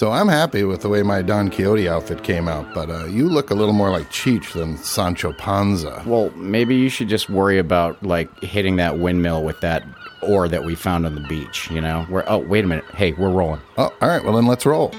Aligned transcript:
So 0.00 0.12
I'm 0.12 0.28
happy 0.28 0.64
with 0.64 0.80
the 0.80 0.88
way 0.88 1.02
my 1.02 1.20
Don 1.20 1.50
Quixote 1.50 1.86
outfit 1.86 2.24
came 2.24 2.48
out, 2.48 2.72
but 2.72 2.88
uh, 2.88 3.04
you 3.04 3.28
look 3.28 3.50
a 3.50 3.54
little 3.54 3.74
more 3.74 3.90
like 3.90 4.08
Cheech 4.08 4.54
than 4.54 4.78
Sancho 4.78 5.34
Panza. 5.34 6.02
Well, 6.06 6.30
maybe 6.30 6.74
you 6.74 6.88
should 6.88 7.10
just 7.10 7.28
worry 7.28 7.58
about 7.58 8.02
like 8.02 8.34
hitting 8.42 8.76
that 8.76 8.98
windmill 8.98 9.44
with 9.44 9.60
that 9.60 9.84
ore 10.22 10.48
that 10.48 10.64
we 10.64 10.74
found 10.74 11.04
on 11.04 11.16
the 11.16 11.20
beach. 11.28 11.70
You 11.70 11.82
know, 11.82 12.06
we're 12.08 12.24
oh 12.28 12.38
wait 12.38 12.64
a 12.64 12.66
minute, 12.66 12.86
hey, 12.94 13.12
we're 13.12 13.28
rolling. 13.28 13.60
Oh, 13.76 13.94
all 14.00 14.08
right. 14.08 14.24
Well, 14.24 14.32
then 14.32 14.46
let's 14.46 14.64
roll. 14.64 14.90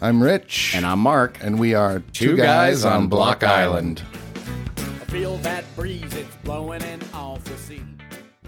I'm 0.00 0.22
Rich. 0.22 0.72
And 0.74 0.86
I'm 0.86 1.00
Mark. 1.00 1.36
And 1.42 1.58
we 1.58 1.74
are 1.74 1.98
Two, 2.14 2.38
Guys 2.38 2.86
on 2.86 3.08
Block 3.08 3.44
Island. 3.44 4.02
I 4.78 5.04
feel 5.10 5.36
that 5.38 5.66
breeze, 5.76 6.14
it's 6.14 6.36
blowing 6.36 6.80
in 6.80 7.02
off 7.12 7.44
the 7.44 7.56
sea. 7.58 7.82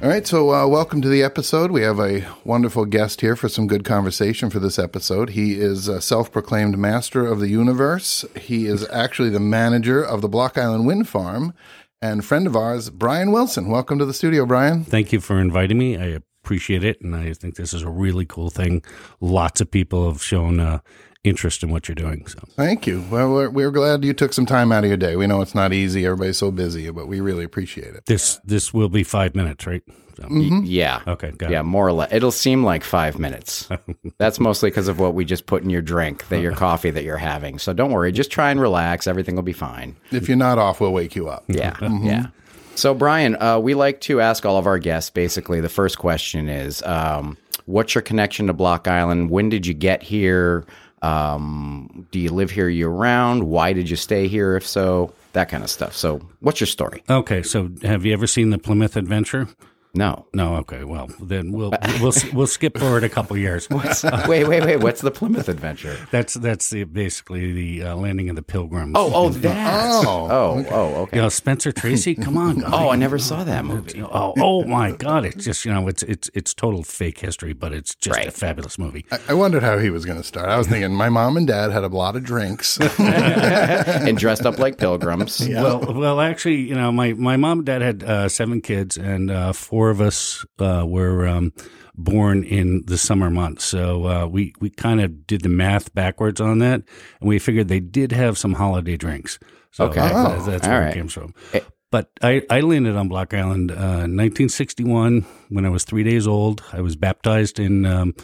All 0.01 0.09
right, 0.09 0.25
so 0.25 0.55
uh, 0.55 0.65
welcome 0.69 1.02
to 1.02 1.09
the 1.09 1.25
episode. 1.25 1.73
We 1.73 1.83
have 1.83 1.98
a 1.98 2.25
wonderful 2.45 2.84
guest 2.84 3.20
here 3.20 3.34
for 3.34 3.48
some 3.48 3.66
good 3.66 3.84
conversation 3.84 4.48
for 4.48 4.61
this 4.61 4.79
episode. 4.79 5.30
He 5.30 5.55
is 5.59 5.88
a 5.88 6.01
self 6.01 6.30
proclaimed 6.30 6.79
master 6.79 7.27
of 7.27 7.41
the 7.41 7.48
universe. 7.48 8.24
He 8.37 8.66
is 8.66 8.88
actually 8.91 9.30
the 9.30 9.41
manager 9.41 10.01
of 10.01 10.23
the 10.23 10.29
Block 10.29 10.57
Island 10.57 10.87
Wind 10.87 11.09
Farm 11.09 11.52
and 12.01 12.24
friend 12.24 12.47
of 12.47 12.55
ours, 12.55 12.91
Brian 12.91 13.33
Wilson. 13.33 13.71
Welcome 13.71 13.98
to 13.98 14.07
the 14.07 14.15
studio, 14.15 14.47
Brian. 14.47 14.84
Thank 14.84 15.12
you 15.12 15.19
for 15.19 15.41
inviting 15.41 15.79
me. 15.79 15.97
I 15.97 16.21
appreciate 16.45 16.85
it. 16.85 17.01
And 17.01 17.16
I 17.16 17.33
think 17.33 17.57
this 17.57 17.74
is 17.74 17.83
a 17.83 17.91
really 17.91 18.24
cool 18.24 18.51
thing. 18.51 18.85
Lots 19.21 19.60
of 19.60 19.69
people 19.69 20.09
have 20.09 20.23
shown 20.23 20.60
uh, 20.60 20.79
interest 21.28 21.62
in 21.62 21.70
what 21.70 21.88
you're 21.88 21.95
doing. 21.95 22.27
So 22.27 22.38
Thank 22.56 22.87
you. 22.87 23.05
Well, 23.10 23.30
we're, 23.32 23.50
we're 23.50 23.70
glad 23.70 24.05
you 24.05 24.12
took 24.14 24.32
some 24.32 24.46
time 24.46 24.73
out 24.73 24.84
of 24.84 24.88
your 24.88 24.96
day. 24.96 25.16
We 25.16 25.27
know 25.27 25.41
it's 25.41 25.54
not 25.54 25.73
easy. 25.73 26.04
Everybody's 26.06 26.38
so 26.38 26.51
busy, 26.51 26.91
but 26.91 27.06
we 27.09 27.20
really 27.20 27.45
appreciate 27.45 27.95
it. 27.95 28.06
this 28.06 28.41
this 28.45 28.73
will 28.74 28.88
be 28.88 29.02
five 29.04 29.34
minutes, 29.34 29.66
right? 29.66 29.82
So, 30.16 30.27
Y- 30.30 30.62
yeah. 30.64 31.02
Okay, 31.06 31.30
got 31.30 31.51
yeah, 31.51 31.60
it. 31.60 31.64
more 31.64 31.87
or 31.87 31.92
less. 31.92 32.12
It'll 32.12 32.32
seem 32.32 32.64
like 32.64 32.82
five 32.82 33.18
minutes. 33.20 33.68
That's 34.18 34.40
mostly 34.40 34.68
because 34.70 34.88
of 34.88 34.98
what 34.98 35.15
we 35.15 35.24
just 35.24 35.46
put 35.46 35.62
in 35.62 35.70
your 35.70 35.82
drink, 35.82 36.26
that 36.29 36.40
your 36.40 36.54
coffee 36.57 36.90
that 36.90 37.04
you're 37.04 37.16
having. 37.18 37.60
So 37.60 37.73
don't 37.73 37.92
worry. 37.92 38.10
Just 38.10 38.32
try 38.32 38.51
and 38.51 38.60
relax. 38.60 39.07
Everything 39.07 39.37
will 39.37 39.45
be 39.45 39.52
fine. 39.52 39.95
If 40.10 40.26
you're 40.26 40.37
not 40.37 40.59
off, 40.59 40.80
we'll 40.80 40.92
wake 40.92 41.15
you 41.15 41.29
up. 41.29 41.45
Yeah. 41.46 41.76
Yeah. 42.02 42.26
So, 42.74 42.95
Brian, 42.95 43.37
uh, 43.42 43.59
we 43.59 43.74
like 43.74 44.01
to 44.02 44.20
ask 44.20 44.46
all 44.46 44.57
of 44.57 44.66
our 44.68 44.79
guests 44.79 45.10
basically 45.10 45.60
the 45.60 45.68
first 45.68 45.98
question 45.98 46.48
is 46.48 46.80
um, 46.85 47.37
what's 47.66 47.92
your 47.95 48.02
connection 48.02 48.46
to 48.46 48.52
Block 48.52 48.87
Island? 48.87 49.30
When 49.30 49.48
did 49.48 49.66
you 49.66 49.74
get 49.74 50.01
here? 50.02 50.65
Um, 51.02 52.07
do 52.10 52.18
you 52.18 52.30
live 52.30 52.51
here 52.51 52.68
year 52.68 52.88
round? 52.88 53.45
Why 53.45 53.73
did 53.73 53.88
you 53.88 53.96
stay 53.96 54.29
here? 54.29 54.57
If 54.57 54.66
so, 54.66 55.13
that 55.32 55.49
kind 55.49 55.63
of 55.63 55.71
stuff. 55.71 55.95
So, 55.95 56.21
what's 56.41 56.60
your 56.60 56.66
story? 56.66 57.02
Okay, 57.09 57.43
so 57.43 57.71
have 57.82 58.04
you 58.04 58.13
ever 58.13 58.27
seen 58.27 58.51
the 58.51 58.59
Plymouth 58.59 58.96
Adventure? 58.96 59.49
No. 59.95 60.27
No. 60.35 60.57
Okay. 60.57 60.85
Well, 60.85 61.09
then 61.21 61.53
we'll 61.53 61.73
we'll 62.01 62.13
we'll 62.33 62.47
skip 62.47 62.79
forward 62.79 63.05
a 63.05 63.09
couple 63.09 63.37
years. 63.37 63.69
wait, 63.71 64.47
wait, 64.49 64.49
wait. 64.49 64.77
What's 64.81 65.00
the 65.00 65.11
Plymouth 65.11 65.49
Adventure? 65.49 65.97
That's 66.11 66.34
that's 66.34 66.71
the, 66.71 66.84
basically 66.84 67.53
the 67.53 67.83
uh, 67.89 67.97
landing 67.97 68.28
of 68.31 68.37
the 68.37 68.43
Pilgrims. 68.43 68.93
Oh, 68.94 69.11
oh, 69.15 69.28
that. 69.31 70.05
Oh, 70.06 70.28
Oh, 70.31 70.66
oh, 70.71 70.94
okay. 71.03 71.16
you 71.16 71.22
know, 71.22 71.28
Spencer 71.28 71.72
Tracy. 71.72 72.15
Come 72.15 72.37
on. 72.37 72.59
guys. 72.61 72.71
Oh, 72.78 72.91
I 72.91 72.97
never 72.97 73.19
saw 73.19 73.43
that 73.44 73.65
movie. 73.65 74.03
Oh, 74.03 74.34
oh 74.39 74.65
my 74.65 74.93
God! 74.93 75.25
It's 75.25 75.44
just 75.44 75.65
you 75.65 75.72
know, 75.72 75.89
it's 75.89 76.03
it's 76.05 76.31
it's 76.34 76.55
total 76.55 76.83
fake 76.84 77.19
history, 77.19 77.53
but 77.53 77.72
it's 77.72 77.94
just 77.97 78.19
a 78.21 78.31
fabulous 78.31 78.78
movie. 78.78 79.05
I, 79.11 79.19
I 79.31 79.34
wondered 79.34 79.62
how 79.62 79.78
he 79.78 79.91
was 79.91 80.05
going 80.05 80.19
to 80.19 80.25
start. 80.25 80.49
I 80.49 80.59
was 80.59 80.69
thinking 80.69 80.93
my 80.94 81.09
mom 81.09 81.37
and 81.37 81.47
dad 81.47 81.72
had 81.72 81.83
a 81.84 81.89
lot 81.89 82.15
of 82.15 82.22
drinks. 82.25 82.78
and 82.99 84.16
dressed 84.19 84.47
up 84.47 84.59
like 84.59 84.78
pilgrims. 84.78 85.47
Well, 85.49 85.81
well, 85.93 86.21
actually, 86.21 86.56
you 86.56 86.75
know, 86.75 86.93
my, 86.93 87.12
my 87.15 87.37
mom 87.37 87.59
and 87.61 87.66
dad 87.66 87.83
had 87.83 88.03
uh, 88.05 88.28
seven 88.28 88.61
kids, 88.61 88.97
and 88.97 89.31
uh, 89.31 89.53
four 89.53 89.78
of 89.91 90.00
us 90.00 90.44
uh, 90.59 90.84
were 90.87 91.26
um, 91.26 91.53
born 91.94 92.44
in 92.44 92.84
the 92.87 92.98
summer 92.98 93.31
months. 93.31 93.65
So 93.65 94.06
uh, 94.06 94.26
we 94.26 94.53
we 94.60 94.70
kind 94.70 95.00
of 95.00 95.26
did 95.26 95.43
the 95.43 95.48
math 95.48 95.94
backwards 95.94 96.41
on 96.41 96.59
that, 96.59 96.82
and 97.20 97.28
we 97.28 97.38
figured 97.38 97.69
they 97.69 97.80
did 97.80 98.12
have 98.12 98.38
some 98.38 98.54
holiday 98.54 98.97
drinks. 98.97 99.38
So 99.70 99.84
Okay. 99.86 100.00
Oh, 100.00 100.42
that's 100.44 100.66
where 100.66 100.80
right. 100.80 100.97
it 100.97 100.98
comes 100.98 101.12
from. 101.12 101.34
Eh. 101.53 101.60
But 101.91 102.10
I, 102.22 102.42
I 102.50 102.60
landed 102.60 102.97
on 102.97 103.08
Block 103.08 103.32
Island 103.32 103.70
uh, 103.70 104.04
1961 104.04 105.25
when 105.48 105.64
I 105.64 105.70
was 105.70 105.84
three 105.84 106.03
days 106.03 106.26
old. 106.26 106.62
I 106.72 106.82
was 106.82 106.97
baptized 106.97 107.58
in 107.58 107.86
um, 107.86 108.14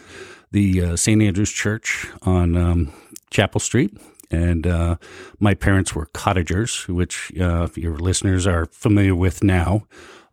the 0.51 0.83
uh, 0.83 0.97
St. 0.97 1.23
Andrew's 1.23 1.51
Church 1.51 2.07
on 2.23 2.57
um, 2.59 2.93
Chapel 3.31 3.61
Street. 3.61 3.97
And 4.31 4.67
uh, 4.67 4.97
my 5.39 5.55
parents 5.55 5.95
were 5.95 6.07
cottagers, 6.07 6.87
which 6.89 7.33
uh, 7.41 7.65
if 7.65 7.79
your 7.79 7.97
listeners 7.97 8.47
are 8.47 8.67
familiar 8.67 9.15
with 9.15 9.43
now, 9.43 9.87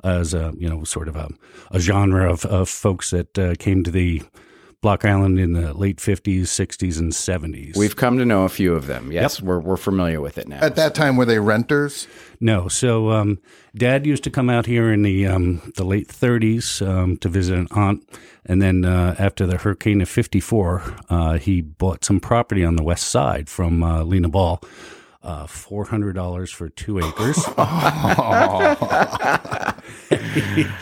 as 0.04 0.34
a 0.34 0.54
you 0.58 0.70
know 0.70 0.84
sort 0.84 1.08
of 1.08 1.16
a, 1.16 1.30
a 1.72 1.80
genre 1.80 2.32
of, 2.32 2.46
of 2.46 2.70
folks 2.70 3.12
that 3.12 3.38
uh, 3.38 3.56
came 3.58 3.84
to 3.84 3.92
the 3.92 4.22
Block 4.82 5.06
Island 5.06 5.40
in 5.40 5.54
the 5.54 5.76
late 5.76 5.98
50s, 5.98 6.42
60s, 6.42 6.98
and 6.98 7.12
70s. 7.12 7.78
We've 7.78 7.96
come 7.96 8.18
to 8.18 8.26
know 8.26 8.46
a 8.46 8.50
few 8.50 8.74
of 8.74 8.88
them. 8.88 9.12
Yes, 9.12 9.40
we're, 9.40 9.60
we're 9.60 9.78
familiar 9.78 10.20
with 10.20 10.40
it 10.40 10.48
now. 10.48 10.60
At 10.60 10.76
that 10.76 10.96
time, 10.96 11.18
were 11.18 11.26
they 11.26 11.38
renters? 11.38 12.08
No. 12.40 12.68
So, 12.68 13.12
um, 13.12 13.40
Dad 13.76 14.08
used 14.08 14.24
to 14.24 14.32
come 14.32 14.50
out 14.50 14.66
here 14.66 14.92
in 14.92 15.04
the 15.04 15.28
um, 15.28 15.72
the 15.78 15.84
late 15.84 16.08
30s 16.08 16.86
um, 16.86 17.18
to 17.18 17.30
visit 17.30 17.60
an 17.60 17.68
aunt, 17.70 18.10
and 18.44 18.60
then 18.60 18.84
uh, 18.84 19.16
after 19.20 19.46
the 19.46 19.58
hurricane 19.58 20.02
of 20.02 20.10
'54, 20.10 20.84
uh, 21.10 21.38
he 21.38 21.62
bought 21.62 22.04
some 22.04 22.20
property 22.20 22.66
on 22.66 22.76
the 22.76 22.84
west 22.84 23.08
side 23.08 23.50
from 23.50 23.84
uh, 23.84 24.04
Lena 24.04 24.30
Ball. 24.30 24.60
Uh, 25.24 25.46
Four 25.46 25.86
hundred 25.86 26.14
dollars 26.14 26.50
for 26.52 26.68
two 26.70 26.98
acres, 27.00 27.38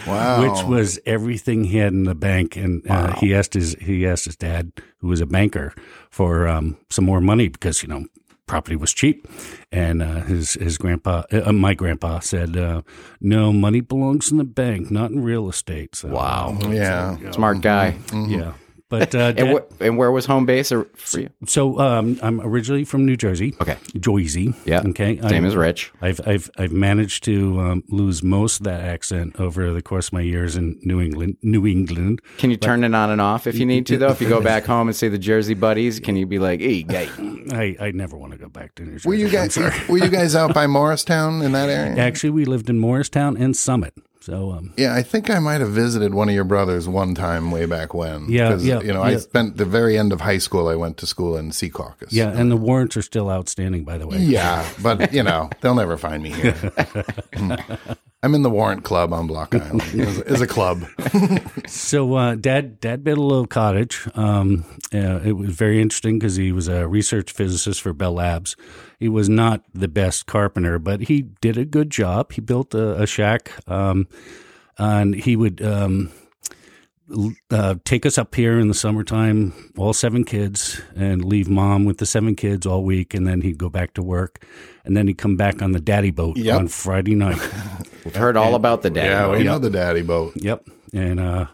Wow. 0.07 0.41
which 0.41 0.63
was 0.65 0.99
everything 1.05 1.65
he 1.65 1.77
had 1.77 1.93
in 1.93 2.03
the 2.03 2.15
bank. 2.15 2.55
And 2.55 2.81
uh, 2.89 3.15
he 3.19 3.33
asked 3.35 3.53
his 3.53 3.73
he 3.81 4.07
asked 4.07 4.25
his 4.25 4.35
dad, 4.37 4.71
who 4.99 5.07
was 5.07 5.21
a 5.21 5.25
banker, 5.25 5.73
for 6.09 6.47
um, 6.47 6.77
some 6.89 7.05
more 7.05 7.21
money 7.21 7.47
because 7.49 7.83
you 7.83 7.89
know 7.89 8.05
property 8.47 8.75
was 8.75 8.93
cheap. 8.93 9.27
And 9.71 10.01
uh, 10.01 10.21
his 10.21 10.53
his 10.53 10.77
grandpa, 10.77 11.23
uh, 11.31 11.51
my 11.51 11.73
grandpa, 11.73 12.19
said, 12.19 12.55
uh, 12.57 12.81
"No, 13.21 13.51
money 13.53 13.81
belongs 13.81 14.31
in 14.31 14.37
the 14.37 14.43
bank, 14.45 14.89
not 14.89 15.11
in 15.11 15.21
real 15.21 15.49
estate." 15.49 15.95
So, 15.95 16.07
wow. 16.09 16.57
yeah. 16.69 17.17
Smart 17.31 17.61
guy. 17.61 17.97
yeah. 18.13 18.53
But 18.89 19.13
uh, 19.13 19.19
And, 19.19 19.37
Dad- 19.37 19.55
wh- 19.55 19.81
and 19.83 19.97
where 19.99 20.11
was 20.11 20.25
home 20.25 20.45
base 20.47 20.71
or 20.71 20.85
for 20.95 21.19
you? 21.21 21.29
so 21.45 21.79
um, 21.79 22.19
I'm 22.23 22.41
originally 22.41 22.83
from 22.85 23.05
New 23.05 23.15
Jersey. 23.15 23.55
Okay. 23.61 23.77
Jersey. 23.99 24.53
Yeah. 24.65 24.81
Okay. 24.83 25.19
Same 25.21 25.45
I- 25.45 25.47
as 25.47 25.55
Rich. 25.55 25.91
I've 26.01 26.19
I've 26.25 26.49
I've 26.57 26.71
managed 26.71 27.23
to 27.25 27.59
um, 27.59 27.83
lose 27.89 28.23
most 28.23 28.61
of 28.61 28.63
that 28.65 28.81
accent 28.81 29.39
over 29.39 29.71
the 29.71 29.81
course 29.83 30.07
of 30.07 30.13
my 30.13 30.21
years 30.21 30.55
in 30.55 30.79
New 30.81 30.99
England. 30.99 31.37
New 31.43 31.67
England. 31.67 32.21
Can 32.39 32.49
you 32.49 32.57
turn 32.57 32.83
it 32.83 32.95
on 32.95 33.11
and 33.11 33.21
off 33.21 33.45
if 33.45 33.55
you 33.59 33.65
need 33.65 33.85
to, 33.87 33.97
though? 33.97 34.09
If 34.09 34.21
you 34.21 34.27
go 34.29 34.41
back 34.53 34.65
home 34.65 34.87
and 34.87 34.95
see 34.95 35.07
the 35.07 35.19
Jersey 35.19 35.53
buddies, 35.53 35.99
can 35.99 36.15
you 36.15 36.25
be 36.25 36.39
like, 36.39 36.59
hey, 36.59 36.81
guy? 36.81 37.07
I, 37.51 37.75
I 37.79 37.91
never 37.91 38.17
want 38.17 38.31
to 38.33 38.37
go 38.39 38.49
back 38.49 38.73
to 38.75 38.83
New 38.83 38.93
Jersey. 38.93 39.07
Were 39.07 39.15
you 39.15 39.29
guys 39.29 39.55
were 39.87 39.97
you 39.99 40.09
guys 40.09 40.35
out 40.35 40.53
by 40.55 40.65
Morristown 40.77 41.41
in 41.43 41.51
that 41.51 41.69
area? 41.69 41.95
Actually, 42.01 42.31
we 42.31 42.45
lived 42.45 42.69
in 42.69 42.79
Morristown 42.79 43.37
and 43.37 43.55
Summit. 43.55 43.93
So 44.21 44.51
um, 44.51 44.73
Yeah, 44.77 44.93
I 44.93 45.01
think 45.01 45.29
I 45.29 45.39
might 45.39 45.61
have 45.61 45.69
visited 45.69 46.13
one 46.13 46.27
of 46.29 46.35
your 46.35 46.43
brothers 46.43 46.87
one 46.87 47.15
time 47.15 47.51
way 47.51 47.65
back 47.65 47.93
when. 47.93 48.29
Yeah, 48.29 48.57
yeah, 48.57 48.81
You 48.81 48.93
know, 48.93 49.01
I 49.01 49.15
spent 49.17 49.57
the 49.57 49.65
very 49.65 49.97
end 49.97 50.11
of 50.11 50.21
high 50.21 50.39
school. 50.39 50.67
I 50.67 50.75
went 50.75 50.97
to 50.97 51.07
school 51.07 51.37
in 51.37 51.51
Secaucus. 51.51 52.11
yeah, 52.11 52.29
and 52.29 52.51
the 52.51 52.57
warrants 52.57 52.97
are 52.97 53.01
still 53.01 53.29
outstanding, 53.29 53.83
by 53.85 53.97
the 53.97 54.07
way. 54.07 54.17
Yeah, 54.17 54.67
but 54.81 55.13
you 55.13 55.23
know 55.23 55.49
they'll 55.61 55.75
never 55.75 55.97
find 55.97 56.21
me 56.23 56.31
here. 56.31 56.55
I'm 58.21 58.35
in 58.35 58.41
the 58.41 58.49
Warrant 58.49 58.83
Club 58.83 59.13
on 59.13 59.27
Block 59.27 59.55
Island. 59.55 59.81
Is, 59.93 60.19
is 60.21 60.41
a 60.41 60.47
club. 60.47 60.83
So 61.67 62.15
uh, 62.15 62.35
dad 62.35 62.79
dad 62.81 63.03
built 63.03 63.19
a 63.19 63.21
little 63.21 63.45
cottage. 63.47 64.07
Um, 64.15 64.65
uh, 64.93 65.19
it 65.23 65.33
was 65.33 65.51
very 65.51 65.81
interesting 65.81 66.17
because 66.19 66.35
he 66.35 66.51
was 66.51 66.67
a 66.67 66.87
research 66.87 67.31
physicist 67.31 67.81
for 67.81 67.93
Bell 67.93 68.13
Labs. 68.13 68.55
He 68.99 69.07
was 69.07 69.29
not 69.29 69.63
the 69.73 69.87
best 69.87 70.25
carpenter, 70.25 70.77
but 70.79 71.01
he 71.01 71.21
did 71.41 71.57
a 71.57 71.65
good 71.65 71.89
job. 71.91 72.31
He 72.33 72.41
built 72.41 72.73
a, 72.73 73.03
a 73.03 73.07
shack, 73.07 73.51
um, 73.69 74.07
and 74.77 75.13
he 75.15 75.35
would 75.35 75.61
um, 75.61 76.11
uh, 77.51 77.75
take 77.85 78.05
us 78.05 78.17
up 78.17 78.33
here 78.35 78.59
in 78.59 78.67
the 78.67 78.73
summertime, 78.73 79.53
all 79.77 79.93
seven 79.93 80.23
kids, 80.23 80.81
and 80.95 81.23
leave 81.23 81.47
mom 81.49 81.85
with 81.85 81.99
the 81.99 82.05
seven 82.05 82.35
kids 82.35 82.65
all 82.65 82.83
week, 82.83 83.13
and 83.13 83.27
then 83.27 83.41
he'd 83.41 83.57
go 83.59 83.69
back 83.69 83.93
to 83.93 84.01
work, 84.03 84.43
and 84.85 84.97
then 84.97 85.07
he'd 85.07 85.17
come 85.19 85.37
back 85.37 85.61
on 85.61 85.71
the 85.71 85.79
daddy 85.79 86.11
boat 86.11 86.35
Yep. 86.37 86.57
on 86.57 86.67
Friday 86.67 87.15
night. 87.15 87.39
We've 88.05 88.15
heard 88.15 88.37
all 88.37 88.55
about 88.55 88.81
the 88.81 88.89
dad. 88.89 89.05
Yeah, 89.05 89.31
we 89.31 89.37
boat. 89.37 89.45
know 89.45 89.59
the 89.59 89.69
daddy 89.69 90.01
boat. 90.01 90.33
Yep, 90.35 90.67
and 90.93 91.19
uh, 91.19 91.47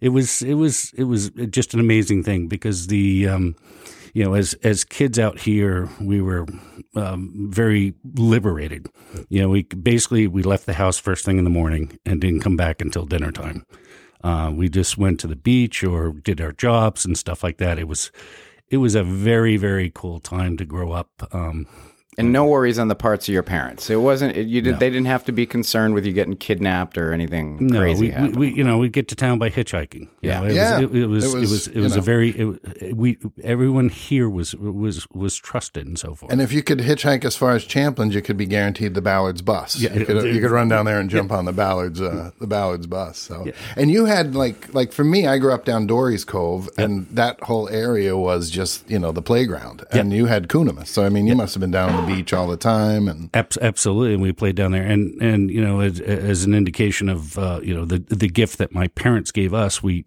it 0.00 0.10
was 0.10 0.42
it 0.42 0.54
was 0.54 0.92
it 0.94 1.04
was 1.04 1.30
just 1.50 1.74
an 1.74 1.80
amazing 1.80 2.22
thing 2.22 2.48
because 2.48 2.88
the 2.88 3.28
um, 3.28 3.54
you 4.12 4.24
know 4.24 4.34
as 4.34 4.54
as 4.62 4.84
kids 4.84 5.18
out 5.18 5.38
here 5.38 5.88
we 6.00 6.20
were 6.20 6.46
um, 6.94 7.48
very 7.50 7.94
liberated. 8.14 8.88
You 9.28 9.42
know, 9.42 9.48
we 9.48 9.62
basically 9.62 10.26
we 10.26 10.42
left 10.42 10.66
the 10.66 10.74
house 10.74 10.98
first 10.98 11.24
thing 11.24 11.38
in 11.38 11.44
the 11.44 11.50
morning 11.50 11.98
and 12.04 12.20
didn't 12.20 12.40
come 12.40 12.56
back 12.56 12.80
until 12.80 13.06
dinner 13.06 13.32
time. 13.32 13.64
Uh, 14.22 14.52
we 14.54 14.68
just 14.68 14.98
went 14.98 15.18
to 15.20 15.26
the 15.26 15.36
beach 15.36 15.82
or 15.82 16.12
did 16.12 16.40
our 16.40 16.52
jobs 16.52 17.04
and 17.04 17.18
stuff 17.18 17.42
like 17.42 17.58
that. 17.58 17.78
It 17.78 17.88
was 17.88 18.12
it 18.68 18.76
was 18.78 18.94
a 18.94 19.02
very 19.02 19.56
very 19.56 19.90
cool 19.94 20.20
time 20.20 20.56
to 20.56 20.64
grow 20.64 20.92
up. 20.92 21.10
Um, 21.32 21.66
And 22.18 22.30
no 22.30 22.44
worries 22.44 22.78
on 22.78 22.88
the 22.88 22.94
parts 22.94 23.26
of 23.26 23.32
your 23.32 23.42
parents. 23.42 23.88
It 23.88 23.96
wasn't. 23.96 24.36
It, 24.36 24.46
you 24.46 24.60
did. 24.60 24.78
They 24.80 24.90
didn't 24.90 25.06
have 25.06 25.24
to 25.24 25.32
be 25.32 25.46
concerned 25.46 25.94
with 25.94 26.04
you 26.04 26.12
getting 26.12 26.36
kidnapped 26.36 26.98
or 26.98 27.10
anything 27.14 27.56
No, 27.68 27.78
crazy. 27.80 28.10
we, 28.10 28.28
we, 28.28 28.28
we, 28.50 28.52
you 28.54 28.62
know, 28.64 28.76
we 28.76 28.90
get 28.90 29.08
to 29.08 29.16
town 29.16 29.38
by 29.38 29.48
hitchhiking. 29.48 30.00
You 30.00 30.08
Yeah. 30.20 30.40
know, 30.40 30.46
it 30.46 30.54
Yeah. 30.54 30.80
Was, 30.80 30.82
it, 30.90 30.94
it 30.94 31.06
was, 31.06 31.24
It 31.24 31.36
it 31.36 31.40
was, 31.40 31.50
was, 31.50 31.66
it 31.68 31.80
was, 31.80 31.92
know. 31.94 31.98
a 32.00 32.02
very, 32.02 32.30
it, 32.30 32.96
we, 32.96 33.16
everyone 33.42 33.88
here 33.88 34.28
was, 34.28 34.54
was, 34.54 35.06
was 35.14 35.36
trusted 35.36 35.86
and 35.86 35.98
so 35.98 36.14
forth. 36.14 36.30
And 36.30 36.42
if 36.42 36.52
you 36.52 36.62
could 36.62 36.80
hitchhike 36.80 37.24
as 37.24 37.34
far 37.34 37.52
as 37.52 37.64
Champlin's, 37.64 38.14
you 38.14 38.20
could 38.20 38.36
be 38.36 38.44
guaranteed 38.46 38.92
the 38.92 39.00
Ballard's 39.00 39.40
bus. 39.40 39.76
Yeah, 39.80 39.94
you, 39.94 40.04
could, 40.04 40.18
it- 40.18 40.34
you 40.34 40.40
could 40.42 40.50
run 40.50 40.68
down 40.68 40.84
there 40.84 41.00
and 41.00 41.08
jump 41.08 41.32
on 41.32 41.46
the 41.46 41.52
Ballard's 41.52 42.00
uh, 42.02 42.30
the 42.38 42.46
Ballard's 42.46 42.86
bus. 42.86 43.16
So, 43.18 43.50
and 43.74 43.90
you 43.90 44.04
had 44.04 44.34
like 44.34 44.72
like 44.74 44.92
for 44.92 45.04
me, 45.04 45.26
I 45.26 45.38
grew 45.38 45.52
up 45.54 45.64
down 45.64 45.86
Dory's 45.86 46.24
Cove, 46.26 46.68
and 46.76 47.06
that 47.08 47.40
whole 47.44 47.68
area 47.70 48.16
was 48.18 48.50
just 48.50 48.88
you 48.90 48.98
know 48.98 49.12
the 49.12 49.22
playground, 49.22 49.84
and 49.92 50.12
you 50.12 50.26
had 50.26 50.48
Cooneymus. 50.48 50.88
So 50.88 51.04
I 51.06 51.08
mean, 51.08 51.26
you 51.26 51.34
must 51.34 51.54
have 51.54 51.60
been 51.62 51.70
down 51.70 51.90
on 51.90 52.01
the 52.06 52.14
beach 52.14 52.32
all 52.32 52.46
the 52.46 52.56
time, 52.56 53.08
and 53.08 53.30
absolutely, 53.34 54.14
and 54.14 54.22
we 54.22 54.32
played 54.32 54.56
down 54.56 54.72
there, 54.72 54.84
and 54.84 55.20
and 55.22 55.50
you 55.50 55.60
know, 55.60 55.80
as, 55.80 56.00
as 56.00 56.44
an 56.44 56.54
indication 56.54 57.08
of 57.08 57.38
uh, 57.38 57.60
you 57.62 57.74
know 57.74 57.84
the 57.84 57.98
the 57.98 58.28
gift 58.28 58.58
that 58.58 58.72
my 58.72 58.88
parents 58.88 59.30
gave 59.30 59.54
us, 59.54 59.82
we 59.82 60.04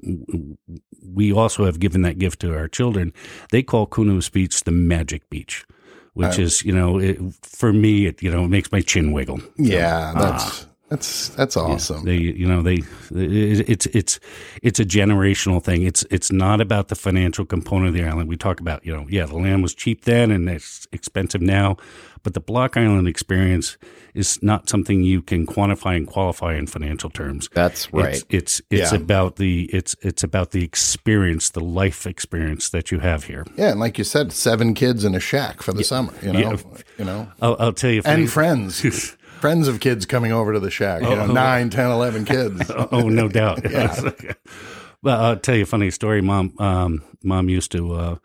we 1.02 1.32
also 1.32 1.66
have 1.66 1.80
given 1.80 2.02
that 2.04 2.18
gift 2.18 2.40
to 2.42 2.56
our 2.56 2.68
children. 2.68 3.14
They 3.52 3.64
call 3.64 3.88
Kunos 3.88 4.32
Beach 4.32 4.64
the 4.64 4.72
magic 4.72 5.30
beach, 5.30 5.66
which 6.14 6.40
is 6.40 6.64
you 6.64 6.74
know 6.74 6.98
it, 7.00 7.20
for 7.44 7.74
me, 7.74 8.08
it 8.08 8.22
you 8.22 8.32
know 8.32 8.46
it 8.46 8.50
makes 8.50 8.72
my 8.72 8.82
chin 8.82 9.12
wiggle. 9.12 9.40
yeah, 9.58 10.14
that's 10.16 10.66
that's 10.90 11.30
that's 11.30 11.58
awesome. 11.58 12.06
They, 12.06 12.18
you 12.18 12.48
know, 12.48 12.62
they, 12.62 12.84
it's 13.12 13.88
it's 13.88 14.20
it's 14.62 14.80
a 14.80 14.86
generational 14.86 15.64
thing. 15.64 15.82
It's 15.84 16.04
it's 16.12 16.32
not 16.32 16.62
about 16.62 16.90
the 16.90 16.96
financial 16.96 17.46
component 17.46 17.88
of 17.90 17.94
the 17.96 18.04
island. 18.04 18.30
We 18.30 18.38
talk 18.38 18.60
about, 18.60 18.86
you 18.86 18.96
know, 18.96 19.06
yeah, 19.10 19.26
the 19.26 19.36
land 19.38 19.64
was 19.64 19.74
cheap 19.74 20.06
then 20.06 20.30
and 20.32 20.48
it's 20.48 20.88
expensive 20.92 21.42
now, 21.42 21.78
but 22.22 22.34
the 22.36 22.40
Block 22.40 22.78
Island 22.78 23.08
experience 23.08 23.78
is 24.14 24.42
not 24.44 24.70
something 24.70 25.02
you 25.04 25.22
can 25.22 25.46
quantify 25.46 25.96
and 25.98 26.08
qualify 26.08 26.54
in 26.56 26.68
financial 26.68 27.10
terms. 27.10 27.50
That's 27.54 27.92
right. 27.92 28.16
It's 28.16 28.26
it's, 28.30 28.62
it's 28.70 28.92
Yeah. 28.92 28.98
about 29.00 29.38
the 29.38 29.64
it's 29.74 29.96
it's 30.04 30.24
about 30.24 30.52
the 30.52 30.64
experience, 30.64 31.50
the 31.50 31.62
life 31.64 32.06
experience 32.06 32.70
that 32.70 32.92
you 32.92 33.00
have 33.00 33.24
here. 33.26 33.44
Yeah, 33.58 33.72
and 33.72 33.80
like 33.80 33.98
you 33.98 34.04
said, 34.04 34.32
seven 34.32 34.74
kids 34.76 35.04
in 35.04 35.16
a 35.16 35.20
shack 35.20 35.64
for 35.64 35.74
the 35.74 35.84
summer. 35.84 36.14
You 36.22 36.32
know, 36.34 36.40
Yeah. 36.40 36.58
you 37.00 37.06
know, 37.06 37.28
I'll, 37.42 37.56
I'll 37.60 37.74
tell 37.74 37.90
you, 37.92 38.04
funny- 38.04 38.22
and 38.24 38.32
friends. 38.32 39.15
Friends 39.40 39.68
of 39.68 39.80
kids 39.80 40.06
coming 40.06 40.32
over 40.32 40.54
to 40.54 40.60
the 40.60 40.72
shack, 40.72 41.02
you 41.02 41.10
know, 41.10 41.28
nine, 41.28 41.70
ten, 41.70 41.92
eleven 41.92 42.26
kids. 42.26 42.70
oh, 42.92 43.10
no 43.10 43.28
doubt. 43.28 43.64
well, 45.02 45.22
I'll 45.24 45.38
tell 45.38 45.56
you 45.56 45.64
a 45.64 45.68
funny 45.68 45.92
story. 45.92 46.22
Mom, 46.22 46.54
um, 46.60 47.04
mom 47.24 47.50
used 47.50 47.72
to 47.74 47.94
uh, 47.94 48.16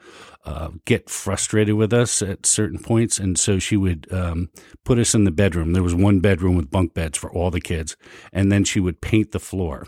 uh, 0.44 0.70
get 0.84 1.10
frustrated 1.10 1.74
with 1.74 1.92
us 1.92 2.22
at 2.22 2.46
certain 2.46 2.78
points, 2.78 3.18
and 3.18 3.38
so 3.38 3.58
she 3.58 3.76
would 3.76 4.06
um, 4.12 4.50
put 4.84 4.98
us 4.98 5.14
in 5.14 5.24
the 5.24 5.30
bedroom. 5.30 5.72
There 5.72 5.82
was 5.82 5.94
one 5.94 6.20
bedroom 6.20 6.56
with 6.56 6.70
bunk 6.70 6.94
beds 6.94 7.18
for 7.18 7.30
all 7.30 7.50
the 7.50 7.60
kids, 7.60 7.96
and 8.32 8.50
then 8.50 8.64
she 8.64 8.80
would 8.80 9.00
paint 9.00 9.32
the 9.32 9.40
floor. 9.40 9.86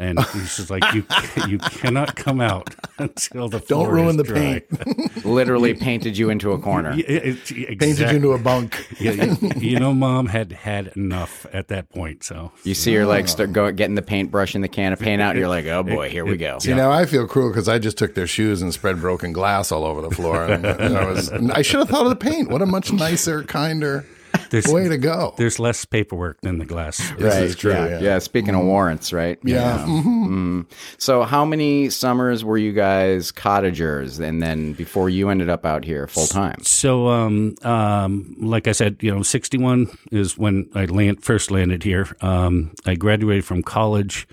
And 0.00 0.18
she's 0.48 0.70
like, 0.70 0.82
"You 0.92 1.04
you 1.48 1.58
cannot 1.58 2.16
come 2.16 2.40
out 2.40 2.74
until 2.98 3.48
the 3.48 3.60
Don't 3.60 3.66
floor 3.68 3.92
ruin 3.92 4.08
is 4.10 4.16
the 4.16 4.22
dry." 4.24 4.60
paint. 4.68 5.24
Literally 5.24 5.72
painted 5.74 6.18
you 6.18 6.30
into 6.30 6.50
a 6.52 6.58
corner. 6.58 6.94
Yeah, 6.94 7.04
it- 7.06 7.78
Painted 7.78 8.10
you 8.10 8.16
into 8.16 8.32
a 8.32 8.38
bunk. 8.38 8.86
Yeah, 8.98 9.12
you, 9.12 9.50
you 9.56 9.78
know, 9.78 9.94
mom 9.94 10.26
had 10.26 10.50
had 10.52 10.88
enough 10.96 11.46
at 11.52 11.68
that 11.68 11.90
point. 11.90 12.24
So 12.24 12.50
You 12.64 12.74
see 12.74 12.92
her 12.94 13.06
like 13.06 13.28
start 13.28 13.52
go, 13.52 13.70
getting 13.70 13.94
the 13.94 14.02
paintbrush 14.02 14.54
and 14.56 14.64
the 14.64 14.68
can 14.68 14.92
of 14.92 14.98
paint 14.98 15.22
out, 15.22 15.30
and 15.30 15.38
you're 15.38 15.48
like, 15.48 15.66
oh 15.66 15.82
boy, 15.84 16.10
here 16.10 16.24
we 16.24 16.36
go. 16.36 16.58
See, 16.58 16.74
now 16.74 16.90
I 16.90 17.06
feel 17.06 17.26
cruel 17.28 17.50
because 17.50 17.68
I 17.68 17.78
just 17.78 17.96
took 17.96 18.14
their 18.14 18.26
shoes 18.26 18.62
and 18.62 18.74
spread 18.74 19.00
broken 19.00 19.32
glass 19.32 19.70
all 19.70 19.84
over 19.84 20.00
the 20.00 20.10
floor. 20.10 20.44
And, 20.44 20.66
and 20.66 20.96
I 20.98 21.04
was, 21.08 21.28
and 21.28 21.52
I 21.52 21.62
should 21.62 21.78
have 21.80 21.88
thought 21.88 22.02
of 22.04 22.10
the 22.10 22.16
paint. 22.16 22.50
What 22.50 22.62
a 22.62 22.66
much 22.66 22.92
nicer, 22.92 23.42
kinder 23.44 24.04
there's 24.50 24.66
way 24.66 24.88
to 24.88 24.98
go. 24.98 25.34
there's 25.36 25.58
less 25.58 25.84
paperwork 25.84 26.40
than 26.40 26.58
the 26.58 26.64
glass. 26.64 26.98
This 27.18 27.34
is 27.34 27.50
Right, 27.50 27.58
true. 27.58 27.72
Yeah. 27.72 27.88
Yeah. 27.88 28.00
yeah. 28.00 28.18
Speaking 28.18 28.54
of 28.54 28.64
warrants, 28.64 29.12
right? 29.12 29.38
Yeah. 29.44 29.84
Mhm. 29.86 30.66
So, 30.98 31.22
how 31.24 31.44
many 31.44 31.90
summers 31.90 32.44
were 32.44 32.58
you 32.58 32.72
guys 32.72 33.30
cottagers, 33.32 34.20
and 34.20 34.42
then 34.42 34.72
before 34.74 35.08
you 35.10 35.28
ended 35.28 35.48
up 35.48 35.64
out 35.66 35.84
here 35.84 36.06
full 36.06 36.26
time? 36.26 36.56
So, 36.62 37.08
um, 37.08 37.54
um, 37.62 38.34
like 38.40 38.68
I 38.68 38.72
said, 38.72 38.96
you 39.00 39.14
know, 39.14 39.22
61 39.22 39.88
is 40.12 40.36
when 40.38 40.68
I 40.74 40.84
land, 40.86 41.22
first 41.24 41.50
landed 41.50 41.82
here. 41.82 42.08
Um, 42.20 42.72
I 42.86 42.94
graduated 42.94 43.44
from 43.44 43.62
college 43.62 44.26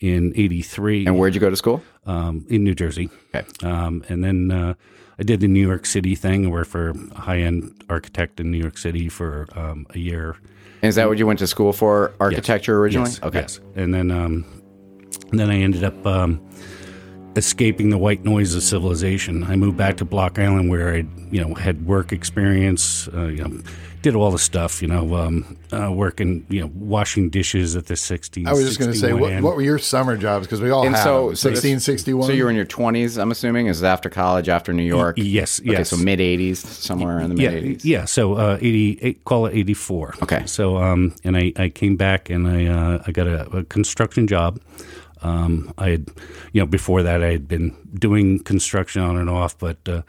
in 0.00 0.32
83 0.36 1.06
And 1.06 1.18
where'd 1.18 1.34
you 1.34 1.40
go 1.40 1.50
to 1.50 1.56
school? 1.56 1.82
um, 2.06 2.46
in 2.48 2.64
New 2.64 2.74
Jersey. 2.74 3.10
Okay. 3.34 3.46
Um, 3.62 4.02
and 4.08 4.22
then 4.24 4.50
uh, 4.50 4.74
I 5.18 5.24
did 5.24 5.40
the 5.40 5.48
New 5.48 5.66
York 5.66 5.84
City 5.84 6.14
thing. 6.14 6.46
I 6.46 6.48
worked 6.48 6.70
for 6.70 6.90
a 6.90 7.18
high 7.20 7.38
end 7.38 7.82
architect 7.88 8.38
in 8.40 8.50
New 8.50 8.58
York 8.58 8.78
City 8.78 9.08
for 9.08 9.46
um, 9.56 9.86
a 9.90 9.98
year. 9.98 10.36
And 10.82 10.88
Is 10.88 10.94
that 10.94 11.08
what 11.08 11.18
you 11.18 11.26
went 11.26 11.40
to 11.40 11.46
school 11.46 11.72
for? 11.72 12.14
Architecture 12.20 12.78
originally? 12.78 13.10
Yes, 13.10 13.22
Okay. 13.22 13.40
yes. 13.40 13.60
And 13.74 13.92
then, 13.92 14.12
um, 14.12 14.44
and 15.30 15.40
then 15.40 15.50
I 15.50 15.56
ended 15.58 15.82
up 15.82 16.06
um, 16.06 16.40
escaping 17.34 17.90
the 17.90 17.98
white 17.98 18.24
noise 18.24 18.54
of 18.54 18.62
civilization. 18.62 19.42
I 19.42 19.56
moved 19.56 19.76
back 19.76 19.96
to 19.96 20.04
Block 20.04 20.38
Island, 20.38 20.70
where 20.70 20.94
I, 20.94 21.04
you 21.32 21.42
know, 21.42 21.54
had 21.54 21.84
work 21.84 22.12
experience. 22.12 23.08
Uh, 23.08 23.26
you 23.26 23.42
know, 23.42 23.60
did 24.02 24.14
all 24.14 24.30
the 24.30 24.38
stuff. 24.38 24.80
You 24.82 24.88
know, 24.88 25.14
um, 25.16 25.56
uh, 25.72 25.90
working, 25.92 26.46
you 26.48 26.60
know, 26.60 26.70
washing 26.74 27.30
dishes 27.30 27.76
at 27.76 27.86
the 27.86 27.94
60s. 27.94 28.46
I 28.46 28.52
was 28.52 28.64
just 28.66 28.78
going 28.78 28.92
to 28.92 28.96
say, 28.98 29.12
what, 29.12 29.42
what 29.42 29.56
were 29.56 29.62
your 29.62 29.78
summer 29.78 30.16
jobs? 30.16 30.46
Because 30.46 30.60
we 30.60 30.70
all 30.70 30.84
And 30.86 30.94
had 30.94 31.02
so, 31.02 31.28
them. 31.28 31.36
so 31.36 31.48
1661. 31.50 32.26
So 32.26 32.32
you 32.32 32.44
were 32.44 32.50
in 32.50 32.56
your 32.56 32.64
20s, 32.66 33.20
I'm 33.20 33.30
assuming? 33.30 33.66
Is 33.66 33.82
it 33.82 33.86
after 33.86 34.08
college, 34.10 34.48
after 34.48 34.72
New 34.72 34.82
York? 34.84 35.16
yes, 35.18 35.60
Okay, 35.60 35.72
yes. 35.72 35.90
so 35.90 35.96
mid 35.96 36.18
80s, 36.20 36.56
somewhere 36.58 37.20
in 37.20 37.34
the 37.34 37.42
yeah, 37.42 37.50
mid 37.50 37.64
80s. 37.64 37.84
yeah. 37.84 38.04
So 38.04 38.34
uh, 38.34 38.58
eighty 38.60 38.98
eight, 39.02 39.24
call 39.24 39.46
it 39.46 39.54
eighty 39.54 39.74
four. 39.74 40.14
Okay. 40.22 40.44
So 40.46 40.76
um, 40.78 41.14
and 41.24 41.36
I, 41.36 41.52
I 41.56 41.68
came 41.68 41.96
back 41.96 42.30
and 42.30 42.46
I 42.48 42.66
uh, 42.66 43.02
I 43.06 43.12
got 43.12 43.26
a, 43.26 43.48
a 43.58 43.64
construction 43.64 44.26
job. 44.26 44.60
Um, 45.20 45.72
I 45.78 45.90
had, 45.90 46.08
you 46.52 46.60
know, 46.60 46.66
before 46.66 47.02
that 47.02 47.22
I 47.24 47.32
had 47.32 47.48
been 47.48 47.76
doing 47.94 48.38
construction 48.38 49.02
on 49.02 49.16
and 49.16 49.28
off, 49.28 49.58
but 49.58 49.76
uh, 49.88 50.02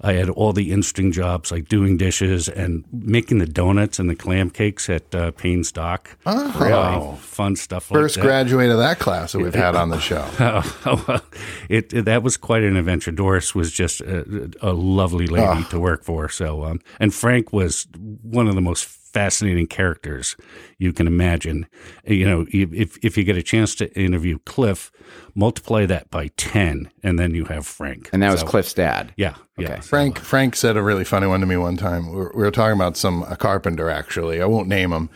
I 0.00 0.12
had 0.14 0.28
all 0.30 0.52
the 0.52 0.70
interesting 0.72 1.12
jobs 1.12 1.50
like 1.50 1.68
doing 1.68 1.96
dishes 1.96 2.48
and 2.48 2.84
making 2.92 3.38
the 3.38 3.46
donuts 3.46 3.98
and 3.98 4.08
the 4.10 4.14
clam 4.14 4.50
cakes 4.50 4.88
at 4.90 5.14
uh, 5.14 5.30
Payne's 5.32 5.72
Dock. 5.72 6.16
Oh. 6.26 6.56
Really 6.60 7.16
fun 7.18 7.56
stuff. 7.56 7.90
like 7.90 7.98
First 8.00 8.14
that. 8.16 8.22
graduate 8.22 8.70
of 8.70 8.78
that 8.78 8.98
class 8.98 9.32
that 9.32 9.38
we've 9.40 9.54
had 9.54 9.74
on 9.76 9.90
the 9.90 10.00
show. 10.00 10.24
Oh, 10.88 11.04
well, 11.08 11.20
it, 11.68 11.92
it- 11.92 12.04
that 12.04 12.22
was 12.22 12.36
quite 12.36 12.62
an 12.62 12.76
adventure. 12.76 13.10
Doris 13.10 13.54
was 13.54 13.72
just 13.72 14.00
a, 14.00 14.50
a 14.62 14.72
lovely 14.72 15.26
lady 15.26 15.64
to 15.70 15.80
work 15.80 16.04
for. 16.04 16.28
So, 16.28 16.64
um, 16.64 16.80
and 17.00 17.12
Frank 17.12 17.52
was 17.52 17.86
one 18.22 18.46
of 18.48 18.54
the 18.54 18.60
most 18.60 18.84
fascinating 19.16 19.66
characters 19.66 20.36
you 20.76 20.92
can 20.92 21.06
imagine. 21.06 21.66
You 22.04 22.26
know, 22.26 22.46
if 22.50 23.02
if 23.02 23.16
you 23.16 23.24
get 23.24 23.38
a 23.38 23.42
chance 23.42 23.74
to 23.76 23.90
interview 23.98 24.38
Cliff, 24.44 24.92
multiply 25.34 25.86
that 25.86 26.10
by 26.10 26.28
ten, 26.36 26.90
and 27.02 27.18
then 27.18 27.34
you 27.34 27.46
have 27.46 27.66
Frank. 27.66 28.10
And 28.12 28.22
that 28.22 28.30
was 28.30 28.40
So, 28.40 28.46
Cliff's 28.46 28.74
dad. 28.74 29.14
Yeah, 29.16 29.36
yeah. 29.56 29.72
Okay. 29.72 29.80
Frank 29.80 30.18
Frank 30.18 30.54
said 30.54 30.76
a 30.76 30.82
really 30.82 31.04
funny 31.04 31.26
one 31.26 31.40
to 31.40 31.46
me 31.46 31.56
one 31.56 31.78
time. 31.78 32.10
We 32.10 32.16
were, 32.16 32.32
we 32.36 32.42
were 32.42 32.50
talking 32.50 32.74
about 32.76 32.98
some 32.98 33.22
a 33.22 33.36
carpenter 33.36 33.88
actually. 33.88 34.42
I 34.42 34.44
won't 34.44 34.68
name 34.68 34.92
him. 34.92 35.08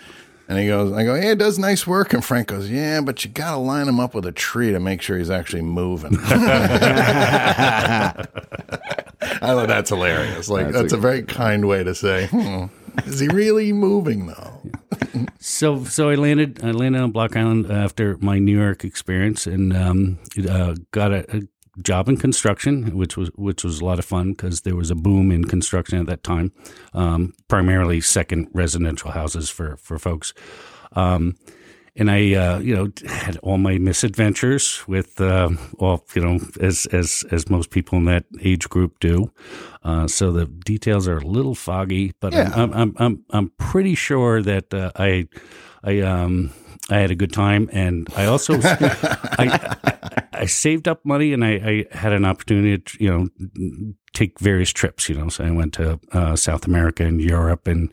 And 0.48 0.58
he 0.58 0.66
goes, 0.66 0.92
I 0.92 1.04
go, 1.04 1.14
yeah, 1.14 1.30
it 1.30 1.38
does 1.38 1.60
nice 1.60 1.86
work. 1.86 2.12
And 2.12 2.24
Frank 2.24 2.48
goes, 2.48 2.68
yeah, 2.68 3.00
but 3.02 3.24
you 3.24 3.30
got 3.30 3.52
to 3.52 3.58
line 3.58 3.86
him 3.86 4.00
up 4.00 4.16
with 4.16 4.26
a 4.26 4.32
tree 4.32 4.72
to 4.72 4.80
make 4.80 5.00
sure 5.00 5.16
he's 5.16 5.30
actually 5.30 5.62
moving. 5.62 6.18
I 9.42 9.54
thought 9.54 9.68
that's 9.68 9.90
hilarious. 9.90 10.48
Like 10.48 10.72
that's, 10.72 10.92
a, 10.92 10.96
very 10.96 11.22
kind 11.22 11.68
way 11.68 11.84
to 11.84 11.94
say, 11.94 12.26
hmm, 12.26 12.64
is 13.06 13.20
he 13.20 13.28
really 13.28 13.72
moving 13.72 14.26
though? 14.26 14.60
So, 15.42 15.84
so 15.84 16.10
I 16.10 16.16
landed. 16.16 16.62
I 16.62 16.70
landed 16.70 17.00
on 17.00 17.12
Block 17.12 17.34
Island 17.34 17.70
after 17.70 18.18
my 18.18 18.38
New 18.38 18.58
York 18.58 18.84
experience, 18.84 19.46
and 19.46 19.74
um, 19.74 20.18
uh, 20.48 20.74
got 20.92 21.12
a, 21.12 21.36
a 21.36 21.40
job 21.82 22.08
in 22.08 22.18
construction, 22.18 22.96
which 22.96 23.16
was 23.16 23.30
which 23.34 23.64
was 23.64 23.80
a 23.80 23.84
lot 23.84 23.98
of 23.98 24.04
fun 24.04 24.32
because 24.32 24.60
there 24.60 24.76
was 24.76 24.90
a 24.90 24.94
boom 24.94 25.32
in 25.32 25.44
construction 25.44 25.98
at 25.98 26.06
that 26.06 26.22
time, 26.22 26.52
um, 26.92 27.32
primarily 27.48 28.00
second 28.00 28.48
residential 28.52 29.10
houses 29.10 29.48
for 29.48 29.76
for 29.78 29.98
folks. 29.98 30.34
Um, 30.92 31.36
and 31.96 32.10
I, 32.10 32.34
uh, 32.34 32.58
you 32.60 32.74
know, 32.74 32.88
had 33.06 33.36
all 33.38 33.58
my 33.58 33.78
misadventures 33.78 34.82
with, 34.86 35.20
uh, 35.20 35.50
all 35.78 36.04
you 36.14 36.22
know, 36.22 36.38
as 36.60 36.86
as 36.92 37.24
as 37.30 37.48
most 37.50 37.70
people 37.70 37.98
in 37.98 38.04
that 38.06 38.24
age 38.40 38.68
group 38.68 38.98
do. 39.00 39.30
Uh, 39.82 40.06
so 40.06 40.30
the 40.32 40.46
details 40.46 41.08
are 41.08 41.18
a 41.18 41.26
little 41.26 41.54
foggy, 41.54 42.12
but 42.20 42.32
Yeah. 42.32 42.50
I'm, 42.54 42.72
I'm 42.72 42.94
I'm 42.98 43.24
I'm 43.30 43.52
pretty 43.58 43.94
sure 43.94 44.42
that 44.42 44.72
uh, 44.74 44.90
I 44.96 45.28
I 45.82 46.00
um 46.00 46.50
I 46.90 46.98
had 46.98 47.10
a 47.10 47.14
good 47.14 47.32
time, 47.32 47.68
and 47.72 48.08
I 48.16 48.26
also 48.26 48.58
I, 48.62 49.76
I 50.32 50.46
saved 50.46 50.88
up 50.88 51.04
money, 51.04 51.32
and 51.32 51.44
I, 51.44 51.84
I 51.92 51.96
had 51.96 52.12
an 52.12 52.24
opportunity 52.24 52.78
to 52.78 53.04
you 53.04 53.10
know 53.10 53.92
take 54.12 54.40
various 54.40 54.70
trips. 54.72 55.08
You 55.08 55.14
know, 55.16 55.28
so 55.28 55.44
I 55.44 55.50
went 55.50 55.72
to 55.74 56.00
uh, 56.12 56.36
South 56.36 56.66
America 56.66 57.04
and 57.04 57.20
Europe 57.20 57.66
and 57.66 57.90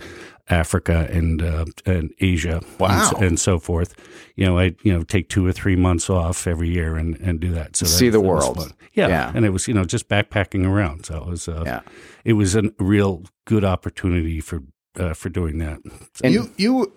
Africa 0.49 1.07
and 1.11 1.41
uh, 1.41 1.65
and 1.85 2.13
Asia, 2.19 2.61
Wow. 2.79 2.87
and, 2.89 3.03
so, 3.09 3.17
and 3.25 3.39
so 3.39 3.59
forth. 3.59 3.93
You 4.35 4.45
know, 4.45 4.57
I 4.59 4.75
you 4.83 4.93
know 4.93 5.03
take 5.03 5.29
two 5.29 5.45
or 5.45 5.51
three 5.51 5.75
months 5.75 6.09
off 6.09 6.47
every 6.47 6.69
year 6.69 6.95
and, 6.95 7.17
and 7.19 7.39
do 7.39 7.51
that. 7.51 7.75
So 7.75 7.85
that, 7.85 7.91
See 7.91 8.09
the 8.09 8.21
world. 8.21 8.73
Yeah. 8.93 9.07
Yeah. 9.09 9.31
and 9.35 9.45
it 9.45 9.49
was 9.49 9.67
you 9.67 9.73
know 9.73 9.83
just 9.85 10.07
backpacking 10.09 10.65
around. 10.65 11.05
So 11.05 11.17
it 11.17 11.27
was 11.27 11.47
uh, 11.47 11.63
Yeah. 11.65 11.81
it 12.23 12.33
was 12.33 12.55
a 12.55 12.63
real 12.79 13.23
good 13.45 13.63
opportunity 13.63 14.39
for 14.41 14.63
uh, 14.99 15.13
for 15.13 15.29
doing 15.29 15.57
that. 15.59 15.79
So- 16.15 16.27
you 16.27 16.49
you 16.57 16.91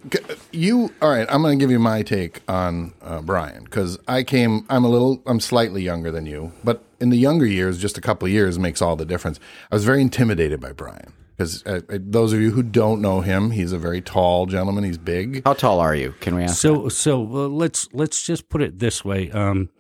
you 0.52 0.90
all 1.02 1.11
right 1.11 1.26
i'm 1.30 1.42
going 1.42 1.59
to 1.59 1.62
give 1.62 1.71
you 1.71 1.78
my 1.78 2.02
take 2.02 2.40
on 2.49 2.92
uh, 3.02 3.21
brian 3.21 3.64
because 3.64 3.99
i 4.09 4.23
came 4.23 4.64
i'm 4.71 4.85
a 4.85 4.88
little 4.88 5.23
i'm 5.26 5.38
slightly 5.40 5.83
younger 5.83 6.11
than 6.11 6.25
you 6.26 6.52
but 6.64 6.83
in 6.99 7.11
the 7.11 7.19
younger 7.19 7.45
years 7.47 7.78
just 7.78 7.99
a 7.99 8.00
couple 8.00 8.26
of 8.26 8.33
years 8.33 8.59
makes 8.59 8.80
all 8.80 8.97
the 8.97 9.04
difference 9.04 9.38
i 9.71 9.75
was 9.75 9.85
very 9.85 10.00
intimidated 10.00 10.61
by 10.61 10.73
brian 10.73 11.12
because 11.40 11.64
uh, 11.64 11.80
uh, 11.88 11.99
those 11.99 12.35
of 12.35 12.40
you 12.42 12.50
who 12.50 12.62
don't 12.62 13.00
know 13.00 13.23
him 13.23 13.50
he's 13.50 13.73
a 13.73 13.78
very 13.78 14.02
tall 14.02 14.44
gentleman 14.44 14.85
he's 14.85 14.99
big 14.99 15.42
How 15.47 15.54
tall 15.54 15.80
are 15.80 15.94
you? 15.94 16.12
Can 16.20 16.35
we 16.35 16.42
ask? 16.42 16.61
So 16.61 16.90
so 16.90 17.23
uh, 17.23 17.49
let's 17.49 17.88
let's 17.94 18.23
just 18.23 18.50
put 18.50 18.61
it 18.61 18.78
this 18.78 19.04
way. 19.06 19.30
Um, 19.30 19.70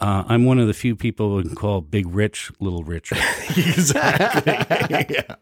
uh, 0.00 0.24
I'm 0.26 0.46
one 0.46 0.58
of 0.58 0.66
the 0.66 0.72
few 0.72 0.96
people 0.96 1.36
who 1.36 1.42
can 1.42 1.54
call 1.54 1.82
Big 1.82 2.06
Rich 2.06 2.50
Little 2.58 2.84
Rich. 2.84 3.12
exactly. 3.50 5.06
yeah. 5.14 5.36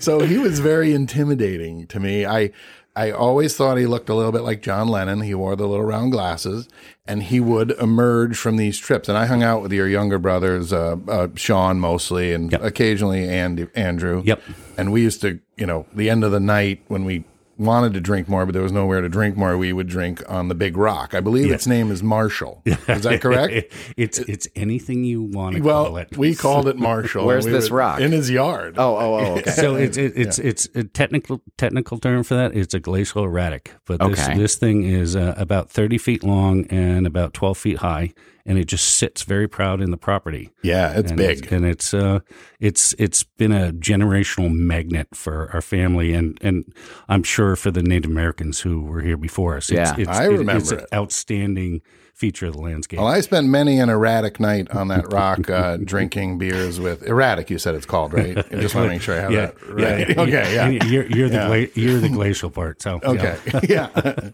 So 0.00 0.20
he 0.20 0.38
was 0.38 0.58
very 0.58 0.94
intimidating 0.94 1.86
to 1.88 2.00
me. 2.00 2.24
I 2.24 2.50
I 2.96 3.10
always 3.10 3.56
thought 3.56 3.76
he 3.76 3.86
looked 3.86 4.08
a 4.08 4.14
little 4.14 4.30
bit 4.30 4.42
like 4.42 4.62
John 4.62 4.86
Lennon. 4.88 5.22
He 5.22 5.34
wore 5.34 5.56
the 5.56 5.66
little 5.66 5.84
round 5.84 6.12
glasses, 6.12 6.68
and 7.06 7.24
he 7.24 7.40
would 7.40 7.72
emerge 7.72 8.36
from 8.36 8.56
these 8.56 8.78
trips. 8.78 9.08
And 9.08 9.18
I 9.18 9.26
hung 9.26 9.42
out 9.42 9.62
with 9.62 9.72
your 9.72 9.88
younger 9.88 10.18
brothers, 10.18 10.72
uh, 10.72 10.96
uh, 11.08 11.28
Sean 11.34 11.80
mostly, 11.80 12.32
and 12.32 12.52
Yep. 12.52 12.62
occasionally 12.62 13.28
Andy, 13.28 13.66
Andrew. 13.74 14.22
Yep. 14.24 14.40
And 14.78 14.92
we 14.92 15.02
used 15.02 15.20
to, 15.22 15.40
you 15.56 15.66
know, 15.66 15.86
the 15.92 16.08
end 16.08 16.22
of 16.22 16.30
the 16.30 16.38
night 16.40 16.82
when 16.86 17.04
we 17.04 17.24
wanted 17.56 17.94
to 17.94 18.00
drink 18.00 18.28
more, 18.28 18.44
but 18.46 18.52
there 18.52 18.62
was 18.62 18.72
nowhere 18.72 19.00
to 19.00 19.08
drink 19.08 19.36
more, 19.36 19.56
we 19.56 19.72
would 19.72 19.86
drink 19.86 20.22
on 20.28 20.48
the 20.48 20.54
Big 20.54 20.76
Rock. 20.76 21.14
I 21.14 21.20
believe 21.20 21.50
its 21.50 21.66
name 21.66 21.90
is 21.90 22.02
Marshall. 22.02 22.62
Is 22.64 23.02
that 23.02 23.20
correct? 23.20 23.72
it's 23.96 24.18
it's 24.20 24.48
anything 24.56 25.04
you 25.04 25.22
want 25.22 25.56
to 25.56 25.62
call 25.62 25.96
it. 25.96 26.16
we 26.16 26.34
called 26.34 26.68
it 26.68 26.76
Marshall. 26.76 27.26
Where's 27.26 27.44
We 27.46 27.52
this 27.52 27.70
would- 27.70 27.76
rock? 27.76 28.00
In 28.00 28.12
his 28.12 28.30
yard. 28.30 28.74
oh, 28.78 28.96
oh, 28.96 29.14
oh, 29.14 29.38
okay. 29.38 29.50
so 29.50 29.74
it's 29.76 29.96
it, 29.96 30.12
it's 30.16 30.38
it's 30.38 30.68
a 30.74 30.84
technical 30.84 31.40
technical 31.58 31.98
term 31.98 32.22
for 32.24 32.34
that. 32.34 32.56
It's 32.56 32.74
a 32.74 32.80
glacial 32.80 33.24
erratic, 33.24 33.72
but 33.86 34.00
this 34.00 34.26
Okay. 34.28 34.36
this 34.38 34.56
thing 34.56 34.84
is 34.84 35.14
uh, 35.16 35.34
about 35.36 35.70
thirty 35.70 35.98
feet 35.98 36.22
long 36.24 36.66
and 36.70 37.06
about 37.06 37.34
twelve 37.34 37.58
feet 37.58 37.78
high, 37.78 38.12
and 38.46 38.58
it 38.58 38.66
just 38.66 38.96
sits 38.96 39.22
very 39.22 39.48
proud 39.48 39.80
in 39.80 39.90
the 39.90 39.96
property. 39.96 40.50
Yeah, 40.62 40.98
it's 40.98 41.10
and 41.10 41.16
big. 41.18 41.38
it's, 41.44 41.52
and 41.52 41.64
it's 41.64 41.94
uh 41.94 42.20
it's 42.60 42.94
it's 42.98 43.22
been 43.24 43.52
a 43.52 43.72
generational 43.72 44.52
magnet 44.52 45.08
for 45.14 45.50
our 45.52 45.62
family 45.62 46.12
and 46.12 46.38
and 46.42 46.72
I'm 47.08 47.22
sure 47.22 47.56
for 47.56 47.70
the 47.70 47.82
Native 47.82 48.10
Americans 48.10 48.60
who 48.60 48.82
were 48.82 49.00
here 49.00 49.16
before 49.16 49.56
us. 49.56 49.70
It's, 49.70 49.76
Yeah, 49.90 49.94
it's, 49.98 50.08
I 50.08 50.24
it- 50.26 50.28
remember 50.38 50.52
it's 50.62 50.72
an 50.72 50.86
outstanding 50.92 51.80
feature 52.14 52.46
of 52.46 52.54
the 52.54 52.60
landscape. 52.60 53.00
Well, 53.00 53.08
I 53.08 53.20
spent 53.20 53.48
many 53.48 53.80
an 53.80 53.88
erratic 53.88 54.38
night 54.38 54.70
on 54.70 54.88
that 54.88 55.12
rock 55.12 55.50
uh, 55.50 55.76
drinking 55.84 56.38
beers 56.38 56.78
with 56.78 57.02
erratic. 57.02 57.50
You 57.50 57.58
said 57.58 57.74
it's 57.74 57.86
called 57.86 58.12
right. 58.12 58.38
I 58.52 58.60
just 58.60 58.74
want 58.74 58.86
to 58.86 58.88
make 58.88 59.02
sure 59.02 59.16
I 59.16 59.20
have 59.20 59.32
yeah, 59.32 59.46
that 59.46 59.68
right. 59.68 60.18
okay, 60.18 60.54
yeah. 60.54 60.68
You're, 60.68 61.06
you're 61.06 61.28
the 61.28 61.46
gla- 61.46 61.80
you're 61.80 62.00
the 62.00 62.08
glacial 62.08 62.50
part. 62.50 62.80
So. 62.80 63.00
Okay, 63.02 63.36
yeah. 63.68 64.30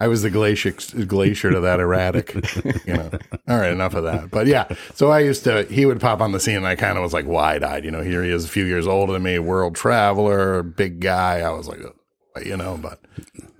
I 0.00 0.08
was 0.08 0.22
the 0.22 0.30
glacier 0.30 0.72
glacier 0.72 1.50
to 1.50 1.60
that 1.60 1.78
erratic. 1.78 2.34
You 2.86 2.94
know. 2.94 3.10
All 3.48 3.58
right, 3.58 3.70
enough 3.70 3.94
of 3.94 4.04
that. 4.04 4.30
But 4.30 4.46
yeah, 4.46 4.74
so 4.94 5.10
I 5.10 5.20
used 5.20 5.44
to. 5.44 5.64
He 5.64 5.84
would 5.84 6.00
pop 6.00 6.20
on 6.20 6.32
the 6.32 6.40
scene, 6.40 6.56
and 6.56 6.66
I 6.66 6.74
kind 6.74 6.96
of 6.96 7.02
was 7.02 7.12
like 7.12 7.26
wide 7.26 7.62
eyed. 7.62 7.84
You 7.84 7.90
know, 7.90 8.02
here 8.02 8.24
he 8.24 8.30
is, 8.30 8.46
a 8.46 8.48
few 8.48 8.64
years 8.64 8.86
older 8.86 9.12
than 9.12 9.22
me, 9.22 9.38
world 9.38 9.76
traveler, 9.76 10.62
big 10.62 11.00
guy. 11.00 11.40
I 11.40 11.50
was 11.50 11.68
like, 11.68 11.80
you 12.42 12.56
know, 12.56 12.78
but 12.80 12.98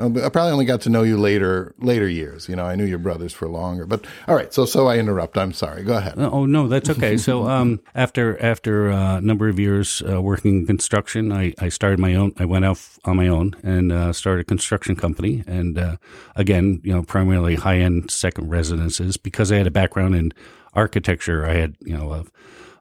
um, 0.00 0.16
I 0.16 0.28
probably 0.28 0.52
only 0.52 0.64
got 0.64 0.80
to 0.82 0.90
know 0.90 1.02
you 1.02 1.16
later 1.16 1.74
later 1.78 2.08
years. 2.08 2.48
You 2.48 2.56
know, 2.56 2.64
I 2.64 2.74
knew 2.74 2.84
your 2.84 2.98
brothers 2.98 3.32
for 3.32 3.48
longer. 3.48 3.86
But 3.86 4.04
all 4.26 4.34
right, 4.34 4.52
so 4.52 4.64
so 4.64 4.86
I 4.88 4.98
interrupt. 4.98 5.38
I'm 5.38 5.52
sorry. 5.52 5.84
Go 5.84 5.96
ahead. 5.96 6.14
Oh 6.18 6.46
no, 6.46 6.66
that's 6.66 6.90
okay. 6.90 7.16
So 7.16 7.48
um, 7.48 7.80
after 7.94 8.40
after 8.42 8.88
a 8.88 9.20
number 9.20 9.48
of 9.48 9.58
years 9.58 10.02
uh, 10.10 10.20
working 10.20 10.60
in 10.60 10.66
construction, 10.66 11.32
I, 11.32 11.54
I 11.58 11.68
started 11.68 11.98
my 11.98 12.14
own. 12.14 12.32
I 12.38 12.44
went 12.44 12.64
off 12.64 12.98
on 13.04 13.16
my 13.16 13.28
own 13.28 13.54
and 13.62 13.92
uh, 13.92 14.12
started 14.12 14.40
a 14.40 14.44
construction 14.44 14.96
company. 14.96 15.44
And 15.46 15.78
uh, 15.78 15.96
again, 16.34 16.80
you 16.82 16.92
know, 16.92 17.02
primarily 17.02 17.54
high 17.54 17.78
end 17.78 18.10
second 18.10 18.48
residences 18.50 19.16
because 19.16 19.52
I 19.52 19.56
had 19.56 19.66
a 19.66 19.72
background 19.72 20.16
in 20.16 20.32
architecture. 20.74 21.46
I 21.46 21.54
had 21.54 21.76
you 21.80 21.96
know 21.96 22.12
a, 22.12 22.24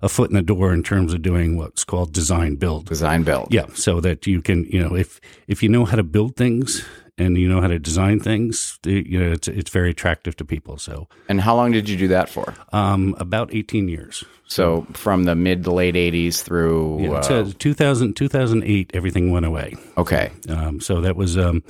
a 0.03 0.09
foot 0.09 0.29
in 0.29 0.35
the 0.35 0.41
door 0.41 0.73
in 0.73 0.83
terms 0.83 1.13
of 1.13 1.21
doing 1.21 1.57
what's 1.57 1.85
called 1.85 2.11
design 2.11 2.55
build. 2.55 2.85
Design 2.85 3.23
build. 3.23 3.47
Yeah, 3.51 3.67
so 3.73 4.01
that 4.01 4.27
you 4.27 4.41
can, 4.41 4.65
you 4.65 4.83
know, 4.83 4.95
if 4.95 5.21
if 5.47 5.63
you 5.63 5.69
know 5.69 5.85
how 5.85 5.95
to 5.95 6.03
build 6.03 6.35
things 6.35 6.85
and 7.17 7.37
you 7.37 7.47
know 7.47 7.61
how 7.61 7.67
to 7.67 7.79
design 7.79 8.19
things, 8.19 8.79
the- 8.83 9.05
you 9.07 9.19
know, 9.19 9.31
it's 9.31 9.47
it's 9.47 9.69
very 9.71 9.89
attractive 9.91 10.35
to 10.37 10.45
people. 10.45 10.77
So, 10.77 11.07
And 11.29 11.41
how 11.41 11.55
long 11.55 11.71
did 11.71 11.87
you 11.89 11.97
do 11.97 12.07
that 12.09 12.29
for? 12.29 12.53
um, 12.71 13.15
about 13.19 13.53
eighteen 13.53 13.87
years. 13.87 14.23
So 14.45 14.85
from 14.93 15.23
the 15.23 15.35
mid 15.35 15.63
to 15.63 15.71
late 15.71 15.95
80s 15.95 16.43
through. 16.43 17.01
Yeah, 17.03 17.11
uh, 17.13 17.51
2000, 17.57 18.13
2008, 18.13 18.91
everything 18.93 19.31
went 19.31 19.45
away. 19.45 19.73
okay. 19.97 20.31
Um, 20.47 20.79
so 20.79 21.01
that 21.01 21.15
was, 21.15 21.37
um, 21.37 21.63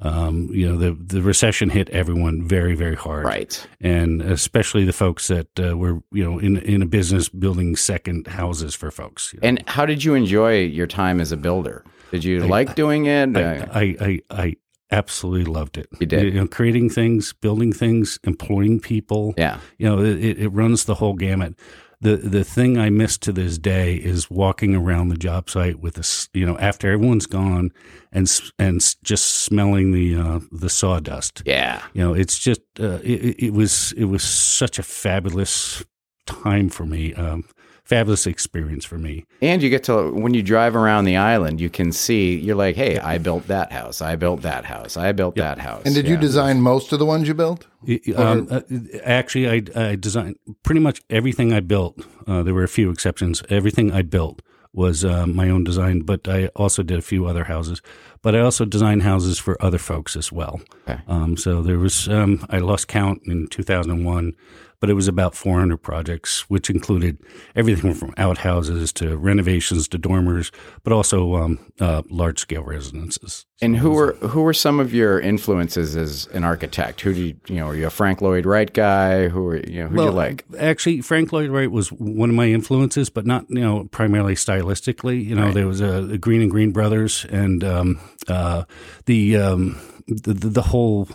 um, 0.00 0.48
you 0.52 0.68
know, 0.68 0.76
the 0.76 0.92
the 0.92 1.22
recession 1.22 1.70
hit 1.70 1.88
everyone 1.90 2.46
very, 2.46 2.76
very 2.76 2.94
hard, 2.94 3.24
Right. 3.24 3.66
And 3.80 4.22
especially 4.22 4.84
the 4.84 4.92
folks 4.92 5.26
that 5.28 5.48
uh, 5.58 5.76
were, 5.76 6.00
you 6.12 6.22
know, 6.24 6.38
in 6.38 6.58
in 6.58 6.82
a 6.82 6.86
business 6.86 7.28
building 7.28 7.76
second 7.76 8.26
houses 8.28 8.74
for 8.76 8.90
folks. 8.90 9.34
And 9.42 9.62
how 9.66 9.86
did 9.86 10.04
you 10.04 10.14
enjoy 10.14 10.60
your 10.64 10.86
time 10.86 11.20
as 11.20 11.32
a 11.32 11.36
builder? 11.36 11.82
Did 12.12 12.24
you 12.24 12.40
like 12.46 12.74
doing 12.74 13.06
it? 13.06 13.36
Uh, 13.36 13.66
I, 13.72 13.96
I, 14.00 14.20
I 14.30 14.56
absolutely 14.90 15.44
loved 15.52 15.76
it. 15.78 15.88
You 16.00 16.06
did? 16.06 16.24
You 16.34 16.40
know, 16.40 16.46
creating 16.46 16.90
things, 16.90 17.32
building 17.32 17.72
things, 17.72 18.18
employing 18.24 18.80
people. 18.80 19.34
yeah. 19.36 19.58
You 19.78 19.88
know, 19.88 20.02
it, 20.02 20.38
it 20.38 20.48
runs 20.48 20.84
the 20.84 20.94
whole 20.96 21.14
gamut. 21.14 21.54
The 22.00 22.16
the 22.16 22.44
thing 22.44 22.78
I 22.78 22.90
miss 22.90 23.18
to 23.18 23.32
this 23.32 23.58
day 23.58 23.96
is 23.96 24.30
walking 24.30 24.76
around 24.76 25.08
the 25.08 25.16
job 25.16 25.50
site 25.50 25.80
with 25.80 25.94
this, 25.94 26.28
you 26.32 26.46
know, 26.46 26.56
after 26.58 26.92
everyone's 26.92 27.26
gone 27.26 27.72
and 28.12 28.30
and 28.56 28.80
just 29.02 29.24
smelling 29.42 29.90
the 29.90 30.14
uh, 30.16 30.40
the 30.52 30.68
sawdust. 30.70 31.42
Yeah. 31.44 31.82
You 31.94 32.02
know, 32.04 32.14
it's 32.14 32.38
just 32.38 32.60
uh, 32.78 33.00
it, 33.02 33.24
it- 33.24 33.44
it 33.46 33.52
was 33.52 33.92
it 33.96 34.04
was 34.04 34.22
such 34.22 34.78
a 34.78 34.84
fabulous 34.84 35.84
time 36.26 36.68
for 36.68 36.86
me, 36.86 37.14
um, 37.14 37.44
fabulous 37.88 38.26
experience 38.26 38.84
for 38.84 38.98
me. 38.98 39.24
And 39.40 39.62
you 39.62 39.70
get 39.70 39.84
to, 39.84 40.12
when 40.12 40.34
you 40.34 40.42
drive 40.42 40.76
around 40.76 41.06
the 41.06 41.16
island, 41.16 41.58
you 41.58 41.70
can 41.70 41.90
see, 41.90 42.36
you're 42.36 42.54
like, 42.54 42.76
hey, 42.76 42.98
I 42.98 43.16
built 43.16 43.46
that 43.46 43.72
house. 43.72 44.02
I 44.02 44.14
built 44.14 44.42
that 44.42 44.66
house. 44.66 44.98
I 44.98 45.12
built 45.12 45.36
that 45.36 45.58
house. 45.58 45.82
And 45.86 45.94
did 45.94 46.06
you 46.06 46.18
design 46.18 46.60
most 46.60 46.92
of 46.92 46.98
the 46.98 47.06
ones 47.06 47.26
you 47.26 47.34
built? 47.34 47.66
Um, 48.14 48.46
uh, 48.50 48.60
actually, 49.02 49.48
I, 49.48 49.62
I 49.74 49.96
designed 49.96 50.36
pretty 50.62 50.80
much 50.80 51.00
everything 51.08 51.54
I 51.54 51.60
built. 51.60 51.98
Uh, 52.26 52.42
there 52.42 52.52
were 52.52 52.62
a 52.62 52.68
few 52.68 52.90
exceptions. 52.90 53.42
Everything 53.48 53.90
I 53.90 54.02
built 54.02 54.42
was 54.74 55.02
uh, 55.02 55.26
my 55.26 55.48
own 55.48 55.64
design, 55.64 56.00
but 56.00 56.28
I 56.28 56.48
also 56.48 56.82
did 56.82 56.98
a 56.98 57.02
few 57.02 57.24
other 57.24 57.44
houses. 57.44 57.80
But 58.20 58.36
I 58.36 58.40
also 58.40 58.66
designed 58.66 59.02
houses 59.02 59.38
for 59.38 59.60
other 59.62 59.78
folks 59.78 60.14
as 60.14 60.30
well. 60.30 60.60
Okay. 60.86 61.00
Um, 61.08 61.38
so 61.38 61.62
there 61.62 61.78
was, 61.78 62.06
um, 62.08 62.44
I 62.50 62.58
lost 62.58 62.86
count 62.86 63.22
in 63.24 63.46
2001, 63.46 64.34
but 64.80 64.88
it 64.88 64.94
was 64.94 65.08
about 65.08 65.34
400 65.34 65.78
projects, 65.78 66.48
which 66.48 66.70
included 66.70 67.18
everything 67.56 67.94
from 67.94 68.14
outhouses 68.16 68.92
to 68.94 69.16
renovations 69.16 69.88
to 69.88 69.98
dormers, 69.98 70.52
but 70.84 70.92
also 70.92 71.34
um, 71.34 71.58
uh, 71.80 72.02
large 72.10 72.38
scale 72.38 72.62
residences. 72.62 73.44
And 73.60 73.76
who 73.76 73.90
were 73.90 74.12
who 74.14 74.42
were 74.42 74.54
some 74.54 74.78
of 74.78 74.94
your 74.94 75.18
influences 75.18 75.96
as 75.96 76.26
an 76.28 76.44
architect? 76.44 77.00
Who 77.00 77.12
do 77.12 77.20
you 77.20 77.36
you 77.48 77.56
know? 77.56 77.68
Are 77.68 77.74
you 77.74 77.88
a 77.88 77.90
Frank 77.90 78.22
Lloyd 78.22 78.46
Wright 78.46 78.72
guy? 78.72 79.28
Who 79.28 79.48
are 79.48 79.56
you 79.56 79.82
know? 79.82 79.88
Who 79.88 79.96
do 79.96 80.02
you 80.04 80.10
like? 80.10 80.44
Actually, 80.60 81.00
Frank 81.00 81.32
Lloyd 81.32 81.50
Wright 81.50 81.70
was 81.70 81.90
one 81.90 82.30
of 82.30 82.36
my 82.36 82.46
influences, 82.46 83.10
but 83.10 83.26
not 83.26 83.46
you 83.48 83.60
know 83.60 83.88
primarily 83.90 84.36
stylistically. 84.36 85.24
You 85.24 85.34
know, 85.34 85.50
there 85.50 85.66
was 85.66 85.80
a, 85.80 86.02
the 86.02 86.18
Greene 86.18 86.42
and 86.42 86.50
Greene 86.50 86.70
Brothers 86.70 87.26
and 87.30 87.64
um, 87.64 88.00
uh, 88.28 88.62
the, 89.06 89.36
um, 89.36 89.80
the 90.06 90.34
the 90.34 90.48
the 90.48 90.62
whole 90.62 91.08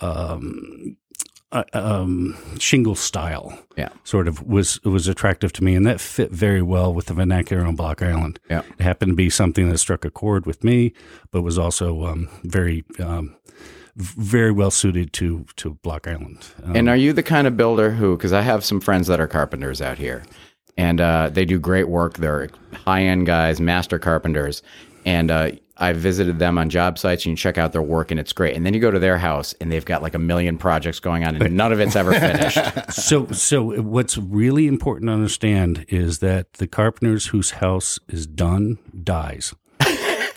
um, 0.00 0.96
uh, 1.52 1.64
um, 1.72 2.36
shingle 2.58 2.94
style. 2.94 3.58
Yeah. 3.76 3.88
sort 4.04 4.28
of 4.28 4.46
was 4.46 4.82
was 4.84 5.08
attractive 5.08 5.52
to 5.54 5.64
me, 5.64 5.74
and 5.74 5.86
that 5.86 6.00
fit 6.00 6.30
very 6.30 6.62
well 6.62 6.92
with 6.94 7.06
the 7.06 7.14
vernacular 7.14 7.64
on 7.64 7.76
Block 7.76 8.02
Island. 8.02 8.38
Yeah. 8.50 8.62
it 8.78 8.82
happened 8.82 9.12
to 9.12 9.16
be 9.16 9.30
something 9.30 9.68
that 9.70 9.78
struck 9.78 10.04
a 10.04 10.10
chord 10.10 10.46
with 10.46 10.62
me, 10.64 10.92
but 11.30 11.42
was 11.42 11.58
also 11.58 12.04
um, 12.04 12.28
very. 12.44 12.84
Um, 12.98 13.36
very 13.96 14.52
well 14.52 14.70
suited 14.70 15.12
to 15.12 15.44
to 15.56 15.74
Block 15.82 16.06
Island. 16.06 16.46
Um, 16.62 16.76
And 16.76 16.88
are 16.88 16.96
you 16.96 17.12
the 17.12 17.24
kind 17.24 17.46
of 17.46 17.56
builder 17.56 17.90
who? 17.90 18.16
Because 18.16 18.32
I 18.32 18.40
have 18.42 18.64
some 18.64 18.80
friends 18.80 19.08
that 19.08 19.20
are 19.20 19.26
carpenters 19.26 19.82
out 19.82 19.98
here, 19.98 20.22
and 20.76 21.00
uh, 21.00 21.28
they 21.28 21.44
do 21.44 21.58
great 21.58 21.88
work. 21.88 22.16
They're 22.16 22.48
high 22.72 23.02
end 23.02 23.26
guys, 23.26 23.60
master 23.60 23.98
carpenters, 23.98 24.62
and 25.04 25.30
uh, 25.30 25.50
I 25.80 25.92
visited 25.94 26.38
them 26.38 26.58
on 26.58 26.68
job 26.68 26.98
sites. 26.98 27.24
And 27.24 27.30
you 27.30 27.36
check 27.36 27.58
out 27.58 27.72
their 27.72 27.82
work, 27.82 28.10
and 28.10 28.20
it's 28.20 28.32
great. 28.32 28.54
And 28.54 28.64
then 28.64 28.74
you 28.74 28.80
go 28.80 28.90
to 28.90 28.98
their 28.98 29.18
house, 29.18 29.54
and 29.60 29.72
they've 29.72 29.84
got 29.84 30.02
like 30.02 30.14
a 30.14 30.18
million 30.18 30.58
projects 30.58 31.00
going 31.00 31.24
on, 31.24 31.36
and 31.36 31.56
none 31.56 31.72
of 31.72 31.80
it's 31.80 31.96
ever 31.96 32.12
finished. 32.12 32.58
So, 32.90 33.26
so 33.28 33.80
what's 33.80 34.18
really 34.18 34.66
important 34.66 35.08
to 35.08 35.12
understand 35.12 35.86
is 35.88 36.18
that 36.18 36.54
the 36.54 36.66
carpenters 36.66 37.26
whose 37.26 37.52
house 37.52 37.98
is 38.08 38.26
done 38.26 38.78
dies. 39.02 39.54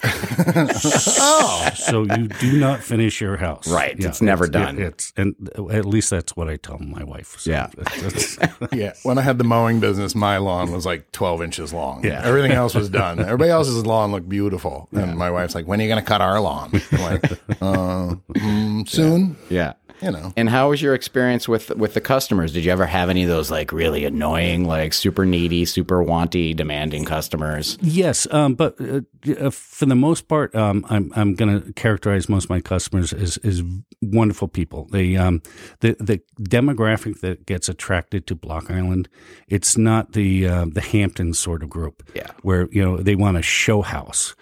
So 1.76 2.04
you 2.04 2.28
do 2.28 2.60
not 2.60 2.82
finish 2.82 3.22
your 3.22 3.38
house. 3.38 3.68
Right. 3.68 3.96
It's 3.98 4.22
never 4.22 4.48
done. 4.48 4.80
It's 4.80 5.14
and 5.18 5.36
at 5.72 5.86
least 5.86 6.10
that's 6.10 6.36
what 6.36 6.50
I 6.50 6.58
tell 6.58 6.78
my 6.80 7.04
wife. 7.04 7.36
So 7.40 7.52
Yeah. 7.52 7.70
it's- 7.78 8.38
Yeah. 8.72 8.94
When 9.04 9.18
I 9.18 9.22
had 9.22 9.38
the 9.38 9.44
mowing 9.44 9.80
business, 9.80 10.16
my 10.16 10.38
lawn 10.38 10.72
was 10.72 10.86
like 10.86 11.12
12 11.12 11.42
inches 11.44 11.74
long. 11.74 12.04
Yeah. 12.06 12.22
Everything 12.24 12.52
else 12.52 12.74
was 12.76 12.90
done. 12.90 13.20
Everybody 13.24 13.50
else's 13.52 13.86
lawn 13.86 14.12
looked 14.12 14.30
beautiful. 14.30 14.88
And 14.94 15.18
my 15.18 15.30
wife's 15.32 15.56
like, 15.56 15.68
when 15.68 15.80
are 15.80 15.84
you 15.84 15.90
going 15.90 16.02
to 16.04 16.08
cut 16.08 16.22
our 16.22 16.40
lawn? 16.42 16.72
I'm 16.92 17.02
like, 17.02 17.32
uh, 17.62 18.16
mm, 18.36 18.88
soon. 18.90 19.36
Yeah. 19.50 19.74
You 20.04 20.12
know. 20.12 20.34
And 20.36 20.50
how 20.50 20.70
was 20.70 20.82
your 20.82 20.94
experience 20.94 21.48
with 21.48 21.70
with 21.76 21.94
the 21.94 22.02
customers? 22.02 22.52
Did 22.52 22.66
you 22.66 22.72
ever 22.72 22.86
have 22.86 23.10
any 23.10 23.24
of 23.24 23.30
those 23.30 23.50
like 23.50 23.72
really 23.72 24.06
annoying, 24.06 24.66
like 24.66 24.94
super 24.94 25.26
needy, 25.26 25.66
super 25.66 26.04
wanty, 26.04 26.56
demanding 26.56 27.06
customers? 27.06 27.78
Yes, 27.82 28.28
um, 28.32 28.56
but 28.56 28.76
uh, 28.82 29.02
uh, 29.40 29.50
for 29.50 29.86
the 29.86 29.96
most 29.96 30.28
part, 30.28 30.54
um, 30.56 30.86
I'm 30.90 31.12
I'm 31.16 31.36
going 31.36 31.62
to 31.62 31.74
characterize 31.74 32.28
most 32.28 32.46
of 32.46 32.50
my 32.50 32.60
customers 32.60 33.14
as 33.14 33.38
as 33.38 33.64
wonderful 34.02 34.48
people. 34.48 34.88
They 34.92 35.16
um, 35.16 35.42
the 35.80 35.96
the 36.00 36.22
demographic 36.42 37.22
that 37.22 37.46
gets 37.46 37.70
attracted 37.70 38.28
to 38.28 38.36
Block 38.36 38.70
Island, 38.70 39.08
it's 39.48 39.78
not 39.78 40.12
the 40.12 40.48
uh, 40.48 40.66
the 40.66 40.82
Hamptons 40.82 41.40
sort 41.40 41.64
of 41.64 41.70
group. 41.70 42.04
Yeah. 42.14 42.28
where 42.42 42.68
you 42.72 42.84
know 42.84 42.98
they 42.98 43.16
want 43.16 43.38
a 43.38 43.42
show 43.42 43.82
house. 43.82 44.36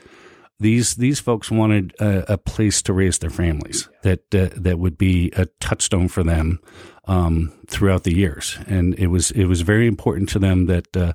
These 0.61 0.95
these 0.95 1.19
folks 1.19 1.49
wanted 1.49 1.95
a, 1.99 2.33
a 2.33 2.37
place 2.37 2.83
to 2.83 2.93
raise 2.93 3.17
their 3.17 3.31
families 3.31 3.89
that 4.03 4.33
uh, 4.35 4.49
that 4.55 4.77
would 4.77 4.95
be 4.95 5.31
a 5.35 5.47
touchstone 5.59 6.07
for 6.07 6.23
them 6.23 6.59
um, 7.05 7.51
throughout 7.67 8.03
the 8.03 8.15
years, 8.15 8.59
and 8.67 8.93
it 8.99 9.07
was 9.07 9.31
it 9.31 9.45
was 9.45 9.61
very 9.61 9.87
important 9.87 10.29
to 10.29 10.39
them 10.39 10.67
that 10.67 10.95
uh, 10.95 11.13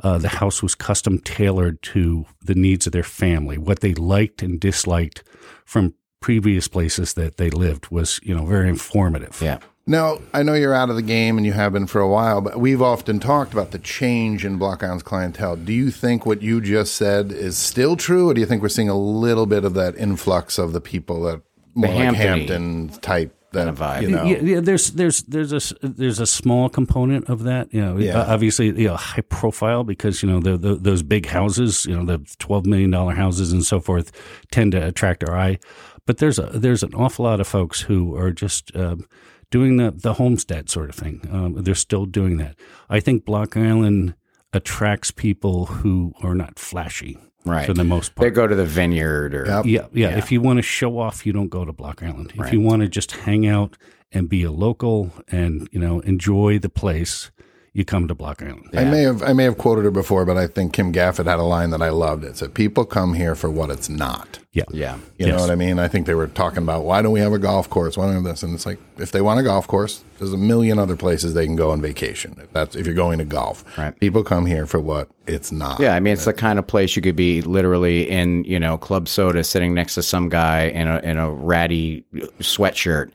uh, 0.00 0.16
the 0.16 0.30
house 0.40 0.62
was 0.62 0.74
custom 0.74 1.18
tailored 1.18 1.82
to 1.82 2.24
the 2.42 2.54
needs 2.54 2.86
of 2.86 2.92
their 2.92 3.02
family, 3.02 3.58
what 3.58 3.80
they 3.80 3.92
liked 3.92 4.42
and 4.42 4.58
disliked 4.58 5.22
from 5.66 5.92
previous 6.20 6.66
places 6.66 7.12
that 7.14 7.36
they 7.36 7.50
lived 7.50 7.90
was 7.90 8.18
you 8.22 8.34
know 8.34 8.46
very 8.46 8.70
informative. 8.70 9.38
Yeah. 9.42 9.58
Now, 9.88 10.18
I 10.34 10.42
know 10.42 10.54
you're 10.54 10.74
out 10.74 10.90
of 10.90 10.96
the 10.96 11.02
game 11.02 11.36
and 11.36 11.46
you 11.46 11.52
have 11.52 11.72
been 11.72 11.86
for 11.86 12.00
a 12.00 12.08
while, 12.08 12.40
but 12.40 12.58
we've 12.58 12.82
often 12.82 13.20
talked 13.20 13.52
about 13.52 13.70
the 13.70 13.78
change 13.78 14.44
in 14.44 14.56
Block 14.58 14.82
Island's 14.82 15.04
clientele. 15.04 15.54
Do 15.54 15.72
you 15.72 15.92
think 15.92 16.26
what 16.26 16.42
you 16.42 16.60
just 16.60 16.94
said 16.96 17.30
is 17.30 17.56
still 17.56 17.96
true, 17.96 18.28
or 18.30 18.34
do 18.34 18.40
you 18.40 18.46
think 18.48 18.62
we're 18.62 18.68
seeing 18.68 18.88
a 18.88 18.98
little 18.98 19.46
bit 19.46 19.64
of 19.64 19.74
that 19.74 19.96
influx 19.96 20.58
of 20.58 20.72
the 20.72 20.80
people 20.80 21.22
that 21.22 21.40
more 21.76 21.94
like 21.94 22.14
Hampton-y 22.16 22.96
type 23.00 23.32
that 23.52 23.66
Kind 23.66 23.68
of 23.70 23.78
vibe. 23.78 24.02
You 24.02 24.08
know, 24.08 24.24
Yeah, 24.24 24.38
yeah, 24.42 24.60
there's 24.60 24.90
there's 24.90 25.22
there's 25.22 25.52
a 25.52 25.56
s- 25.56 25.72
there's 25.80 26.18
a 26.18 26.26
small 26.26 26.68
component 26.68 27.28
of 27.30 27.44
that. 27.44 27.72
You 27.72 27.80
know, 27.80 27.96
Yeah. 27.96 28.24
obviously, 28.26 28.66
you 28.66 28.88
know, 28.88 28.96
high 28.96 29.20
profile 29.22 29.84
because 29.84 30.20
you 30.20 30.28
know 30.28 30.40
the, 30.40 30.56
the, 30.58 30.74
those 30.74 31.04
big 31.04 31.26
houses, 31.26 31.86
you 31.86 31.96
know, 31.96 32.04
the 32.04 32.26
twelve 32.38 32.66
million 32.66 32.90
dollar 32.90 33.14
houses 33.14 33.52
and 33.52 33.64
so 33.64 33.78
forth, 33.78 34.10
tend 34.50 34.72
to 34.72 34.84
attract 34.84 35.22
our 35.28 35.36
eye. 35.36 35.58
But 36.06 36.18
there's 36.18 36.40
a 36.40 36.46
there's 36.46 36.82
an 36.82 36.92
awful 36.94 37.24
lot 37.24 37.40
of 37.40 37.46
folks 37.46 37.82
who 37.82 38.16
are 38.16 38.32
just 38.32 38.74
um, 38.74 39.06
doing 39.50 39.76
the 39.76 39.90
the 39.90 40.14
homestead 40.14 40.68
sort 40.70 40.88
of 40.90 40.94
thing. 40.96 41.20
Um, 41.30 41.62
they're 41.62 41.74
still 41.74 42.06
doing 42.06 42.36
that. 42.38 42.56
I 42.88 43.00
think 43.00 43.24
Block 43.24 43.56
Island 43.56 44.14
attracts 44.52 45.10
people 45.10 45.66
who 45.66 46.12
are 46.22 46.34
not 46.34 46.58
flashy, 46.58 47.18
Right. 47.44 47.66
for 47.66 47.74
the 47.74 47.84
most 47.84 48.14
part. 48.14 48.26
They 48.26 48.30
go 48.30 48.46
to 48.46 48.54
the 48.54 48.64
vineyard 48.64 49.34
or 49.34 49.44
Yep. 49.46 49.66
Yeah, 49.66 49.86
yeah. 49.92 50.16
If 50.18 50.32
you 50.32 50.40
want 50.40 50.58
to 50.58 50.62
show 50.62 50.98
off, 50.98 51.26
you 51.26 51.32
don't 51.32 51.48
go 51.50 51.64
to 51.64 51.72
Block 51.72 52.02
Island. 52.02 52.32
If 52.34 52.52
you 52.52 52.60
want 52.60 52.82
to 52.82 52.88
just 52.88 53.12
hang 53.12 53.46
out 53.46 53.76
and 54.12 54.28
be 54.28 54.42
a 54.44 54.50
local 54.52 55.12
and 55.28 55.68
you 55.72 55.78
know 55.80 56.00
enjoy 56.00 56.58
the 56.58 56.68
place, 56.70 57.30
you 57.76 57.84
come 57.84 58.08
to 58.08 58.14
Block 58.14 58.40
Island. 58.40 58.70
I 58.72 58.84
may 58.84 59.02
have 59.02 59.22
I 59.22 59.34
may 59.34 59.44
have 59.44 59.58
quoted 59.58 59.84
her 59.84 59.90
before, 59.90 60.24
but 60.24 60.38
I 60.38 60.46
think 60.46 60.72
Kim 60.72 60.94
Gaffett 60.94 61.26
had 61.26 61.38
a 61.38 61.42
line 61.42 61.68
that 61.70 61.82
I 61.82 61.90
loved. 61.90 62.24
It 62.24 62.38
said, 62.38 62.54
"People 62.54 62.86
come 62.86 63.12
here 63.12 63.34
for 63.34 63.50
what 63.50 63.68
it's 63.68 63.90
not." 63.90 64.38
Yeah, 64.52 64.64
yeah. 64.70 64.96
You 65.18 65.26
know 65.26 65.36
what 65.36 65.50
I 65.50 65.56
mean? 65.56 65.78
I 65.78 65.86
think 65.86 66.06
they 66.06 66.14
were 66.14 66.26
talking 66.28 66.62
about 66.62 66.84
why 66.84 67.02
don't 67.02 67.12
we 67.12 67.20
have 67.20 67.34
a 67.34 67.38
golf 67.38 67.68
course? 67.68 67.98
Why 67.98 68.04
don't 68.04 68.12
we 68.12 68.16
have 68.16 68.24
this? 68.24 68.42
And 68.42 68.54
it's 68.54 68.64
like 68.64 68.78
if 68.96 69.12
they 69.12 69.20
want 69.20 69.38
a 69.40 69.42
golf 69.42 69.66
course, 69.66 70.02
there's 70.18 70.32
a 70.32 70.38
million 70.38 70.78
other 70.78 70.96
places 70.96 71.34
they 71.34 71.44
can 71.44 71.54
go 71.54 71.70
on 71.70 71.82
vacation. 71.82 72.34
If 72.42 72.50
that's 72.54 72.74
if 72.76 72.86
you're 72.86 72.94
going 72.94 73.18
to 73.18 73.26
golf, 73.26 73.62
Right. 73.76 73.98
People 74.00 74.24
come 74.24 74.46
here 74.46 74.66
for 74.66 74.80
what 74.80 75.10
it's 75.26 75.52
not. 75.52 75.78
Yeah, 75.78 75.94
I 75.94 76.00
mean, 76.00 76.14
it's 76.14 76.24
the 76.24 76.32
kind 76.32 76.58
of 76.58 76.66
place 76.66 76.96
you 76.96 77.02
could 77.02 77.14
be 77.16 77.42
literally 77.42 78.08
in, 78.08 78.44
you 78.44 78.58
know, 78.58 78.78
club 78.78 79.06
soda, 79.06 79.44
sitting 79.44 79.74
next 79.74 79.96
to 79.96 80.02
some 80.02 80.30
guy 80.30 80.68
in 80.68 80.88
a 80.88 80.98
in 81.00 81.18
a 81.18 81.30
ratty 81.30 82.06
sweatshirt, 82.40 83.10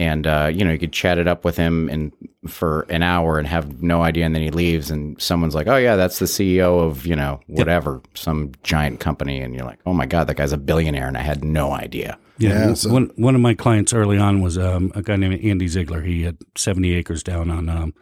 and 0.00 0.26
uh, 0.26 0.50
you 0.52 0.64
know, 0.64 0.72
you 0.72 0.78
could 0.78 0.92
chat 0.94 1.18
it 1.18 1.28
up 1.28 1.44
with 1.44 1.56
him 1.58 1.88
and 1.90 2.10
for 2.48 2.86
an 2.88 3.02
hour 3.02 3.38
and 3.38 3.46
have 3.46 3.82
no 3.82 4.02
idea, 4.02 4.24
and 4.24 4.34
then 4.34 4.42
he 4.42 4.50
leaves, 4.50 4.90
and 4.90 5.20
someone's 5.20 5.54
like, 5.54 5.66
"Oh 5.68 5.76
yeah, 5.76 5.94
that's 5.96 6.18
the 6.18 6.24
CEO 6.26 6.80
of 6.86 7.06
you 7.06 7.14
know 7.14 7.38
whatever, 7.46 8.00
some 8.14 8.52
giant 8.62 8.98
company," 8.98 9.40
and 9.40 9.54
you're 9.54 9.66
like, 9.66 9.78
"Oh 9.84 9.92
my 9.92 10.06
god, 10.06 10.26
that 10.26 10.36
guy's 10.36 10.52
a 10.52 10.56
billionaire," 10.58 11.06
and 11.06 11.18
I 11.18 11.22
had 11.22 11.44
no 11.44 11.72
idea. 11.72 12.18
Yeah, 12.38 12.68
Yeah, 12.68 12.74
so- 12.74 12.90
one 12.90 13.10
one 13.16 13.34
of 13.34 13.42
my 13.42 13.52
clients 13.54 13.92
early 13.92 14.16
on 14.16 14.40
was 14.40 14.56
um, 14.56 14.90
a 14.94 15.02
guy 15.02 15.16
named 15.16 15.44
Andy 15.44 15.68
Ziegler. 15.68 16.00
He 16.00 16.22
had 16.22 16.38
seventy 16.56 16.94
acres 16.94 17.22
down 17.22 17.50
on 17.50 17.68
um, 17.68 17.92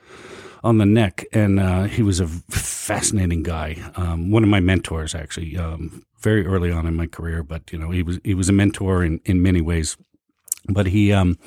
on 0.63 0.79
the 0.79 0.87
neck, 0.87 1.25
and 1.33 1.59
uh, 1.59 1.85
he 1.85 2.03
was 2.03 2.21
a 2.21 2.29
fascinating 2.29 3.43
guy. 3.43 3.77
Um, 3.97 4.31
one 4.31 4.45
of 4.45 4.49
my 4.49 4.61
mentors, 4.61 5.15
actually, 5.15 5.57
um, 5.57 6.03
very 6.21 6.47
early 6.47 6.71
on 6.71 6.87
in 6.87 6.95
my 6.97 7.07
career. 7.07 7.43
But 7.43 7.73
you 7.73 7.79
know, 7.79 7.91
he 7.91 8.03
was 8.05 8.21
he 8.23 8.35
was 8.35 8.49
a 8.49 8.53
mentor 8.53 9.05
in 9.05 9.21
in 9.25 9.43
many 9.43 9.61
ways. 9.61 9.97
But 10.67 10.87
he 10.87 11.13
um, 11.13 11.39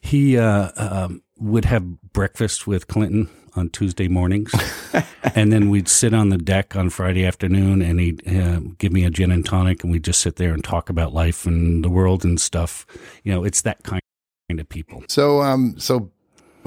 he 0.00 0.38
uh, 0.38 0.70
um, 0.76 1.22
would 1.38 1.64
have 1.66 1.84
breakfast 2.12 2.66
with 2.66 2.88
Clinton 2.88 3.28
on 3.54 3.70
Tuesday 3.70 4.08
mornings, 4.08 4.52
and 5.34 5.52
then 5.52 5.70
we'd 5.70 5.88
sit 5.88 6.14
on 6.14 6.28
the 6.28 6.38
deck 6.38 6.76
on 6.76 6.90
Friday 6.90 7.24
afternoon, 7.24 7.82
and 7.82 8.00
he'd 8.00 8.26
uh, 8.28 8.60
give 8.78 8.92
me 8.92 9.04
a 9.04 9.10
gin 9.10 9.30
and 9.30 9.44
tonic, 9.44 9.82
and 9.82 9.92
we'd 9.92 10.04
just 10.04 10.20
sit 10.20 10.36
there 10.36 10.52
and 10.52 10.64
talk 10.64 10.90
about 10.90 11.12
life 11.12 11.46
and 11.46 11.84
the 11.84 11.90
world 11.90 12.24
and 12.24 12.40
stuff. 12.40 12.86
You 13.24 13.32
know, 13.32 13.44
it's 13.44 13.62
that 13.62 13.82
kind 13.82 14.02
of 14.50 14.68
people. 14.68 15.04
So, 15.08 15.42
um, 15.42 15.74
so 15.78 16.10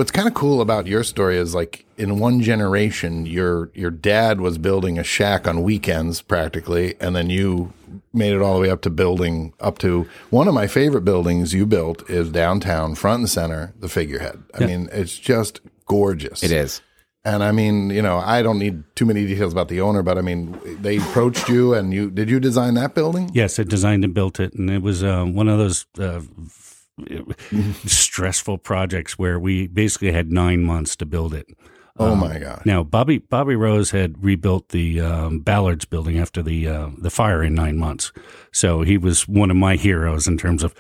what's 0.02 0.10
kind 0.10 0.28
of 0.28 0.34
cool 0.34 0.62
about 0.62 0.88
your 0.88 1.04
story 1.04 1.38
is 1.38 1.54
like 1.54 1.86
in 1.96 2.18
one 2.18 2.42
generation, 2.42 3.28
your 3.28 3.70
your 3.76 3.92
dad 3.92 4.42
was 4.42 4.58
building 4.58 4.98
a 4.98 5.04
shack 5.04 5.48
on 5.48 5.62
weekends 5.62 6.24
practically, 6.24 6.96
and 7.00 7.16
then 7.16 7.30
you 7.30 7.72
made 8.12 8.34
it 8.34 8.42
all 8.42 8.56
the 8.56 8.62
way 8.62 8.72
up 8.72 8.82
to 8.82 8.90
building 8.90 9.54
up 9.60 9.78
to 9.78 10.08
one 10.32 10.48
of 10.48 10.56
my 10.56 10.66
favorite 10.66 11.06
buildings 11.06 11.54
you 11.54 11.68
built 11.68 12.10
is 12.10 12.32
downtown, 12.32 12.96
front 12.96 13.20
and 13.20 13.30
center, 13.30 13.76
the 13.80 13.88
figurehead. 13.88 14.42
I 14.56 14.66
mean, 14.66 14.90
it's 14.92 15.20
just 15.20 15.62
gorgeous. 15.86 16.42
It 16.42 16.52
is. 16.52 16.82
And 17.24 17.44
I 17.44 17.52
mean, 17.52 17.92
you 17.92 18.02
know, 18.02 18.18
I 18.18 18.42
don't 18.42 18.58
need 18.58 18.84
too 18.96 19.06
many 19.06 19.28
details 19.28 19.54
about 19.54 19.68
the 19.68 19.82
owner, 19.82 20.02
but 20.02 20.18
I 20.18 20.22
mean, 20.22 20.60
they 20.82 20.98
approached 20.98 21.48
you, 21.48 21.76
and 21.76 21.94
you 21.94 22.10
did 22.10 22.28
you 22.28 22.40
design 22.40 22.74
that 22.74 22.96
building? 22.96 23.30
Yes, 23.36 23.60
I 23.60 23.64
designed 23.66 24.04
and 24.04 24.16
built 24.16 24.40
it, 24.40 24.56
and 24.56 24.72
it 24.72 24.82
was 24.82 25.04
uh, 25.04 25.26
one 25.26 25.48
of 25.48 25.60
those 25.60 25.86
uh, 26.00 26.22
stressful 27.86 28.60
projects 28.60 29.18
where 29.18 29.40
we 29.40 29.68
basically 29.68 30.12
had 30.12 30.32
nine 30.32 30.64
months 30.64 30.96
to 30.98 31.06
build 31.06 31.34
it. 31.34 31.48
Oh 32.00 32.16
my 32.16 32.40
god! 32.40 32.64
Now, 32.66 32.84
Bobby 32.84 33.18
Bobby 33.18 33.56
Rose 33.56 33.92
had 33.92 34.24
rebuilt 34.24 34.70
the 34.70 35.02
um, 35.02 35.40
Ballards 35.40 35.86
building 35.86 36.18
after 36.18 36.42
the 36.42 36.68
uh, 36.68 36.90
the 36.98 37.10
fire 37.10 37.44
in 37.44 37.54
nine 37.54 37.78
months, 37.78 38.12
so 38.52 38.82
he 38.82 38.98
was 38.98 39.28
one 39.28 39.52
of 39.52 39.58
my 39.58 39.76
heroes 39.76 40.28
in 40.28 40.38
terms 40.38 40.64
of 40.64 40.74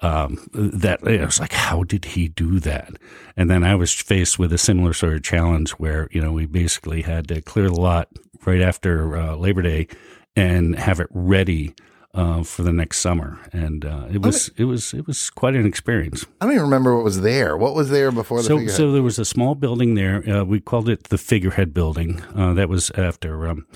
um, 0.00 0.48
that. 0.54 1.00
I 1.06 1.24
was 1.24 1.40
like, 1.40 1.52
how 1.52 1.82
did 1.82 2.04
he 2.04 2.28
do 2.28 2.60
that? 2.60 2.92
And 3.36 3.50
then 3.50 3.64
I 3.64 3.74
was 3.74 3.92
faced 3.92 4.38
with 4.38 4.52
a 4.52 4.58
similar 4.58 4.92
sort 4.92 5.14
of 5.14 5.22
challenge 5.22 5.72
where 5.72 6.08
you 6.12 6.20
know 6.20 6.32
we 6.32 6.46
basically 6.46 7.02
had 7.02 7.28
to 7.28 7.42
clear 7.42 7.68
the 7.68 7.80
lot 7.80 8.08
right 8.46 8.62
after 8.62 9.16
uh, 9.16 9.34
Labor 9.34 9.62
Day 9.62 9.88
and 10.36 10.76
have 10.78 11.00
it 11.00 11.08
ready. 11.10 11.74
Uh, 12.14 12.42
for 12.42 12.62
the 12.62 12.72
next 12.74 12.98
summer, 12.98 13.38
and 13.54 13.86
uh, 13.86 14.06
it 14.12 14.20
was 14.20 14.50
it 14.58 14.64
was 14.64 14.92
it 14.92 15.06
was 15.06 15.30
quite 15.30 15.54
an 15.54 15.64
experience. 15.64 16.26
I 16.42 16.44
don't 16.44 16.52
even 16.52 16.64
remember 16.64 16.94
what 16.94 17.04
was 17.04 17.22
there. 17.22 17.56
What 17.56 17.74
was 17.74 17.88
there 17.88 18.12
before 18.12 18.38
the 18.42 18.48
So, 18.48 18.56
figurehead? 18.58 18.76
so 18.76 18.92
there 18.92 19.02
was 19.02 19.18
a 19.18 19.24
small 19.24 19.54
building 19.54 19.94
there. 19.94 20.22
Uh, 20.28 20.44
we 20.44 20.60
called 20.60 20.90
it 20.90 21.04
the 21.04 21.16
Figurehead 21.16 21.72
Building. 21.72 22.20
Uh, 22.36 22.52
that 22.52 22.68
was 22.68 22.90
after 22.98 23.48
um, 23.48 23.66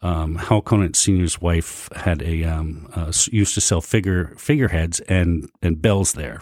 um, 0.00 0.36
Hal 0.36 0.62
Conant 0.62 0.96
Senior's 0.96 1.42
wife 1.42 1.90
had 1.94 2.22
a 2.22 2.44
um, 2.44 2.88
uh, 2.94 3.12
used 3.30 3.52
to 3.56 3.60
sell 3.60 3.82
figure 3.82 4.32
figureheads 4.38 5.00
and 5.00 5.50
and 5.60 5.82
bells 5.82 6.14
there. 6.14 6.40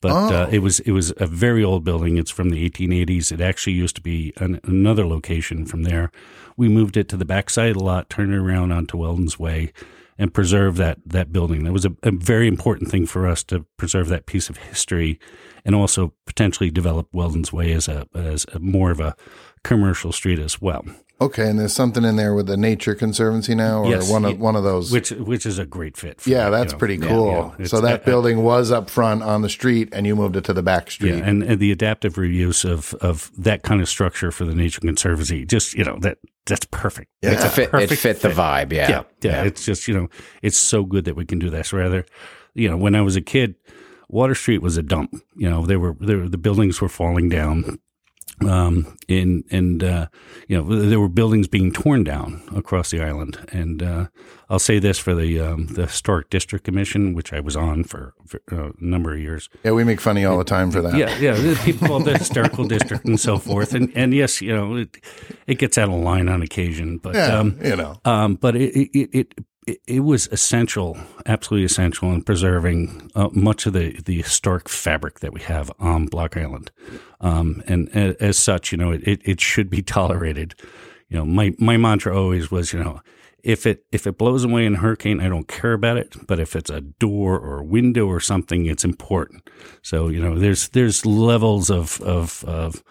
But 0.00 0.12
uh, 0.12 0.46
Oh. 0.46 0.48
it 0.50 0.60
was 0.60 0.80
it 0.80 0.92
was 0.92 1.12
a 1.16 1.26
very 1.26 1.64
old 1.64 1.84
building. 1.84 2.16
It's 2.18 2.30
from 2.30 2.50
the 2.50 2.68
1880s. 2.70 3.32
It 3.32 3.40
actually 3.40 3.72
used 3.74 3.96
to 3.96 4.02
be 4.02 4.32
an, 4.36 4.60
another 4.64 5.06
location 5.06 5.66
from 5.66 5.82
there. 5.82 6.10
We 6.56 6.68
moved 6.68 6.96
it 6.96 7.08
to 7.10 7.16
the 7.16 7.24
backside 7.24 7.76
a 7.76 7.80
lot, 7.80 8.08
turned 8.10 8.32
it 8.32 8.38
around 8.38 8.72
onto 8.72 8.96
Weldon's 8.96 9.38
Way, 9.38 9.72
and 10.16 10.32
preserve 10.32 10.76
that 10.76 10.98
that 11.04 11.32
building. 11.32 11.64
That 11.64 11.72
was 11.72 11.84
a, 11.84 11.94
a 12.02 12.12
very 12.12 12.46
important 12.46 12.90
thing 12.90 13.06
for 13.06 13.26
us 13.26 13.42
to 13.44 13.66
preserve 13.76 14.08
that 14.08 14.26
piece 14.26 14.48
of 14.48 14.56
history, 14.58 15.18
and 15.64 15.74
also 15.74 16.14
potentially 16.26 16.70
develop 16.70 17.08
Weldon's 17.12 17.52
Way 17.52 17.72
as 17.72 17.88
a 17.88 18.06
as 18.14 18.46
a 18.52 18.60
more 18.60 18.90
of 18.92 19.00
a 19.00 19.16
commercial 19.62 20.12
street 20.12 20.38
as 20.38 20.60
well. 20.60 20.84
Okay, 21.20 21.48
and 21.50 21.58
there's 21.58 21.72
something 21.72 22.04
in 22.04 22.14
there 22.14 22.32
with 22.32 22.46
the 22.46 22.56
Nature 22.56 22.94
Conservancy 22.94 23.52
now, 23.52 23.82
or 23.82 23.90
Yes, 23.90 24.08
one 24.08 24.24
of 24.24 24.34
y- 24.34 24.38
one 24.38 24.54
of 24.54 24.62
those. 24.62 24.92
which 24.92 25.10
which 25.10 25.46
is 25.46 25.58
a 25.58 25.66
great 25.66 25.96
fit. 25.96 26.20
For 26.20 26.30
yeah, 26.30 26.48
that, 26.48 26.50
that's 26.50 26.72
you 26.72 26.76
know. 26.76 26.78
pretty 26.78 26.98
cool. 26.98 27.26
yeah. 27.32 27.52
It's- 27.54 27.70
so 27.70 27.80
that 27.80 28.02
uh, 28.02 28.04
building 28.04 28.44
was 28.44 28.70
up 28.70 28.88
front 28.88 29.24
on 29.24 29.42
the 29.42 29.48
street, 29.48 29.88
and 29.92 30.06
you 30.06 30.14
moved 30.14 30.36
it 30.36 30.44
to 30.44 30.52
the 30.52 30.62
back 30.62 30.92
street. 30.92 31.16
Yeah, 31.16 31.24
and, 31.28 31.42
and 31.42 31.58
the 31.58 31.72
adaptive 31.72 32.14
reuse 32.14 32.64
of 32.64 32.94
of 33.00 33.32
that 33.36 33.64
kind 33.64 33.80
of 33.80 33.88
structure 33.88 34.30
for 34.30 34.44
the 34.44 34.54
Nature 34.54 34.80
Conservancy, 34.80 35.44
just 35.44 35.74
you 35.74 35.82
know 35.82 35.98
that 36.02 36.18
that's 36.46 36.66
perfect. 36.66 37.10
Yeah. 37.20 37.32
It's 37.32 37.44
a 37.44 37.50
fit, 37.50 37.64
it 37.64 37.70
Perfect 37.72 38.00
fit 38.00 38.20
the 38.20 38.28
vibe. 38.28 38.72
Yeah. 38.72 38.88
yeah, 38.88 39.02
yeah, 39.22 39.42
It's 39.42 39.64
just 39.64 39.88
you 39.88 39.94
know, 39.94 40.08
it's 40.40 40.56
so 40.56 40.84
good 40.84 41.04
that 41.06 41.16
we 41.16 41.24
can 41.24 41.40
do 41.40 41.50
this. 41.50 41.72
Rather, 41.72 42.06
you 42.54 42.70
know, 42.70 42.76
when 42.76 42.94
I 42.94 43.02
was 43.02 43.16
a 43.16 43.20
kid, 43.20 43.56
Water 44.08 44.36
Street 44.36 44.62
was 44.62 44.76
a 44.76 44.84
dump. 44.84 45.16
You 45.36 45.50
know, 45.50 45.66
they 45.66 45.76
were 45.76 45.96
there 45.98 46.28
the 46.28 46.38
buildings 46.38 46.80
were 46.80 46.88
falling 46.88 47.28
down. 47.28 47.80
Um, 48.46 48.96
and 49.08 49.44
and 49.50 49.82
uh, 49.82 50.06
you 50.46 50.56
know 50.56 50.80
there 50.80 51.00
were 51.00 51.08
buildings 51.08 51.48
being 51.48 51.72
torn 51.72 52.04
down 52.04 52.42
across 52.54 52.90
the 52.90 53.00
island, 53.02 53.38
and 53.52 53.82
uh, 53.82 54.06
I'll 54.48 54.58
say 54.58 54.78
this 54.78 54.98
for 54.98 55.14
the 55.14 55.40
um, 55.40 55.66
the 55.68 55.86
historic 55.86 56.30
district 56.30 56.64
commission, 56.64 57.14
which 57.14 57.32
I 57.32 57.40
was 57.40 57.56
on 57.56 57.84
for, 57.84 58.14
for 58.26 58.40
uh, 58.52 58.68
a 58.70 58.72
number 58.78 59.12
of 59.14 59.20
years. 59.20 59.48
Yeah, 59.64 59.72
we 59.72 59.84
make 59.84 60.00
funny 60.00 60.24
all 60.24 60.38
the 60.38 60.44
time 60.44 60.70
for 60.70 60.80
that. 60.82 60.94
Yeah, 60.96 61.16
yeah. 61.18 61.64
People 61.64 61.88
call 61.88 62.00
the 62.00 62.16
historical 62.18 62.64
district 62.76 63.04
and 63.06 63.18
so 63.18 63.38
forth, 63.38 63.74
and 63.74 63.90
and 63.96 64.14
yes, 64.14 64.40
you 64.40 64.54
know, 64.54 64.76
it, 64.76 64.96
it 65.46 65.58
gets 65.58 65.76
out 65.78 65.88
of 65.88 65.94
line 65.96 66.28
on 66.28 66.42
occasion, 66.42 66.98
but 66.98 67.14
Yeah, 67.14 67.38
um, 67.38 67.58
you 67.64 67.76
know. 67.76 68.00
um, 68.04 68.34
but 68.36 68.54
it 68.56 68.72
it, 68.94 69.10
it 69.12 69.34
it 69.86 70.00
was 70.00 70.26
essential, 70.28 70.96
absolutely 71.26 71.64
essential 71.64 72.12
in 72.12 72.22
preserving 72.22 73.10
uh, 73.14 73.28
much 73.32 73.66
of 73.66 73.72
the 73.72 74.00
the 74.04 74.22
historic 74.22 74.68
fabric 74.68 75.20
that 75.20 75.32
we 75.32 75.40
have 75.42 75.70
on 75.78 76.06
Block 76.06 76.36
Island, 76.36 76.70
um, 77.20 77.62
and 77.66 77.88
a- 77.94 78.22
as 78.22 78.38
such, 78.38 78.72
you 78.72 78.78
know, 78.78 78.92
it, 78.92 79.02
it 79.06 79.20
it 79.24 79.40
should 79.40 79.70
be 79.70 79.82
tolerated. 79.96 80.54
You 81.08 81.18
know, 81.18 81.24
my 81.26 81.54
my 81.58 81.76
mantra 81.76 82.16
always 82.16 82.50
was, 82.50 82.72
you 82.72 82.82
know. 82.82 83.00
If 83.44 83.66
it 83.66 83.84
if 83.92 84.06
it 84.06 84.18
blows 84.18 84.42
away 84.44 84.66
in 84.66 84.74
a 84.74 84.78
hurricane, 84.78 85.20
I 85.20 85.28
don't 85.28 85.46
care 85.46 85.72
about 85.72 85.96
it. 85.96 86.26
But 86.26 86.40
if 86.40 86.56
it's 86.56 86.70
a 86.70 86.80
door 86.80 87.38
or 87.38 87.58
a 87.58 87.64
window 87.64 88.06
or 88.06 88.18
something, 88.20 88.66
it's 88.66 88.84
important. 88.84 89.48
So 89.80 90.08
you 90.08 90.20
know, 90.20 90.38
there's 90.38 90.68
there's 90.70 91.06
levels 91.06 91.70
of 91.70 92.00
of 92.00 92.44
of, 92.44 92.82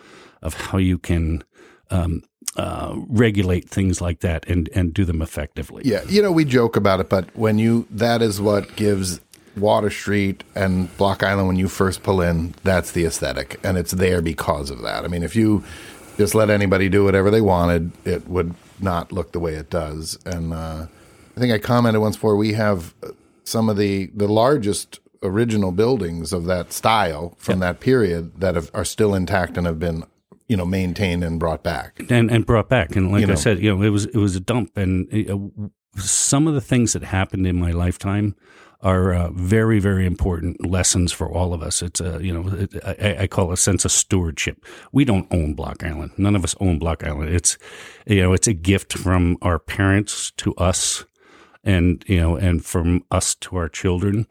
of 0.42 0.54
how 0.54 0.78
you 0.78 0.98
can 1.00 1.44
um, 1.92 2.24
uh, 2.58 2.96
regulate 3.08 3.70
things 3.70 4.02
like 4.02 4.22
that 4.22 4.48
and 4.48 4.70
and 4.74 4.94
do 4.94 5.06
them 5.06 5.22
effectively. 5.22 5.84
Yeah, 5.86 6.04
you 6.10 6.22
know, 6.22 6.32
we 6.32 6.44
joke 6.44 6.76
about 6.76 7.00
it, 7.00 7.10
but 7.10 7.36
when 7.36 7.60
you 7.60 7.88
that 7.92 8.22
is 8.22 8.42
what 8.42 8.76
gives 8.76 9.22
Water 9.56 9.90
Street 9.90 10.44
and 10.56 10.96
Block 10.98 11.24
Island 11.24 11.48
when 11.48 11.58
you 11.58 11.68
first 11.68 12.04
pull 12.04 12.22
in, 12.22 12.56
that's 12.64 12.92
the 12.92 13.06
aesthetic, 13.06 13.60
and 13.64 13.78
it's 13.78 13.92
there 13.92 14.22
because 14.22 14.70
of 14.70 14.82
that. 14.82 15.06
I 15.06 15.08
mean, 15.08 15.24
if 15.24 15.36
you 15.36 15.64
just 16.18 16.34
let 16.34 16.50
anybody 16.50 16.90
do 16.90 17.04
whatever 17.04 17.30
they 17.30 17.42
wanted, 17.42 17.92
it 18.06 18.28
would 18.28 18.56
not 18.80 19.12
look 19.12 19.32
the 19.32 19.40
way 19.40 19.54
it 19.54 19.70
does. 19.70 20.18
And 20.26 20.54
uh, 20.54 20.88
I 21.36 21.40
think 21.40 21.54
I 21.54 21.60
commented 21.60 22.02
once 22.02 22.16
before 22.16 22.36
we 22.36 22.54
have 22.54 22.94
some 23.44 23.70
of 23.70 23.78
the 23.78 24.08
the 24.16 24.28
largest 24.28 25.00
original 25.24 25.72
buildings 25.72 26.34
of 26.34 26.46
that 26.46 26.74
style 26.74 27.36
from 27.38 27.60
that 27.60 27.80
period 27.80 28.40
that 28.40 28.56
have, 28.56 28.70
are 28.74 28.86
still 28.86 29.16
intact 29.16 29.58
and 29.58 29.66
have 29.66 29.80
been 29.80 30.04
you 30.48 30.58
know 30.58 30.66
maintained 30.66 31.24
and 31.24 31.40
brought 31.40 31.64
back. 31.64 32.00
and 32.10 32.32
and 32.32 32.46
brought 32.46 32.70
back. 32.70 32.96
And 32.96 33.12
like 33.12 33.22
You 33.22 33.28
I 33.28 33.30
know. 33.32 33.36
said, 33.36 33.60
you 33.60 33.76
know, 33.76 33.82
it 33.84 33.90
was 33.90 34.06
it 34.06 34.16
was 34.18 34.36
a 34.36 34.40
dump, 34.40 34.78
and 34.78 35.08
uh, 35.30 35.38
some 36.02 36.48
of 36.48 36.54
the 36.54 36.62
things 36.62 36.94
that 36.94 37.04
happened 37.04 37.46
in 37.48 37.60
my 37.60 37.72
lifetime 37.72 38.36
are 38.82 39.12
uh, 39.14 39.32
very 39.32 39.80
very 39.80 40.06
important 40.06 40.64
lessons 40.66 41.12
for 41.12 41.28
all 41.32 41.54
of 41.54 41.62
us. 41.64 41.82
It's 41.82 42.00
a 42.00 42.20
you 42.24 42.32
know 42.34 42.48
it, 42.56 42.76
I, 42.86 43.24
I 43.24 43.28
call 43.28 43.50
it 43.50 43.54
a 43.54 43.58
sense 43.58 43.86
of 43.86 43.92
stewardship. 43.92 44.64
We 44.92 45.04
don't 45.06 45.28
own 45.32 45.54
Block 45.56 45.84
Island. 45.84 46.12
None 46.18 46.36
of 46.36 46.44
us 46.44 46.56
own 46.60 46.78
Block 46.80 47.04
Island. 47.04 47.34
It's 47.34 47.58
you 48.06 48.22
know 48.22 48.34
it's 48.34 48.48
a 48.48 48.54
gift 48.54 48.94
from 48.94 49.38
our 49.42 49.58
parents 49.60 50.32
to 50.38 50.54
us 50.56 51.06
and 51.64 52.04
you 52.08 52.20
know 52.20 52.36
and 52.36 52.64
from 52.64 53.04
us 53.12 53.36
to 53.36 53.58
our 53.58 53.68
children 53.68 54.28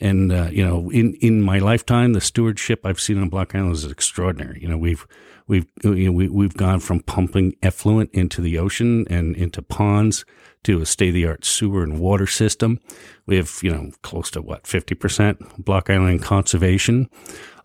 and 0.00 0.32
uh, 0.32 0.48
you 0.50 0.66
know 0.66 0.90
in 0.90 1.14
in 1.20 1.42
my 1.42 1.58
lifetime 1.58 2.12
the 2.14 2.20
stewardship 2.20 2.84
i've 2.86 2.98
seen 2.98 3.18
on 3.20 3.28
block 3.28 3.54
island 3.54 3.74
is 3.74 3.84
extraordinary 3.84 4.58
you 4.60 4.66
know 4.66 4.78
we've 4.78 5.06
we've 5.46 5.66
you 5.82 6.06
know, 6.06 6.12
we, 6.12 6.28
we've 6.28 6.56
gone 6.56 6.80
from 6.80 7.00
pumping 7.00 7.54
effluent 7.62 8.10
into 8.12 8.40
the 8.40 8.58
ocean 8.58 9.06
and 9.08 9.36
into 9.36 9.62
ponds 9.62 10.24
to 10.64 10.80
a 10.80 10.86
state-of-the-art 10.86 11.44
sewer 11.44 11.82
and 11.82 11.98
water 11.98 12.26
system. 12.26 12.78
We 13.26 13.36
have 13.36 13.58
you 13.62 13.70
know 13.70 13.90
close 14.02 14.30
to 14.32 14.42
what 14.42 14.64
50% 14.64 15.64
block 15.64 15.90
island 15.90 16.22
conservation. 16.22 17.08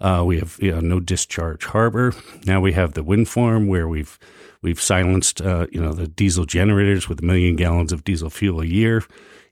Uh, 0.02 0.24
we 0.26 0.40
have 0.40 0.58
you 0.62 0.72
know 0.72 0.80
no 0.80 1.00
discharge 1.00 1.66
harbor. 1.66 2.14
Now 2.46 2.62
we 2.62 2.74
have 2.74 2.94
the 2.94 3.04
wind 3.04 3.30
farm 3.30 3.68
where 3.68 3.88
we've 3.88 4.20
We've 4.62 4.82
silenced, 4.82 5.42
uh, 5.42 5.68
you 5.72 5.80
know, 5.80 5.94
the 5.94 6.08
diesel 6.08 6.46
generators 6.46 7.08
with 7.08 7.20
a 7.20 7.26
million 7.26 7.56
gallons 7.56 7.92
of 7.94 8.04
diesel 8.04 8.30
fuel 8.30 8.62
a 8.62 8.66
year. 8.66 9.04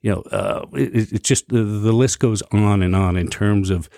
You 0.02 0.12
know, 0.12 0.22
uh, 0.24 0.66
it, 0.74 1.14
it's 1.14 1.28
just 1.28 1.50
the, 1.50 1.64
the 1.64 1.94
list 1.94 2.20
goes 2.20 2.42
on 2.52 2.82
and 2.82 2.96
on 2.96 3.16
in 3.16 3.30
terms 3.30 3.70
of 3.70 3.90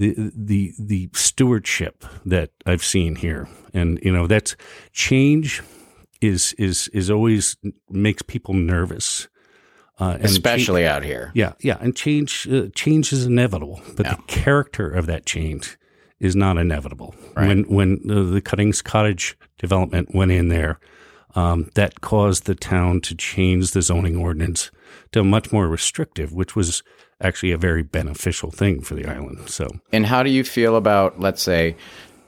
the 0.00 0.32
the 0.34 0.72
the 0.78 1.10
stewardship 1.12 2.04
that 2.24 2.50
I've 2.64 2.82
seen 2.82 3.16
here, 3.16 3.48
and 3.74 4.00
you 4.02 4.10
know, 4.10 4.26
that's 4.26 4.56
change 4.92 5.62
is 6.22 6.54
is 6.54 6.88
is 6.88 7.10
always 7.10 7.56
makes 7.90 8.22
people 8.22 8.54
nervous, 8.54 9.28
uh, 9.98 10.16
Especially 10.22 10.86
out 10.86 11.04
here. 11.04 11.30
yeah, 11.34 11.52
yeah, 11.60 11.76
and 11.80 11.94
change 11.94 12.48
uh, 12.50 12.68
change 12.74 13.12
is 13.12 13.26
inevitable, 13.26 13.82
but 13.94 14.06
the 14.06 14.18
character 14.26 14.90
of 14.90 15.04
that 15.06 15.26
change 15.26 15.78
is 16.18 16.34
not 16.34 16.56
inevitable. 16.56 17.14
When 17.34 17.64
when 17.64 18.00
the, 18.02 18.22
the 18.22 18.40
Cuttings 18.40 18.80
Cottage 18.80 19.36
development 19.58 20.14
went 20.14 20.32
in 20.32 20.48
there, 20.48 20.80
um, 21.34 21.70
that 21.74 22.00
caused 22.00 22.46
the 22.46 22.54
town 22.54 23.02
to 23.02 23.14
change 23.14 23.72
the 23.72 23.82
zoning 23.82 24.16
ordinance 24.16 24.70
to 25.12 25.22
much 25.22 25.52
more 25.52 25.68
restrictive, 25.68 26.32
which 26.32 26.56
was 26.56 26.82
actually 27.20 27.52
a 27.52 27.58
very 27.58 27.82
beneficial 27.82 28.50
thing 28.50 28.80
for 28.82 28.94
the 28.94 29.06
island. 29.06 29.48
So 29.48 29.68
And 29.92 30.06
how 30.06 30.22
do 30.22 30.30
you 30.30 30.44
feel 30.44 30.76
about, 30.76 31.20
let's 31.20 31.42
say, 31.42 31.76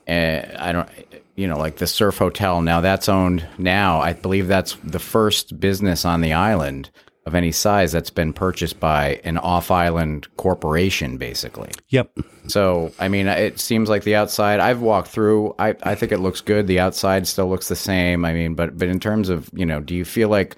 uh, 0.07 0.41
I 0.57 0.71
don't, 0.71 0.89
you 1.35 1.47
know, 1.47 1.57
like 1.57 1.77
the 1.77 1.87
Surf 1.87 2.17
Hotel? 2.17 2.61
Now 2.61 2.81
that's 2.81 3.09
owned 3.09 3.47
now. 3.57 3.99
I 3.99 4.13
believe 4.13 4.47
that's 4.47 4.75
the 4.83 4.99
first 4.99 5.59
business 5.59 6.05
on 6.05 6.21
the 6.21 6.33
island 6.33 6.89
of 7.25 7.35
any 7.35 7.53
size 7.53 7.93
that's 7.93 8.09
been 8.09 8.33
purchased 8.33 8.81
by 8.81 9.21
an 9.23 9.37
off-island 9.37 10.27
corporation, 10.35 11.17
basically. 11.17 11.71
yep, 11.87 12.11
So, 12.47 12.91
I 12.99 13.07
mean, 13.07 13.27
it 13.27 13.61
seems 13.61 13.87
like 13.87 14.03
the 14.03 14.15
outside. 14.15 14.59
I've 14.59 14.81
walked 14.81 15.07
through. 15.07 15.55
I, 15.57 15.73
I 15.83 15.95
think 15.95 16.11
it 16.11 16.17
looks 16.19 16.41
good. 16.41 16.67
The 16.67 16.81
outside 16.81 17.25
still 17.25 17.47
looks 17.47 17.69
the 17.69 17.77
same. 17.77 18.25
I 18.25 18.33
mean, 18.33 18.55
but 18.55 18.77
but 18.77 18.89
in 18.89 18.99
terms 18.99 19.29
of 19.29 19.49
you 19.53 19.65
know, 19.65 19.79
do 19.79 19.95
you 19.95 20.03
feel 20.03 20.27
like 20.27 20.57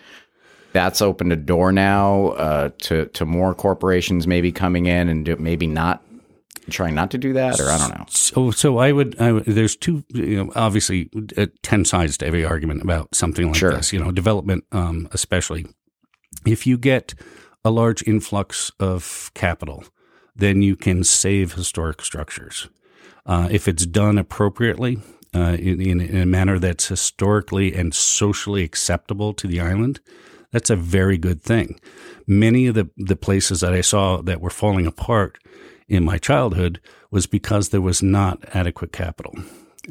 that's 0.76 1.02
opened 1.02 1.32
a 1.32 1.38
door 1.38 1.72
now 1.72 2.28
uh, 2.28 2.70
to 2.80 3.06
to 3.08 3.26
more 3.26 3.56
corporations 3.56 4.28
maybe 4.28 4.52
coming 4.52 4.86
in 4.86 5.10
and 5.10 5.26
do, 5.26 5.36
maybe 5.38 5.66
not 5.66 6.04
trying 6.70 6.94
not 6.96 7.12
to 7.12 7.18
do 7.18 7.34
that, 7.34 7.60
or 7.60 7.70
I 7.70 7.78
don't 7.78 7.98
know. 7.98 8.06
So, 8.10 8.52
so 8.52 8.78
I 8.80 8.92
would, 8.92 9.20
I 9.22 9.32
would 9.32 9.46
there's 9.46 9.76
two, 9.76 10.04
you 10.10 10.44
know, 10.44 10.52
obviously 10.56 11.10
uh, 11.38 11.46
10 11.62 11.86
sides 11.86 12.18
to 12.18 12.26
every 12.26 12.44
argument 12.44 12.82
about 12.82 13.14
something 13.14 13.48
like 13.48 13.56
Sure. 13.56 13.72
this, 13.74 13.94
you 13.94 14.00
know, 14.00 14.12
development, 14.12 14.64
um, 14.72 15.08
especially 15.12 15.66
if 16.46 16.66
you 16.66 16.78
get 16.78 17.14
a 17.64 17.70
large 17.72 18.04
influx 18.08 18.72
of 18.80 19.32
capital, 19.36 19.84
then 20.36 20.62
you 20.62 20.76
can 20.76 21.04
save 21.04 21.54
historic 21.54 22.02
structures. 22.02 22.68
Uh, 23.26 23.48
if 23.52 23.68
it's 23.68 23.86
done 23.86 24.18
appropriately, 24.18 24.98
uh, 25.36 25.58
in, 25.60 25.82
in, 25.82 26.02
in 26.02 26.18
a 26.22 26.26
manner 26.26 26.58
that's 26.58 26.88
historically 26.88 27.76
and 27.76 27.94
socially 27.94 28.64
acceptable 28.64 29.34
to 29.34 29.48
the 29.48 29.60
island, 29.60 30.00
that's 30.56 30.70
a 30.70 30.76
very 30.78 31.18
good 31.18 31.42
thing. 31.42 31.82
Many 32.28 32.68
of 32.68 32.76
the, 32.76 32.90
the 32.96 33.18
places 33.18 33.60
that 33.60 33.74
I 33.74 33.82
saw 33.82 34.22
that 34.22 34.40
were 34.40 34.50
falling 34.50 34.88
apart 34.88 35.38
in 35.90 36.06
my 36.06 36.18
childhood 36.18 36.80
was 37.12 37.28
because 37.28 37.70
there 37.70 37.82
was 37.82 38.02
not 38.02 38.40
adequate 38.56 38.94
capital. 38.94 39.34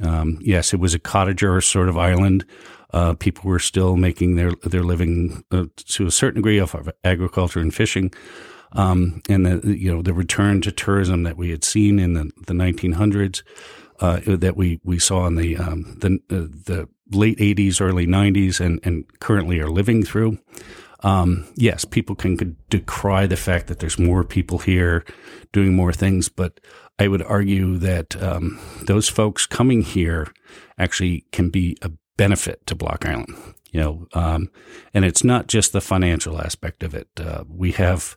Um, 0.00 0.38
yes, 0.40 0.72
it 0.72 0.81
was 0.81 0.94
a 0.94 0.98
cottager 0.98 1.62
sort 1.62 1.90
of 1.90 1.98
island. 1.98 2.46
Uh, 2.94 3.12
people 3.12 3.50
were 3.50 3.59
still 3.59 3.96
making 3.96 4.37
their 4.37 4.53
their 4.62 4.83
living 4.83 5.44
uh, 5.50 5.66
to 5.77 6.07
a 6.07 6.11
certain 6.11 6.40
degree 6.40 6.59
off 6.59 6.72
of 6.72 6.90
agriculture 7.05 7.61
and 7.61 7.74
fishing, 7.74 8.11
um, 8.72 9.20
and 9.29 9.44
the 9.44 9.77
you 9.77 9.94
know 9.94 10.00
the 10.00 10.14
return 10.14 10.62
to 10.62 10.72
tourism 10.72 11.24
that 11.24 11.37
we 11.37 11.50
had 11.50 11.62
seen 11.62 11.98
in 11.98 12.14
the, 12.14 12.31
the 12.46 12.55
1900s, 12.55 13.42
uh, 14.00 14.20
that 14.27 14.57
we, 14.57 14.81
we 14.83 14.98
saw 14.98 15.27
in 15.27 15.35
the 15.35 15.59
um, 15.59 15.98
the 16.00 16.18
uh, 16.31 16.48
the 16.64 16.88
late 17.10 17.38
80s, 17.38 17.80
early 17.80 18.06
90s, 18.06 18.60
and 18.60 18.80
and 18.82 19.04
currently 19.20 19.60
are 19.60 19.70
living 19.70 20.04
through. 20.04 20.38
Um, 21.00 21.46
yes, 21.54 21.84
people 21.84 22.16
can 22.16 22.56
decry 22.70 23.26
the 23.26 23.36
fact 23.36 23.66
that 23.66 23.78
there's 23.78 23.98
more 23.98 24.24
people 24.24 24.58
here 24.58 25.04
doing 25.52 25.74
more 25.74 25.92
things, 25.92 26.30
but 26.30 26.60
I 26.98 27.08
would 27.08 27.22
argue 27.22 27.76
that 27.76 28.20
um, 28.22 28.58
those 28.86 29.08
folks 29.08 29.46
coming 29.46 29.82
here 29.82 30.32
actually 30.78 31.26
can 31.30 31.50
be 31.50 31.76
a 31.82 31.90
benefit 32.16 32.66
to 32.66 32.74
Block 32.74 33.04
Island. 33.04 33.34
You 33.70 33.80
know, 33.80 34.06
um, 34.14 34.50
and 34.94 35.04
it's 35.04 35.24
not 35.24 35.48
just 35.48 35.72
the 35.72 35.80
financial 35.80 36.40
aspect 36.40 36.82
of 36.82 36.94
it. 36.94 37.08
Uh, 37.18 37.44
we 37.48 37.72
have, 37.72 38.16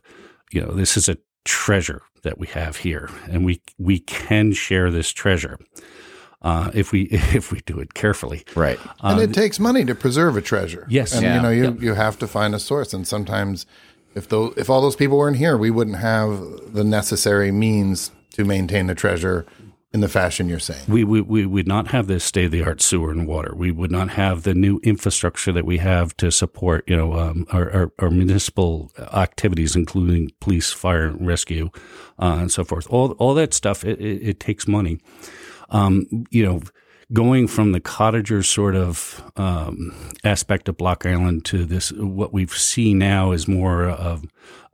you 0.52 0.60
know, 0.60 0.70
this 0.72 0.96
is 0.96 1.08
a 1.08 1.18
treasure 1.44 2.02
that 2.22 2.38
we 2.38 2.46
have 2.48 2.76
here, 2.76 3.10
and 3.28 3.44
we 3.44 3.60
we 3.76 3.98
can 3.98 4.52
share 4.52 4.90
this 4.90 5.10
treasure. 5.10 5.58
Uh, 6.42 6.70
if 6.74 6.92
we 6.92 7.02
if 7.10 7.52
we 7.52 7.60
do 7.60 7.78
it 7.78 7.94
carefully. 7.94 8.44
Right. 8.54 8.78
and 9.00 9.20
it 9.20 9.32
takes 9.32 9.58
money 9.58 9.84
to 9.84 9.94
preserve 9.94 10.36
a 10.36 10.40
treasure. 10.42 10.86
Yes. 10.88 11.12
and 11.12 11.22
Yeah. 11.22 11.36
you 11.36 11.42
know 11.42 11.50
you 11.50 11.78
you 11.80 11.94
have 11.94 12.18
to 12.18 12.26
find 12.26 12.54
a 12.54 12.58
source, 12.58 12.92
and 12.92 13.06
sometimes 13.06 13.66
if 14.14 14.28
those 14.28 14.54
if 14.56 14.70
all 14.70 14.80
those 14.80 14.96
people 14.96 15.18
weren't 15.18 15.36
here, 15.36 15.56
we 15.56 15.70
wouldn't 15.70 15.98
have 15.98 16.40
the 16.72 16.84
necessary 16.84 17.50
means 17.52 18.10
to 18.32 18.44
maintain 18.44 18.86
the 18.86 18.94
treasure 18.94 19.46
in 19.92 20.00
the 20.00 20.08
fashion 20.08 20.50
you're 20.50 20.58
saying. 20.58 20.82
We, 20.86 21.02
we, 21.02 21.22
we 21.22 21.46
would 21.46 21.66
not 21.66 21.88
have 21.88 22.08
this 22.08 22.22
state 22.22 22.44
of 22.44 22.50
the 22.50 22.62
art 22.62 22.82
sewer 22.82 23.10
and 23.10 23.26
water. 23.26 23.54
We 23.56 23.70
would 23.70 23.90
not 23.90 24.10
have 24.10 24.42
the 24.42 24.52
new 24.52 24.80
infrastructure 24.82 25.50
that 25.52 25.64
we 25.64 25.78
have 25.78 26.14
to 26.18 26.30
support, 26.30 26.84
you 26.86 26.94
know, 26.94 27.14
um, 27.14 27.46
our, 27.52 27.70
our, 27.72 27.92
our 27.98 28.10
municipal 28.10 28.92
activities, 29.14 29.74
including 29.74 30.30
police, 30.40 30.70
fire, 30.72 31.06
and 31.06 31.26
rescue, 31.26 31.70
uh, 32.18 32.36
and 32.38 32.52
so 32.52 32.64
forth. 32.64 32.86
All, 32.90 33.12
all 33.12 33.32
that 33.34 33.54
stuff, 33.54 33.82
it, 33.82 33.98
it, 33.98 34.22
it 34.22 34.40
takes 34.40 34.68
money. 34.68 34.98
Um, 35.70 36.26
you 36.30 36.44
know, 36.44 36.62
going 37.12 37.46
from 37.46 37.72
the 37.72 37.80
cottager 37.80 38.44
sort 38.44 38.76
of 38.76 39.22
um, 39.36 40.12
aspect 40.24 40.68
of 40.68 40.76
Block 40.76 41.06
Island 41.06 41.44
to 41.46 41.64
this, 41.64 41.92
what 41.92 42.32
we've 42.32 42.52
seen 42.52 42.98
now 42.98 43.32
is 43.32 43.48
more 43.48 43.88
of 43.88 44.24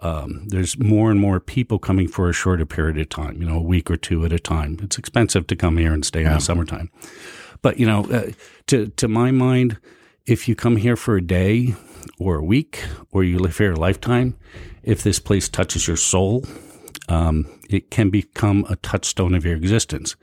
um, 0.00 0.46
there's 0.48 0.78
more 0.78 1.10
and 1.10 1.18
more 1.18 1.40
people 1.40 1.78
coming 1.78 2.08
for 2.08 2.28
a 2.28 2.32
shorter 2.32 2.66
period 2.66 2.98
of 2.98 3.08
time, 3.08 3.40
you 3.40 3.48
know, 3.48 3.56
a 3.56 3.62
week 3.62 3.90
or 3.90 3.96
two 3.96 4.24
at 4.24 4.32
a 4.32 4.38
time. 4.38 4.78
It's 4.82 4.98
expensive 4.98 5.46
to 5.46 5.56
come 5.56 5.78
here 5.78 5.94
and 5.94 6.04
stay 6.04 6.24
in 6.24 6.32
the 6.32 6.40
summertime. 6.40 6.90
But, 7.62 7.78
you 7.78 7.86
know, 7.86 8.04
uh, 8.10 8.32
to, 8.66 8.88
to 8.88 9.08
my 9.08 9.30
mind, 9.30 9.78
if 10.26 10.46
you 10.46 10.54
come 10.54 10.76
here 10.76 10.96
for 10.96 11.16
a 11.16 11.22
day 11.22 11.74
or 12.18 12.36
a 12.36 12.44
week 12.44 12.84
or 13.12 13.24
you 13.24 13.38
live 13.38 13.56
here 13.56 13.72
a 13.72 13.76
lifetime, 13.76 14.36
if 14.82 15.02
this 15.02 15.18
place 15.18 15.48
touches 15.48 15.88
your 15.88 15.96
soul, 15.96 16.44
um, 17.08 17.46
it 17.70 17.90
can 17.90 18.10
become 18.10 18.66
a 18.68 18.76
touchstone 18.76 19.34
of 19.34 19.44
your 19.46 19.56
existence. 19.56 20.16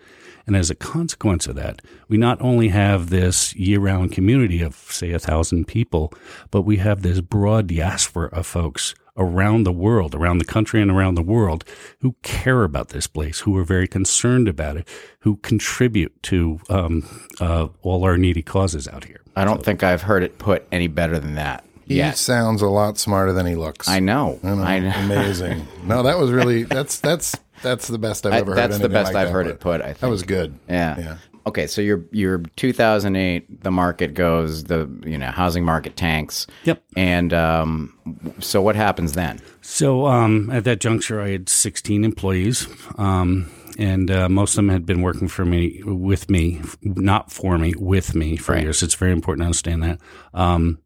And 0.47 0.55
as 0.55 0.69
a 0.69 0.75
consequence 0.75 1.47
of 1.47 1.55
that, 1.55 1.81
we 2.07 2.17
not 2.17 2.41
only 2.41 2.69
have 2.69 3.09
this 3.09 3.55
year 3.55 3.79
round 3.79 4.11
community 4.11 4.61
of, 4.61 4.75
say, 4.75 5.11
a 5.11 5.19
thousand 5.19 5.67
people, 5.67 6.13
but 6.49 6.63
we 6.63 6.77
have 6.77 7.01
this 7.01 7.21
broad 7.21 7.67
diaspora 7.67 8.29
of 8.31 8.45
folks 8.47 8.95
around 9.17 9.63
the 9.63 9.71
world, 9.71 10.15
around 10.15 10.37
the 10.37 10.45
country 10.45 10.81
and 10.81 10.89
around 10.89 11.15
the 11.15 11.21
world 11.21 11.63
who 11.99 12.15
care 12.23 12.63
about 12.63 12.89
this 12.89 13.07
place, 13.07 13.41
who 13.41 13.57
are 13.57 13.63
very 13.63 13.87
concerned 13.87 14.47
about 14.47 14.77
it, 14.77 14.87
who 15.19 15.35
contribute 15.37 16.21
to 16.23 16.59
um, 16.69 17.27
uh, 17.39 17.67
all 17.81 18.03
our 18.03 18.17
needy 18.17 18.41
causes 18.41 18.87
out 18.87 19.05
here. 19.05 19.21
I 19.35 19.45
don't 19.45 19.63
think 19.63 19.83
I've 19.83 20.03
heard 20.03 20.23
it 20.23 20.37
put 20.37 20.65
any 20.71 20.87
better 20.87 21.19
than 21.19 21.35
that. 21.35 21.63
He 21.85 21.97
yet. 21.97 22.17
sounds 22.17 22.61
a 22.61 22.69
lot 22.69 22.97
smarter 22.97 23.33
than 23.33 23.45
he 23.45 23.55
looks. 23.55 23.89
I 23.89 23.99
know. 23.99 24.39
I 24.43 24.55
know. 24.55 24.63
I 24.63 24.79
know. 24.79 24.93
Amazing. 24.95 25.67
No, 25.83 26.03
that 26.03 26.17
was 26.17 26.31
really 26.31 26.63
that's 26.63 26.99
that's 26.99 27.35
that's 27.61 27.87
the 27.87 27.97
best 27.99 28.25
I've 28.25 28.33
I- 28.33 28.37
ever 28.39 28.51
heard. 28.51 28.57
that's 28.57 28.79
the 28.79 28.89
best 28.89 29.13
like 29.13 29.21
I've 29.21 29.27
that 29.27 29.33
heard 29.33 29.47
it 29.47 29.59
put, 29.59 29.81
I 29.81 29.93
That 29.93 30.09
was 30.09 30.23
good. 30.23 30.57
Yeah. 30.69 30.99
Yeah. 30.99 31.17
Okay, 31.47 31.65
so 31.65 31.81
your 31.81 32.05
your 32.11 32.37
2008, 32.55 33.63
the 33.63 33.71
market 33.71 34.13
goes, 34.13 34.65
the 34.65 34.87
you 35.03 35.17
know 35.17 35.31
housing 35.31 35.65
market 35.65 35.95
tanks. 35.95 36.45
Yep. 36.65 36.83
And 36.95 37.33
um, 37.33 37.97
so 38.39 38.61
what 38.61 38.75
happens 38.75 39.13
then? 39.13 39.39
So 39.61 40.05
um, 40.05 40.51
at 40.51 40.65
that 40.65 40.79
juncture, 40.79 41.19
I 41.19 41.29
had 41.29 41.49
16 41.49 42.03
employees, 42.03 42.67
um, 42.99 43.49
and 43.79 44.11
uh, 44.11 44.29
most 44.29 44.51
of 44.51 44.57
them 44.57 44.69
had 44.69 44.85
been 44.85 45.01
working 45.01 45.27
for 45.27 45.43
me, 45.43 45.81
with 45.83 46.29
me, 46.29 46.61
not 46.83 47.31
for 47.31 47.57
me, 47.57 47.73
with 47.75 48.13
me 48.13 48.37
for 48.37 48.51
Right. 48.53 48.61
years. 48.61 48.83
It's 48.83 48.93
very 48.95 49.11
important 49.11 49.41
to 49.41 49.45
understand 49.45 49.81
that. 49.81 49.99
Um, 50.35 50.77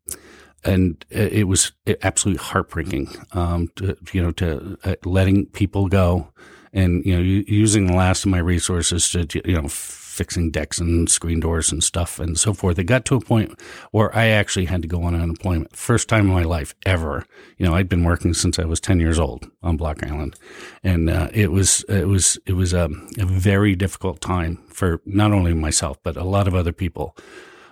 and 0.64 1.04
it 1.10 1.34
it 1.34 1.44
was 1.50 1.74
absolutely 2.02 2.42
heartbreaking, 2.44 3.10
um, 3.34 3.68
to, 3.76 3.98
you 4.14 4.22
know, 4.22 4.32
to 4.32 4.78
uh, 4.86 4.96
letting 5.04 5.48
people 5.48 5.88
go, 5.90 6.32
and 6.76 7.04
you 7.06 7.16
know, 7.16 7.22
using 7.22 7.88
the 7.88 7.96
last 7.96 8.26
of 8.26 8.32
my 8.32 8.38
resources 8.38 9.10
to, 9.10 9.26
you 9.46 9.60
know, 9.60 9.68
fixing 9.70 10.52
decks 10.52 10.78
and 10.78 11.10
screen 11.10 11.40
doors 11.40 11.72
and 11.72 11.84
stuff 11.84 12.20
and 12.20 12.38
so 12.38 12.54
forth. 12.54 12.78
It 12.78 12.84
got 12.86 13.04
to 13.06 13.16
a 13.16 13.22
point 13.22 13.60
where 13.92 14.16
I 14.16 14.28
actually 14.28 14.66
had 14.66 14.82
to 14.82 14.88
go 14.88 15.04
on 15.04 15.16
unemployment. 15.16 15.76
First 15.76 16.08
time 16.08 16.28
in 16.28 16.34
my 16.34 16.44
life 16.44 16.74
ever. 16.86 17.26
You 17.58 17.66
know, 17.66 17.76
I'd 17.76 17.90
been 17.90 18.04
working 18.04 18.34
since 18.34 18.60
I 18.60 18.66
was 18.66 18.80
10 18.80 19.00
years 19.00 19.20
old 19.20 19.50
on 19.64 19.76
Block 19.78 20.06
Island. 20.06 20.36
And, 20.84 21.10
uh, 21.10 21.30
it 21.34 21.52
was, 21.52 21.84
it 21.90 22.08
was, 22.08 22.38
it 22.46 22.54
was 22.54 22.74
a, 22.74 22.90
a 23.18 23.26
very 23.26 23.76
difficult 23.76 24.22
time 24.22 24.58
for 24.68 25.02
not 25.06 25.34
only 25.34 25.54
myself, 25.54 25.98
but 26.04 26.16
a 26.16 26.24
lot 26.24 26.48
of 26.48 26.56
other 26.56 26.74
people. 26.74 27.18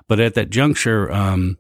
But 0.09 0.19
at 0.19 0.33
that 0.33 0.49
juncture, 0.49 1.09
um, 1.11 1.57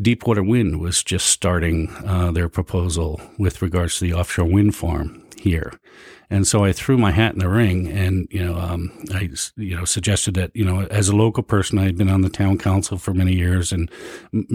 Deepwater 0.00 0.42
Wind 0.42 0.80
was 0.80 1.02
just 1.02 1.26
starting 1.26 1.94
uh, 2.06 2.30
their 2.30 2.48
proposal 2.48 3.20
with 3.38 3.60
regards 3.60 3.98
to 3.98 4.04
the 4.04 4.14
offshore 4.14 4.46
wind 4.46 4.74
farm 4.74 5.24
here. 5.36 5.72
And 6.32 6.46
so 6.46 6.64
I 6.64 6.72
threw 6.72 6.96
my 6.96 7.10
hat 7.10 7.34
in 7.34 7.40
the 7.40 7.48
ring, 7.48 7.88
and 7.88 8.26
you 8.30 8.42
know, 8.42 8.56
um, 8.58 8.90
I 9.12 9.28
you 9.56 9.76
know 9.76 9.84
suggested 9.84 10.32
that 10.32 10.50
you 10.54 10.64
know, 10.64 10.86
as 10.86 11.10
a 11.10 11.14
local 11.14 11.42
person, 11.42 11.78
I 11.78 11.84
had 11.84 11.98
been 11.98 12.08
on 12.08 12.22
the 12.22 12.30
town 12.30 12.56
council 12.56 12.96
for 12.96 13.12
many 13.12 13.34
years 13.34 13.70
and 13.70 13.90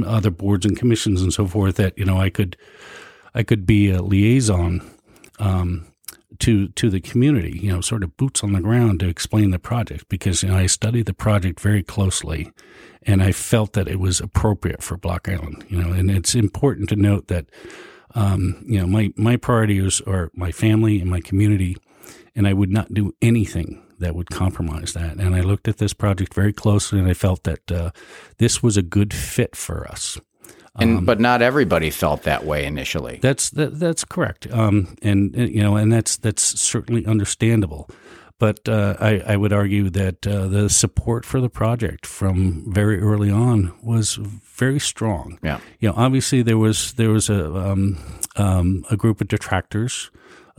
other 0.04 0.32
boards 0.32 0.66
and 0.66 0.76
commissions 0.76 1.22
and 1.22 1.32
so 1.32 1.46
forth. 1.46 1.76
That 1.76 1.96
you 1.96 2.04
know, 2.04 2.18
I 2.18 2.32
could 2.32 2.58
I 3.36 3.44
could 3.44 3.68
be 3.68 3.92
a 3.92 4.02
liaison 4.02 4.90
um, 5.38 5.86
to 6.40 6.70
to 6.70 6.90
the 6.90 7.00
community, 7.00 7.60
you 7.60 7.72
know, 7.72 7.82
sort 7.82 8.02
of 8.02 8.18
boots 8.18 8.44
on 8.44 8.54
the 8.54 8.62
ground 8.62 9.00
to 9.02 9.08
explain 9.08 9.52
the 9.52 9.60
project 9.60 10.10
because 10.10 10.42
you 10.42 10.50
know 10.50 10.58
I 10.58 10.66
studied 10.66 11.06
the 11.06 11.14
project 11.14 11.60
very 11.60 11.84
closely, 11.84 12.52
and 13.04 13.22
I 13.22 13.32
felt 13.32 13.74
that 13.74 13.88
it 13.88 14.00
was 14.00 14.20
appropriate 14.20 14.82
for 14.82 14.98
Block 14.98 15.30
Island, 15.30 15.64
you 15.70 15.80
know, 15.80 15.92
and 15.92 16.10
it's 16.10 16.34
important 16.34 16.90
to 16.90 16.96
note 16.96 17.28
that 17.28 17.46
um, 18.16 18.64
you 18.66 18.80
know 18.80 18.88
my 18.88 19.12
my 19.16 19.38
priorities 19.38 20.02
are 20.02 20.32
my 20.34 20.52
family 20.52 21.00
and 21.00 21.10
my 21.10 21.22
community, 21.22 21.78
and 22.36 22.48
I 22.48 22.54
would 22.54 22.72
not 22.72 22.94
do 22.94 23.14
anything 23.22 23.84
that 24.00 24.16
would 24.16 24.30
compromise 24.30 24.94
that. 24.94 25.18
And 25.18 25.36
I 25.36 25.42
looked 25.42 25.68
at 25.68 25.78
this 25.78 25.94
project 25.94 26.34
very 26.34 26.54
closely, 26.54 27.00
and 27.00 27.08
I 27.08 27.14
felt 27.14 27.44
that 27.44 27.72
uh, 27.72 27.92
this 28.38 28.62
was 28.62 28.78
a 28.78 28.82
good 28.82 29.14
fit 29.14 29.56
for 29.56 29.88
us. 29.88 30.20
And 30.80 31.06
but 31.06 31.20
not 31.20 31.42
everybody 31.42 31.90
felt 31.90 32.24
that 32.24 32.46
way 32.46 32.66
initially. 32.66 33.20
That's 33.22 33.50
that, 33.52 33.80
that's 33.80 34.06
correct, 34.06 34.48
um, 34.52 34.96
and 35.02 35.36
uh, 35.36 35.42
you 35.42 35.62
know, 35.64 35.76
and 35.76 35.92
that's 35.92 36.18
that's 36.18 36.44
certainly 36.44 37.06
understandable. 37.06 37.90
But 38.40 38.70
uh, 38.70 38.96
I, 39.00 39.22
I 39.26 39.36
would 39.36 39.52
argue 39.52 39.90
that 39.90 40.28
uh, 40.28 40.48
the 40.48 40.70
support 40.70 41.26
for 41.26 41.42
the 41.42 41.50
project 41.50 42.06
from 42.06 42.72
very 42.72 43.00
early 43.02 43.32
on 43.32 43.74
was 43.82 44.16
very 44.16 44.80
strong. 44.80 45.40
Yeah. 45.42 45.60
You 45.80 45.90
know, 45.90 45.96
obviously 45.98 46.44
there 46.44 46.58
was 46.58 46.94
there 46.94 47.10
was 47.10 47.30
a 47.30 47.56
um, 47.56 47.98
um, 48.36 48.86
a 48.92 48.98
group 48.98 49.22
of 49.22 49.28
detractors. 49.28 50.12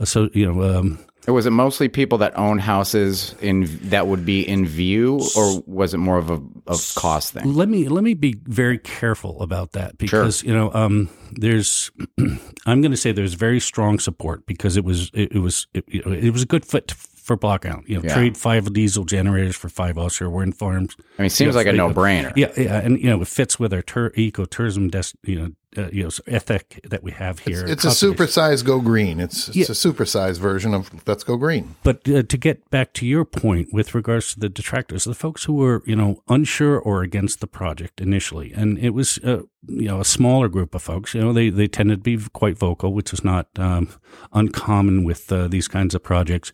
So 0.03 0.29
you 0.33 0.51
know, 0.51 0.77
um, 0.77 0.99
Or 1.27 1.33
was 1.33 1.45
it 1.45 1.51
mostly 1.51 1.89
people 1.89 2.17
that 2.19 2.37
own 2.37 2.59
houses 2.59 3.35
in 3.41 3.67
that 3.89 4.07
would 4.07 4.25
be 4.25 4.47
in 4.47 4.65
view, 4.65 5.21
or 5.35 5.61
was 5.65 5.93
it 5.93 5.97
more 5.97 6.17
of 6.17 6.29
a 6.29 6.41
of 6.67 6.93
cost 6.95 7.33
thing? 7.33 7.53
let 7.53 7.69
me 7.69 7.87
let 7.87 8.03
me 8.03 8.13
be 8.13 8.35
very 8.43 8.77
careful 8.77 9.41
about 9.41 9.71
that 9.73 9.97
because 9.97 10.43
you 10.43 10.53
know 10.53 10.71
um, 10.73 11.09
there's 11.31 11.91
I'm 12.65 12.81
going 12.81 12.91
to 12.91 12.97
say 12.97 13.11
there's 13.11 13.35
very 13.35 13.59
strong 13.59 13.99
support 13.99 14.45
because 14.45 14.77
it 14.77 14.83
was 14.83 15.11
it, 15.13 15.33
it 15.33 15.39
was 15.39 15.67
it, 15.73 15.83
you 15.87 16.01
know, 16.05 16.11
it 16.11 16.31
was 16.31 16.43
a 16.43 16.47
good 16.47 16.65
fit 16.65 16.93
for 17.29 17.37
block 17.37 17.63
out 17.71 17.83
you 17.87 17.95
know 17.95 18.01
Yeah. 18.03 18.15
trade 18.15 18.35
five 18.37 18.63
diesel 18.73 19.05
generators 19.05 19.55
for 19.61 19.69
five 19.69 19.95
offshore 20.03 20.31
wind 20.37 20.53
farms 20.57 20.91
I 21.17 21.21
mean, 21.21 21.27
it 21.27 21.31
seems 21.39 21.55
like 21.55 21.67
a 21.67 21.73
no 21.73 21.89
brainer. 21.99 22.33
yeah 22.35 22.51
yeah 22.57 22.81
and 22.85 22.93
you 23.03 23.09
know 23.11 23.21
it 23.21 23.27
fits 23.27 23.59
with 23.61 23.71
our 23.77 23.83
tur- 23.91 24.13
ecotourism 24.17 24.89
des- 24.95 25.15
you 25.31 25.37
know 25.39 25.49
uh, 25.77 25.89
you 25.97 26.03
know 26.05 26.09
ethic 26.25 26.65
that 26.91 27.03
we 27.03 27.11
have 27.11 27.35
here 27.47 27.63
It's 27.73 27.85
a 27.85 27.93
supersized 28.05 28.63
Go 28.65 28.81
Green. 28.81 29.19
It's 29.25 29.49
it's 29.59 29.69
a 29.69 29.79
supersized 29.87 30.39
version 30.39 30.73
of 30.73 30.89
Let's 31.09 31.23
Go 31.23 31.37
Green. 31.37 31.75
But 31.83 31.97
uh, 32.09 32.23
to 32.23 32.37
get 32.47 32.57
back 32.71 32.91
to 32.93 33.05
your 33.05 33.23
point 33.43 33.67
with 33.71 33.93
regards 33.93 34.25
to 34.33 34.39
the 34.39 34.49
detractors, 34.49 35.03
the 35.03 35.13
folks 35.13 35.41
who 35.47 35.53
were, 35.53 35.83
you 35.85 35.95
know, 35.95 36.23
unsure 36.27 36.79
or 36.87 37.03
against 37.03 37.39
the 37.39 37.47
project 37.59 38.01
initially, 38.01 38.49
and 38.61 38.79
it 38.79 38.93
was, 38.99 39.19
uh, 39.23 39.43
you 39.83 39.87
know, 39.89 39.99
a 40.01 40.05
smaller 40.17 40.49
group 40.49 40.73
of 40.73 40.81
folks. 40.81 41.13
You 41.13 41.21
know, 41.21 41.33
they 41.33 41.51
they 41.51 41.67
tended 41.67 41.99
to 42.03 42.17
be 42.17 42.17
quite 42.41 42.57
vocal, 42.57 42.89
which 42.97 43.13
is 43.13 43.23
not 43.23 43.45
um, 43.59 43.89
uncommon 44.33 45.03
with 45.03 45.31
uh, 45.31 45.47
these 45.47 45.67
kinds 45.67 45.93
of 45.95 46.01
projects. 46.01 46.51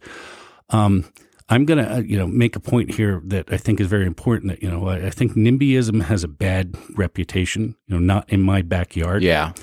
Um, 0.70 1.06
I'm 1.48 1.66
going 1.66 1.78
to, 1.84 1.94
uh, 1.96 2.00
you 2.00 2.18
know, 2.18 2.26
make 2.26 2.56
a 2.56 2.60
point 2.60 2.96
here 2.96 3.22
that 3.26 3.54
I 3.54 3.58
think 3.58 3.80
is 3.80 3.88
very 3.88 4.08
important. 4.08 4.52
That 4.52 4.64
you 4.64 4.70
know, 4.70 4.88
I, 4.88 5.08
I 5.08 5.10
think 5.12 5.34
NIMBYism 5.34 6.04
has 6.04 6.24
a 6.24 6.28
bad 6.28 6.76
reputation. 6.98 7.76
You 7.88 7.96
know, 7.96 8.00
not 8.00 8.30
in 8.30 8.42
my 8.42 8.62
backyard 8.64 9.22
Yeah. 9.24 9.54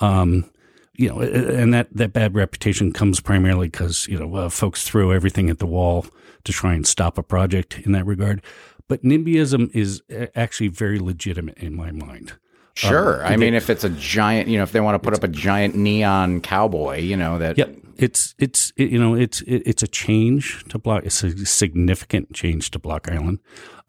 um, 0.00 0.50
you 0.94 1.08
know, 1.08 1.20
and 1.20 1.72
that, 1.72 1.86
that 1.92 2.12
bad 2.12 2.34
reputation 2.34 2.92
comes 2.92 3.20
primarily 3.20 3.68
because, 3.68 4.08
you 4.08 4.18
know, 4.18 4.34
uh, 4.34 4.48
folks 4.48 4.82
throw 4.82 5.12
everything 5.12 5.48
at 5.48 5.60
the 5.60 5.66
wall 5.66 6.06
to 6.42 6.50
try 6.50 6.74
and 6.74 6.84
stop 6.84 7.16
a 7.18 7.22
project 7.22 7.78
in 7.84 7.92
that 7.92 8.04
regard. 8.04 8.42
But 8.88 9.04
NIMBYism 9.04 9.72
is 9.76 10.02
actually 10.34 10.68
very 10.68 10.98
legitimate 10.98 11.58
in 11.58 11.76
my 11.76 11.92
mind. 11.92 12.32
Sure. 12.74 13.24
Um, 13.24 13.32
I 13.32 13.36
mean, 13.36 13.54
if 13.54 13.70
it's 13.70 13.84
a 13.84 13.90
giant, 13.90 14.48
you 14.48 14.56
know, 14.56 14.64
if 14.64 14.72
they 14.72 14.80
want 14.80 14.96
to 14.96 14.98
put 14.98 15.14
up 15.14 15.22
a 15.22 15.28
giant 15.28 15.76
neon 15.76 16.40
cowboy, 16.40 16.98
you 16.98 17.16
know, 17.16 17.38
that. 17.38 17.58
Yep. 17.58 17.76
It's, 17.98 18.34
it's, 18.38 18.72
it, 18.76 18.90
you 18.90 18.98
know, 18.98 19.14
it's, 19.14 19.40
it, 19.42 19.62
it's 19.66 19.82
a 19.82 19.88
change 19.88 20.64
to 20.68 20.78
Block. 20.78 21.04
It's 21.04 21.22
a 21.24 21.44
significant 21.44 22.32
change 22.32 22.70
to 22.70 22.78
Block 22.78 23.10
Island. 23.10 23.40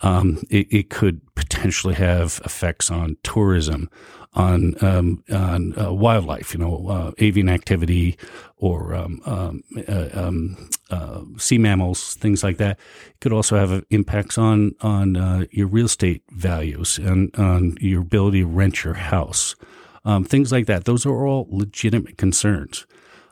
Um, 0.02 0.44
it, 0.50 0.68
it 0.74 0.90
could 0.90 1.22
potentially 1.36 1.94
have 1.96 2.42
effects 2.44 2.90
on 2.90 3.18
tourism, 3.24 3.90
on 4.34 4.76
um, 4.84 5.24
on 5.32 5.78
uh, 5.78 5.92
wildlife, 5.92 6.54
you 6.54 6.60
know, 6.60 6.88
uh, 6.88 7.12
avian 7.18 7.50
activity 7.50 8.18
or 8.58 8.94
um, 8.94 9.20
um, 9.26 9.64
uh, 9.88 10.10
um, 10.14 10.70
uh, 10.90 11.22
sea 11.38 11.58
mammals, 11.58 12.16
things 12.16 12.44
like 12.44 12.58
that. 12.58 12.80
It 13.10 13.20
could 13.20 13.34
also 13.34 13.58
have 13.58 13.84
impacts 13.90 14.38
on 14.38 14.76
on 14.82 15.18
uh, 15.18 15.46
your 15.52 15.68
real 15.68 15.88
estate 15.88 16.24
values 16.32 16.98
and 16.98 17.36
on 17.36 17.78
your 17.82 18.02
ability 18.02 18.42
to 18.42 18.48
rent 18.48 18.84
your 18.84 18.94
house, 18.96 19.56
um, 20.06 20.24
things 20.24 20.52
like 20.52 20.68
that. 20.68 20.86
Those 20.86 21.06
are 21.06 21.26
all 21.26 21.48
legitimate 21.50 22.18
concerns. 22.18 22.86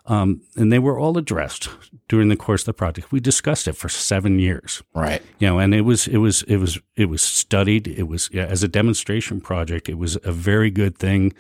Um, 0.10 0.42
and 0.56 0.72
they 0.72 0.80
were 0.80 0.98
all 0.98 1.18
addressed 1.18 1.70
during 2.08 2.30
the 2.30 2.38
course 2.38 2.62
of 2.62 2.68
the 2.68 2.74
project. 2.74 3.12
We 3.12 3.20
discussed 3.20 3.68
it 3.68 3.74
for 3.76 3.90
seven 3.90 4.40
years 4.40 4.82
Right. 4.96 5.22
you 5.40 5.48
know 5.48 5.60
and 5.60 5.74
it 5.74 5.82
was 5.82 6.08
it 6.08 6.18
was 6.18 6.44
it 6.44 6.58
was 6.58 6.80
it 6.96 7.06
was 7.10 7.22
studied 7.22 7.88
it 7.88 8.08
was 8.08 8.30
yeah, 8.32 8.46
as 8.46 8.64
a 8.64 8.68
demonstration 8.70 9.42
project 9.42 9.90
it 9.90 9.98
was 9.98 10.18
a 10.24 10.32
very 10.32 10.72
good 10.72 10.98
thing 10.98 11.34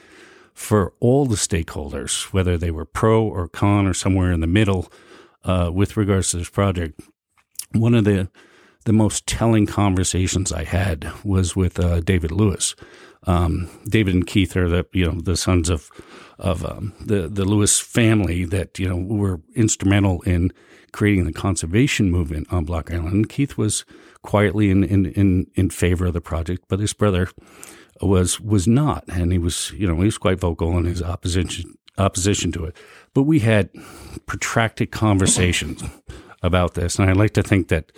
for 0.53 0.93
all 0.99 1.25
the 1.25 1.37
stakeholders 1.37 2.33
whether 2.33 2.57
they 2.57 2.71
were 2.71 2.83
pro 2.85 3.23
or 3.23 3.47
con 3.47 3.87
or 3.87 3.93
somewhere 3.93 4.33
in 4.33 4.41
the 4.41 4.47
middle 4.47 4.91
uh, 5.45 5.69
with 5.73 5.95
regards 5.95 6.31
to 6.31 6.37
this 6.37 6.49
project 6.49 6.99
one 7.71 7.95
of 7.95 8.03
the 8.03 8.27
the 8.85 8.93
most 8.93 9.27
telling 9.27 9.65
conversations 9.65 10.51
I 10.51 10.63
had 10.65 11.11
was 11.23 11.55
with 11.57 11.77
uh, 11.79 11.99
David 11.99 12.31
Lewis. 12.31 12.73
Um, 13.25 13.67
David 13.89 14.13
and 14.15 14.25
Keith 14.25 14.55
are 14.55 14.69
the 14.69 14.85
you 14.93 15.05
know 15.05 15.19
the 15.21 15.35
sons 15.35 15.69
of 15.69 15.89
of 16.39 16.65
um, 16.65 16.93
the 16.99 17.27
the 17.27 17.45
Lewis 17.45 17.79
family 17.79 18.45
that 18.45 18.77
you 18.79 18.87
know 18.87 18.97
were 18.97 19.41
instrumental 19.55 20.21
in 20.21 20.51
creating 20.91 21.25
the 21.25 21.33
conservation 21.33 22.09
movement 22.11 22.47
on 22.51 22.65
Block 22.65 22.91
Island. 22.91 23.29
Keith 23.29 23.57
was 23.57 23.85
quietly 24.21 24.69
in 24.69 24.83
in 24.83 25.07
in, 25.07 25.47
in 25.55 25.69
favor 25.69 26.05
of 26.05 26.13
the 26.13 26.21
project, 26.21 26.65
but 26.67 26.79
his 26.79 26.93
brother 26.93 27.29
was 28.01 28.39
was 28.39 28.67
not, 28.67 29.03
and 29.07 29.31
he 29.31 29.37
was 29.37 29.71
you 29.71 29.87
know 29.87 29.95
he 29.95 30.05
was 30.05 30.17
quite 30.17 30.39
vocal 30.39 30.77
in 30.77 30.85
his 30.85 31.01
opposition 31.01 31.77
opposition 31.97 32.51
to 32.51 32.65
it. 32.65 32.75
But 33.13 33.23
we 33.23 33.39
had 33.39 33.69
protracted 34.25 34.91
conversations 34.91 35.83
about 36.43 36.75
this, 36.75 36.99
and 36.99 37.09
I 37.09 37.13
like 37.13 37.33
to 37.33 37.43
think 37.43 37.69
that 37.69 37.91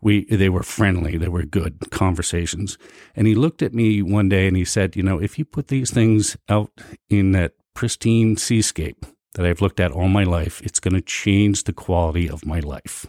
we 0.00 0.24
they 0.24 0.48
were 0.48 0.62
friendly, 0.62 1.16
they 1.16 1.28
were 1.28 1.44
good 1.44 1.90
conversations. 1.90 2.78
And 3.14 3.26
he 3.26 3.34
looked 3.34 3.62
at 3.62 3.74
me 3.74 4.02
one 4.02 4.28
day 4.28 4.48
and 4.48 4.56
he 4.56 4.64
said, 4.64 4.96
"You 4.96 5.02
know, 5.02 5.18
if 5.18 5.38
you 5.38 5.44
put 5.44 5.68
these 5.68 5.90
things 5.90 6.36
out 6.48 6.72
in 7.08 7.32
that 7.32 7.52
pristine 7.74 8.36
seascape 8.36 9.04
that 9.34 9.46
I've 9.46 9.60
looked 9.62 9.80
at 9.80 9.92
all 9.92 10.08
my 10.08 10.24
life, 10.24 10.60
it's 10.62 10.80
going 10.80 10.94
to 10.94 11.00
change 11.00 11.64
the 11.64 11.72
quality 11.72 12.28
of 12.28 12.44
my 12.46 12.60
life." 12.60 13.06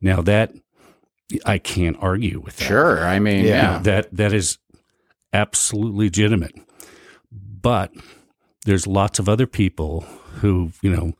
Now 0.00 0.22
that 0.22 0.52
I 1.44 1.58
can't 1.58 1.96
argue 2.00 2.40
with 2.40 2.56
that. 2.56 2.64
Sure. 2.64 3.04
I 3.04 3.18
mean, 3.18 3.44
Yeah. 3.44 3.74
yeah. 3.74 3.78
That 3.80 4.16
that 4.16 4.32
is 4.32 4.58
absolutely 5.32 6.06
legitimate. 6.06 6.54
But 7.30 7.92
there's 8.64 8.86
lots 8.86 9.18
of 9.18 9.28
other 9.28 9.46
people 9.46 10.02
who, 10.40 10.72
you 10.82 10.90
know, 10.90 11.12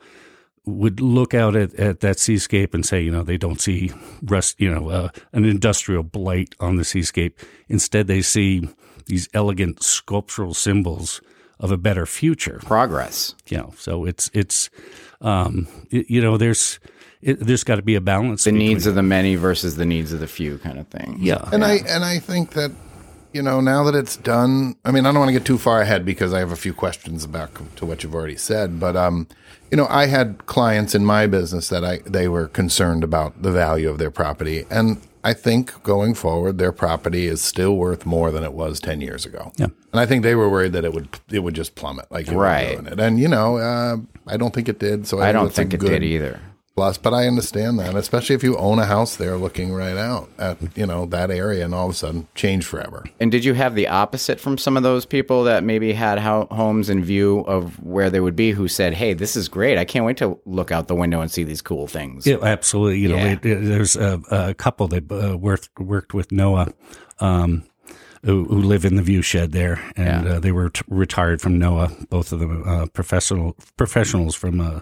would 0.64 1.00
look 1.00 1.34
out 1.34 1.56
at, 1.56 1.74
at 1.74 2.00
that 2.00 2.18
seascape 2.18 2.74
and 2.74 2.84
say, 2.84 3.00
you 3.00 3.10
know, 3.10 3.22
they 3.22 3.38
don't 3.38 3.60
see 3.60 3.90
rust, 4.22 4.60
you 4.60 4.70
know, 4.72 4.90
uh, 4.90 5.08
an 5.32 5.44
industrial 5.44 6.02
blight 6.02 6.54
on 6.60 6.76
the 6.76 6.84
seascape. 6.84 7.38
Instead, 7.68 8.06
they 8.06 8.22
see 8.22 8.68
these 9.06 9.28
elegant 9.34 9.82
sculptural 9.82 10.54
symbols 10.54 11.20
of 11.60 11.70
a 11.72 11.76
better 11.76 12.06
future 12.06 12.60
Progress. 12.64 13.34
you 13.48 13.56
know 13.58 13.72
so 13.78 14.04
it's 14.04 14.30
it's 14.34 14.70
um 15.20 15.66
it, 15.90 16.08
you 16.10 16.20
know 16.20 16.36
there's 16.36 16.78
it, 17.20 17.40
there's 17.40 17.64
got 17.64 17.76
to 17.76 17.82
be 17.82 17.96
a 17.96 18.00
balance 18.00 18.44
The 18.44 18.52
needs 18.52 18.86
of 18.86 18.94
the 18.94 19.02
many 19.02 19.34
versus 19.34 19.74
the 19.76 19.84
needs 19.84 20.12
of 20.12 20.20
the 20.20 20.28
few 20.28 20.58
kind 20.58 20.78
of 20.78 20.86
thing. 20.88 21.16
yeah 21.20 21.48
And 21.52 21.64
I 21.64 21.78
and 21.88 22.04
I 22.04 22.20
think 22.20 22.50
that 22.50 22.70
you 23.32 23.42
know 23.42 23.60
now 23.60 23.82
that 23.84 23.94
it's 23.94 24.16
done. 24.16 24.76
I 24.84 24.90
mean, 24.92 25.04
I 25.04 25.10
don't 25.10 25.18
want 25.18 25.28
to 25.28 25.32
get 25.32 25.44
too 25.44 25.58
far 25.58 25.80
ahead 25.82 26.04
because 26.04 26.32
I 26.32 26.38
have 26.38 26.52
a 26.52 26.56
few 26.56 26.72
questions 26.72 27.24
about 27.24 27.50
to 27.76 27.84
what 27.84 28.02
you've 28.02 28.14
already 28.14 28.36
said. 28.36 28.78
But 28.80 28.96
um, 28.96 29.26
you 29.70 29.76
know, 29.76 29.86
I 29.90 30.06
had 30.06 30.46
clients 30.46 30.94
in 30.94 31.04
my 31.04 31.26
business 31.26 31.68
that 31.68 31.84
I 31.84 31.98
they 32.06 32.28
were 32.28 32.46
concerned 32.48 33.02
about 33.04 33.42
the 33.42 33.50
value 33.52 33.90
of 33.90 33.98
their 33.98 34.10
property, 34.12 34.64
and 34.70 34.98
I 35.24 35.32
think 35.34 35.82
going 35.82 36.14
forward, 36.14 36.58
their 36.58 36.72
property 36.72 37.26
is 37.26 37.40
still 37.40 37.76
worth 37.76 38.06
more 38.06 38.30
than 38.30 38.44
it 38.44 38.52
was 38.52 38.80
ten 38.80 39.00
years 39.00 39.26
ago. 39.26 39.52
Yeah. 39.56 39.66
And 39.92 40.00
I 40.00 40.06
think 40.06 40.22
they 40.22 40.34
were 40.34 40.48
worried 40.48 40.72
that 40.72 40.84
it 40.84 40.92
would 40.94 41.08
it 41.30 41.40
would 41.40 41.54
just 41.54 41.74
plummet 41.74 42.06
like 42.10 42.30
Right. 42.30 42.78
it. 42.78 43.00
And 43.00 43.18
you 43.18 43.28
know, 43.28 43.56
uh, 43.58 43.96
I 44.26 44.36
don't 44.36 44.54
think 44.54 44.68
it 44.68 44.78
did. 44.78 45.06
So 45.06 45.18
I, 45.20 45.30
I 45.30 45.32
don't 45.32 45.52
think 45.52 45.74
it 45.74 45.78
good 45.80 45.88
did 46.00 46.04
either. 46.04 46.40
Plus, 46.78 46.96
but 46.96 47.12
I 47.12 47.26
understand 47.26 47.80
that, 47.80 47.96
especially 47.96 48.36
if 48.36 48.44
you 48.44 48.56
own 48.56 48.78
a 48.78 48.86
house 48.86 49.16
there 49.16 49.36
looking 49.36 49.72
right 49.72 49.96
out 49.96 50.28
at, 50.38 50.58
you 50.76 50.86
know, 50.86 51.06
that 51.06 51.28
area 51.28 51.64
and 51.64 51.74
all 51.74 51.86
of 51.86 51.90
a 51.90 51.94
sudden 51.96 52.28
change 52.36 52.64
forever. 52.66 53.04
And 53.18 53.32
did 53.32 53.44
you 53.44 53.54
have 53.54 53.74
the 53.74 53.88
opposite 53.88 54.38
from 54.38 54.56
some 54.58 54.76
of 54.76 54.84
those 54.84 55.04
people 55.04 55.42
that 55.42 55.64
maybe 55.64 55.92
had 55.92 56.20
ho- 56.20 56.46
homes 56.52 56.88
in 56.88 57.02
view 57.02 57.40
of 57.40 57.82
where 57.82 58.10
they 58.10 58.20
would 58.20 58.36
be 58.36 58.52
who 58.52 58.68
said, 58.68 58.94
"Hey, 58.94 59.12
this 59.12 59.34
is 59.34 59.48
great. 59.48 59.76
I 59.76 59.84
can't 59.84 60.04
wait 60.04 60.18
to 60.18 60.38
look 60.46 60.70
out 60.70 60.86
the 60.86 60.94
window 60.94 61.20
and 61.20 61.28
see 61.28 61.42
these 61.42 61.60
cool 61.62 61.88
things." 61.88 62.24
Yeah, 62.28 62.36
absolutely. 62.42 63.00
You 63.00 63.08
know, 63.08 63.16
Yeah. 63.16 63.32
it, 63.32 63.44
it- 63.44 63.64
there's 63.64 63.96
a, 63.96 64.20
a 64.30 64.54
couple 64.54 64.86
that 64.88 65.10
uh, 65.10 65.36
worked 65.36 65.70
worked 65.80 66.14
with 66.14 66.28
NOAA, 66.28 66.72
um, 67.18 67.64
who, 68.24 68.44
who 68.44 68.62
live 68.62 68.84
in 68.84 68.94
the 68.94 69.02
view 69.02 69.20
shed 69.22 69.50
there, 69.50 69.80
and 69.96 70.26
Yeah. 70.26 70.32
uh, 70.34 70.38
they 70.38 70.52
were 70.52 70.70
t- 70.70 70.82
retired 70.86 71.40
from 71.40 71.58
NOAA. 71.58 72.08
Both 72.08 72.30
of 72.32 72.38
them 72.38 72.62
uh, 72.64 72.86
professional 72.86 73.56
professionals 73.76 74.36
from 74.36 74.60
uh, 74.60 74.80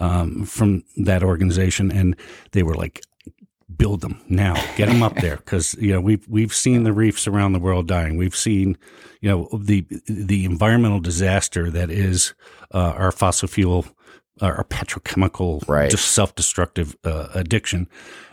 um, 0.00 0.44
from 0.44 0.84
that 0.96 1.22
organization, 1.22 1.90
and 1.92 2.16
they 2.52 2.62
were 2.62 2.74
like, 2.74 3.00
"Build 3.76 4.00
them 4.00 4.20
now, 4.28 4.54
get 4.76 4.88
them 4.88 5.02
up 5.02 5.14
there," 5.16 5.36
because 5.36 5.74
you 5.80 5.92
know 5.92 6.00
we've 6.00 6.26
we've 6.28 6.54
seen 6.54 6.84
the 6.84 6.92
reefs 6.92 7.26
around 7.26 7.52
the 7.52 7.58
world 7.60 7.86
dying. 7.88 8.16
We've 8.16 8.36
seen, 8.36 8.76
you 9.20 9.28
know, 9.30 9.48
the 9.56 9.86
the 10.06 10.44
environmental 10.44 11.00
disaster 11.00 11.70
that 11.70 11.90
is 11.90 12.34
uh, 12.72 12.94
our 12.96 13.12
fossil 13.12 13.48
fuel 13.48 13.86
our 14.40 14.64
petrochemical, 14.64 15.62
Right. 15.68 15.88
just 15.90 16.08
self-destructive 16.08 16.96
uh, 17.04 17.28
addiction, 17.34 17.88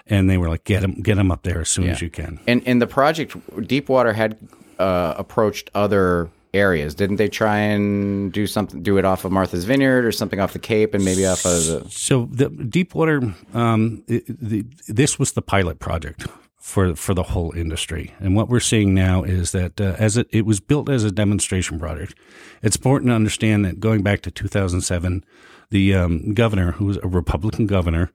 and 0.08 0.28
they 0.30 0.38
were 0.38 0.50
like, 0.50 0.64
"Get 0.64 0.82
them, 0.82 0.94
get 1.02 1.16
them 1.16 1.32
up 1.32 1.44
there 1.44 1.62
as 1.62 1.70
soon 1.70 1.90
as 1.90 2.02
you 2.02 2.10
can." 2.10 2.40
And 2.48 2.64
in 2.64 2.80
the 2.80 2.88
project, 2.88 3.36
Deepwater 3.68 4.14
had 4.14 4.38
uh, 4.80 5.14
approached 5.18 5.70
other 5.76 6.30
areas. 6.54 6.96
Didn't 6.96 7.16
they 7.16 7.30
try 7.30 7.58
and 7.58 8.32
do 8.32 8.46
something, 8.48 8.84
do 8.84 8.98
it 8.98 9.06
off 9.06 9.26
of 9.26 9.32
Martha's 9.32 9.66
Vineyard 9.66 10.06
or 10.06 10.12
something 10.12 10.40
off 10.40 10.54
the 10.54 10.60
Cape, 10.60 10.94
and 10.94 11.04
maybe 11.04 11.26
off 11.26 11.46
of 11.46 11.66
the 11.66 11.86
So 11.90 12.28
the 12.32 12.50
Deepwater, 12.50 13.34
um, 13.54 14.04
the, 14.08 14.66
this 14.88 15.18
was 15.18 15.34
the 15.34 15.42
pilot 15.42 15.80
project 15.80 16.28
for 16.58 16.96
for 16.96 17.14
the 17.14 17.24
whole 17.24 17.52
industry, 17.56 18.14
and 18.20 18.36
what 18.36 18.50
we're 18.50 18.60
seeing 18.60 18.94
now 18.94 19.24
is 19.24 19.52
that 19.52 19.80
uh, 19.80 19.96
as 19.98 20.18
it, 20.18 20.28
it 20.32 20.46
was 20.46 20.60
built 20.60 20.90
as 20.90 21.04
a 21.04 21.12
demonstration 21.12 21.80
project, 21.80 22.16
it's 22.62 22.76
important 22.76 23.10
to 23.10 23.16
understand 23.16 23.66
that 23.66 23.80
going 23.80 24.04
back 24.04 24.22
to 24.22 24.32
2007, 24.32 25.24
the 25.70 25.96
um, 25.96 26.34
governor, 26.34 26.74
who 26.74 26.86
was 26.86 26.98
a 26.98 27.08
Republican 27.08 27.66
governor. 27.66 28.12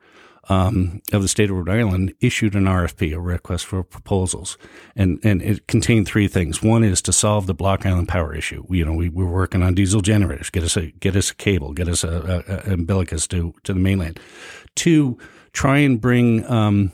Um, 0.48 1.02
of 1.12 1.22
the 1.22 1.28
state 1.28 1.50
of 1.50 1.56
Rhode 1.56 1.68
Island 1.68 2.14
issued 2.20 2.54
an 2.54 2.66
RFP, 2.66 3.12
a 3.12 3.18
request 3.18 3.66
for 3.66 3.82
proposals, 3.82 4.56
and 4.94 5.18
and 5.24 5.42
it 5.42 5.66
contained 5.66 6.06
three 6.06 6.28
things. 6.28 6.62
One 6.62 6.85
is 6.85 7.02
to 7.02 7.12
solve 7.12 7.46
the 7.46 7.54
Block 7.54 7.85
Island 7.85 8.06
power 8.06 8.32
issue. 8.32 8.64
You 8.70 8.85
know, 8.85 8.92
we 8.92 9.09
were 9.09 9.26
working 9.26 9.64
on 9.64 9.74
diesel 9.74 10.02
generators, 10.02 10.50
get 10.50 10.62
us 10.62 10.76
a 10.76 10.92
get 10.92 11.16
us 11.16 11.32
a 11.32 11.35
cable, 11.35 11.72
get 11.72 11.88
us 11.88 12.04
a, 12.04 12.44
a, 12.46 12.70
a 12.70 12.74
umbilicus 12.74 13.26
to 13.28 13.54
to 13.64 13.72
the 13.72 13.80
mainland. 13.80 14.20
Two, 14.76 15.18
try 15.52 15.78
and 15.78 16.00
bring 16.00 16.48
um, 16.48 16.92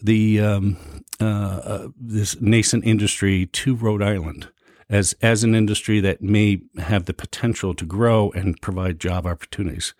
the 0.00 0.40
um, 0.40 0.76
uh, 1.20 1.24
uh, 1.24 1.88
this 1.98 2.40
nascent 2.40 2.84
industry 2.84 3.46
to 3.46 3.74
Rhode 3.74 4.02
Island 4.02 4.48
as 4.94 5.12
as 5.20 5.42
an 5.42 5.54
industry 5.54 5.98
that 6.00 6.22
may 6.22 6.60
have 6.78 7.06
the 7.06 7.12
potential 7.12 7.74
to 7.74 7.84
grow 7.84 8.30
and 8.30 8.60
provide 8.60 9.00
job 9.00 9.26
opportunities. 9.26 9.92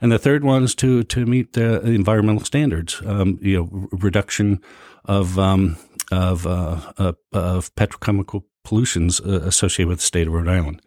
And 0.00 0.10
the 0.10 0.18
third 0.18 0.42
one 0.42 0.64
is 0.64 0.74
to 0.76 1.04
to 1.04 1.24
meet 1.24 1.52
the 1.52 1.80
environmental 1.82 2.44
standards. 2.44 3.00
Um, 3.06 3.38
you 3.40 3.56
know, 3.56 3.88
reduction 3.92 4.60
of 5.04 5.38
um, 5.38 5.76
of 6.10 6.46
uh, 6.46 6.92
uh, 6.98 7.12
of 7.32 7.74
petrochemical 7.76 8.42
pollutions 8.64 9.20
uh, 9.20 9.40
associated 9.44 9.88
with 9.88 10.00
the 10.00 10.04
state 10.04 10.26
of 10.26 10.32
Rhode 10.32 10.48
Island. 10.48 10.82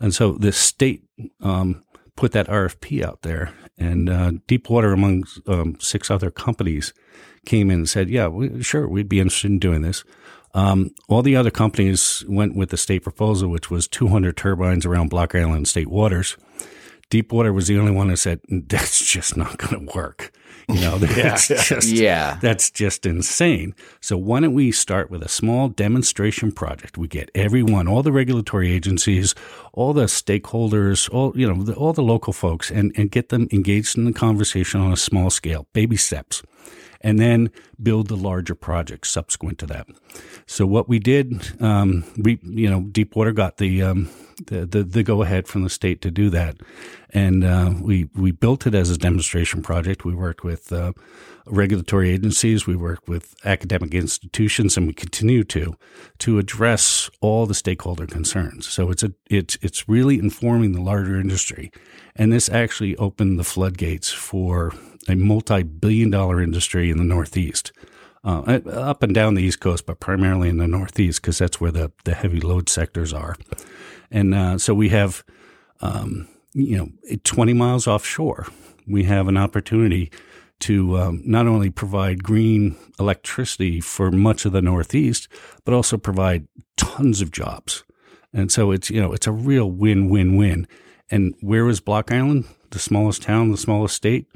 And 0.00 0.12
so 0.12 0.32
the 0.32 0.52
state 0.52 1.04
um, 1.40 1.82
put 2.16 2.32
that 2.32 2.48
RFP 2.48 3.04
out 3.04 3.22
there, 3.22 3.52
and 3.78 4.10
uh, 4.10 4.32
Deepwater, 4.48 4.92
among 4.92 5.24
um, 5.46 5.76
six 5.78 6.10
other 6.10 6.30
companies, 6.30 6.92
came 7.46 7.70
in 7.70 7.78
and 7.78 7.88
said, 7.88 8.10
"Yeah, 8.10 8.26
we, 8.26 8.62
sure, 8.62 8.88
we'd 8.88 9.08
be 9.08 9.20
interested 9.20 9.50
in 9.50 9.60
doing 9.60 9.82
this." 9.82 10.04
Um, 10.56 10.90
all 11.08 11.22
the 11.22 11.36
other 11.36 11.50
companies 11.50 12.24
went 12.28 12.56
with 12.56 12.70
the 12.70 12.76
state 12.78 13.02
proposal, 13.02 13.50
which 13.50 13.70
was 13.70 13.86
200 13.86 14.36
turbines 14.36 14.86
around 14.86 15.10
Block 15.10 15.34
Island 15.34 15.68
state 15.68 15.88
waters. 15.88 16.36
Deepwater 17.10 17.52
was 17.52 17.68
the 17.68 17.78
only 17.78 17.92
one 17.92 18.08
that 18.08 18.16
said 18.16 18.40
that's 18.48 19.04
just 19.04 19.36
not 19.36 19.58
going 19.58 19.86
to 19.86 19.92
work. 19.94 20.32
You 20.68 20.80
know, 20.80 20.98
that's 20.98 21.46
just 21.46 21.86
Yeah. 21.88 22.38
that's 22.40 22.70
just 22.70 23.06
insane. 23.06 23.74
So 24.00 24.16
why 24.16 24.40
don't 24.40 24.54
we 24.54 24.72
start 24.72 25.10
with 25.10 25.22
a 25.22 25.28
small 25.28 25.68
demonstration 25.68 26.50
project? 26.52 26.98
We 26.98 27.06
get 27.06 27.30
everyone, 27.34 27.86
all 27.86 28.02
the 28.02 28.10
regulatory 28.10 28.72
agencies, 28.72 29.34
all 29.74 29.92
the 29.92 30.06
stakeholders, 30.06 31.08
all 31.12 31.32
you 31.36 31.46
know, 31.46 31.62
the, 31.62 31.74
all 31.74 31.92
the 31.92 32.02
local 32.02 32.32
folks, 32.32 32.70
and 32.70 32.92
and 32.96 33.10
get 33.10 33.28
them 33.28 33.46
engaged 33.52 33.96
in 33.96 34.04
the 34.06 34.12
conversation 34.12 34.80
on 34.80 34.90
a 34.92 34.96
small 34.96 35.30
scale, 35.30 35.68
baby 35.74 35.96
steps. 35.96 36.42
And 37.00 37.18
then 37.18 37.50
build 37.82 38.08
the 38.08 38.16
larger 38.16 38.54
projects 38.54 39.10
subsequent 39.10 39.58
to 39.58 39.66
that. 39.66 39.86
So 40.46 40.66
what 40.66 40.88
we 40.88 40.98
did, 40.98 41.60
um, 41.62 42.04
we 42.16 42.38
you 42.42 42.70
know, 42.70 42.82
Deepwater 42.82 43.32
got 43.32 43.56
the 43.58 43.82
um, 43.82 44.08
the, 44.46 44.66
the, 44.66 44.82
the 44.82 45.02
go 45.02 45.22
ahead 45.22 45.48
from 45.48 45.62
the 45.62 45.70
state 45.70 46.00
to 46.02 46.10
do 46.10 46.30
that, 46.30 46.56
and 47.10 47.44
uh, 47.44 47.72
we 47.80 48.08
we 48.14 48.32
built 48.32 48.66
it 48.66 48.74
as 48.74 48.90
a 48.90 48.98
demonstration 48.98 49.62
project. 49.62 50.04
We 50.04 50.14
worked 50.14 50.44
with 50.44 50.72
uh, 50.72 50.92
regulatory 51.46 52.10
agencies, 52.10 52.66
we 52.66 52.76
worked 52.76 53.08
with 53.08 53.34
academic 53.44 53.94
institutions, 53.94 54.76
and 54.76 54.86
we 54.86 54.92
continue 54.92 55.44
to 55.44 55.76
to 56.18 56.38
address 56.38 57.10
all 57.20 57.46
the 57.46 57.54
stakeholder 57.54 58.06
concerns. 58.06 58.68
So 58.68 58.90
it's 58.90 59.02
a 59.02 59.12
it's 59.30 59.56
it's 59.62 59.88
really 59.88 60.18
informing 60.18 60.72
the 60.72 60.82
larger 60.82 61.18
industry, 61.18 61.72
and 62.14 62.32
this 62.32 62.48
actually 62.48 62.96
opened 62.96 63.38
the 63.38 63.44
floodgates 63.44 64.12
for 64.12 64.72
a 65.08 65.14
multi 65.14 65.62
billion 65.62 66.10
dollar 66.10 66.40
industry 66.40 66.90
in 66.90 66.98
the 66.98 67.04
Northeast. 67.04 67.72
Uh, 68.24 68.58
up 68.72 69.04
and 69.04 69.14
down 69.14 69.34
the 69.34 69.42
East 69.42 69.60
Coast, 69.60 69.86
but 69.86 70.00
primarily 70.00 70.48
in 70.48 70.56
the 70.56 70.66
Northeast 70.66 71.22
because 71.22 71.38
that's 71.38 71.60
where 71.60 71.70
the, 71.70 71.92
the 72.04 72.12
heavy 72.12 72.40
load 72.40 72.68
sectors 72.68 73.12
are. 73.12 73.36
And 74.10 74.34
uh, 74.34 74.58
so 74.58 74.74
we 74.74 74.88
have, 74.88 75.22
um, 75.80 76.26
you 76.52 76.76
know, 76.76 76.88
20 77.22 77.52
miles 77.52 77.86
offshore, 77.86 78.48
we 78.84 79.04
have 79.04 79.28
an 79.28 79.36
opportunity 79.36 80.10
to 80.58 80.98
um, 80.98 81.22
not 81.24 81.46
only 81.46 81.70
provide 81.70 82.24
green 82.24 82.76
electricity 82.98 83.80
for 83.80 84.10
much 84.10 84.44
of 84.44 84.52
the 84.52 84.62
Northeast, 84.62 85.28
but 85.64 85.74
also 85.74 85.96
provide 85.96 86.48
tons 86.76 87.20
of 87.20 87.30
jobs. 87.30 87.84
And 88.32 88.50
so 88.50 88.70
it's, 88.70 88.90
you 88.90 89.00
know, 89.00 89.12
it's 89.12 89.26
a 89.26 89.32
real 89.32 89.70
win 89.70 90.08
win 90.08 90.36
win. 90.36 90.66
And 91.10 91.34
where 91.40 91.68
is 91.68 91.80
Block 91.80 92.10
Island? 92.10 92.46
The 92.70 92.78
smallest 92.78 93.22
town, 93.22 93.50
the 93.50 93.56
smallest 93.56 93.94
state? 93.94 94.26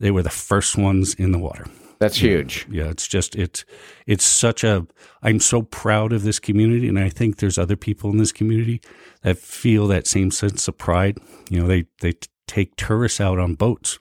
They 0.00 0.10
were 0.10 0.22
the 0.22 0.30
first 0.30 0.76
ones 0.76 1.14
in 1.14 1.32
the 1.32 1.38
water. 1.38 1.66
That's 1.98 2.16
huge. 2.16 2.66
Yeah, 2.70 2.88
it's 2.90 3.06
just 3.06 3.34
it's 3.36 3.64
it's 4.06 4.24
such 4.24 4.64
a 4.64 4.86
I'm 5.22 5.40
so 5.40 5.62
proud 5.62 6.12
of 6.12 6.22
this 6.22 6.38
community 6.38 6.88
and 6.88 6.98
I 6.98 7.08
think 7.08 7.36
there's 7.36 7.56
other 7.56 7.76
people 7.76 8.10
in 8.10 8.18
this 8.18 8.32
community 8.32 8.80
that 9.22 9.38
feel 9.38 9.86
that 9.86 10.06
same 10.06 10.30
sense 10.30 10.68
of 10.68 10.76
pride. 10.76 11.18
You 11.48 11.60
know, 11.60 11.66
they 11.66 11.86
they 12.00 12.14
take 12.46 12.76
tourists 12.76 13.20
out 13.20 13.38
on 13.38 13.54
boats 13.54 13.98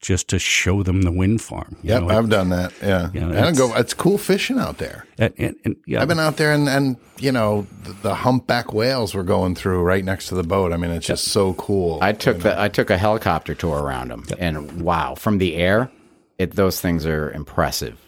just 0.00 0.28
to 0.28 0.38
show 0.38 0.82
them 0.82 1.02
the 1.02 1.12
wind 1.12 1.42
farm. 1.42 1.76
you 1.82 1.90
Yep, 1.90 2.02
know, 2.02 2.08
I've 2.08 2.28
done 2.30 2.48
that. 2.50 2.72
Yeah, 2.82 3.10
Yeah, 3.12 3.28
I 3.28 3.32
don't 3.32 3.32
it's- 3.36 3.58
go. 3.58 3.74
It's 3.76 3.92
cool 3.94 4.16
fishing 4.18 4.58
out 4.58 4.78
there. 4.78 5.04
and, 5.18 5.34
and, 5.36 5.56
and, 5.64 5.76
yeah, 5.86 6.00
I've 6.00 6.08
been 6.08 6.18
out 6.18 6.36
there, 6.38 6.52
and 6.52 6.68
and 6.68 6.96
you 7.18 7.32
know 7.32 7.66
the, 7.84 7.92
the 8.02 8.14
humpback 8.14 8.72
whales 8.72 9.14
were 9.14 9.22
going 9.24 9.54
through 9.54 9.82
right 9.82 10.04
next 10.04 10.28
to 10.28 10.34
the 10.34 10.42
boat. 10.42 10.72
I 10.72 10.76
mean, 10.78 10.90
it's 10.90 11.06
just 11.06 11.24
so 11.28 11.52
cool. 11.54 11.98
I 12.00 12.12
took 12.12 12.40
the 12.40 12.58
I 12.60 12.68
took 12.68 12.88
a 12.90 12.96
helicopter 12.96 13.54
tour 13.54 13.78
around 13.82 14.08
them, 14.10 14.24
and 14.38 14.80
wow, 14.82 15.14
from 15.14 15.38
the 15.38 15.56
air, 15.56 15.90
it 16.38 16.52
those 16.56 16.80
things 16.80 17.04
are 17.04 17.30
impressive. 17.32 17.98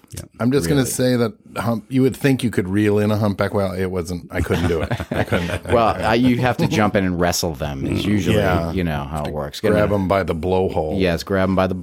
I'm 0.41 0.53
just 0.53 0.69
going 0.69 0.83
to 0.83 0.91
say 0.91 1.17
that 1.17 1.33
hump, 1.57 1.87
you 1.89 2.03
would 2.03 2.17
think 2.17 2.43
you 2.43 2.51
could 2.51 2.69
reel 2.69 2.99
in 2.99 3.11
a 3.11 3.17
humpback 3.17 3.55
whale. 3.55 3.73
It 3.73 3.87
wasn't. 3.87 4.33
I 4.33 4.41
couldn't 4.41 4.69
do 4.69 4.83
it. 4.83 4.93
I 5.13 5.25
couldn't. 5.25 5.53
Well, 5.73 5.89
I, 5.89 6.15
you 6.15 6.39
have 6.39 6.57
to 6.59 6.67
jump 6.67 6.97
in 6.97 7.05
and 7.05 7.19
wrestle 7.19 7.55
them. 7.55 7.87
Is 7.87 8.01
mm-hmm. 8.01 8.11
usually 8.11 8.37
Yeah. 8.37 8.73
you 8.73 8.85
know 8.85 9.05
how 9.05 9.25
it 9.25 9.33
works. 9.33 9.61
Get 9.61 9.71
grab 9.71 9.91
them. 9.91 10.03
them 10.03 10.09
by 10.09 10.23
the 10.23 10.35
blowhole. 10.35 11.01
Yes, 11.01 11.23
grab 11.23 11.49
them 11.49 11.57
by 11.57 11.67
the. 11.67 11.83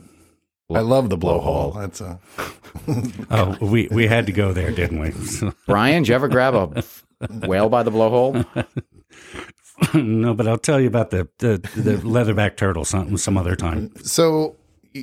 I 0.71 0.81
love 0.81 1.09
the 1.09 1.17
blowhole. 1.17 1.75
That's 1.75 2.01
a. 2.01 2.19
oh, 3.31 3.57
we 3.65 3.87
we 3.89 4.05
had 4.05 4.27
to 4.27 4.31
go 4.31 4.53
there, 4.53 4.71
didn't 4.71 4.99
we? 4.99 5.13
Brian, 5.65 6.03
did 6.03 6.09
you 6.09 6.15
ever 6.15 6.27
grab 6.27 6.53
a 6.53 6.83
whale 7.47 7.69
by 7.69 7.83
the 7.83 7.91
blowhole? 7.91 8.45
no, 9.93 10.33
but 10.35 10.47
I'll 10.47 10.57
tell 10.57 10.79
you 10.79 10.87
about 10.87 11.09
the 11.09 11.27
the, 11.39 11.57
the 11.75 11.95
leatherback 11.97 12.57
turtle 12.57 12.85
some 12.85 13.17
some 13.17 13.37
other 13.37 13.55
time. 13.55 13.91
So 14.03 14.55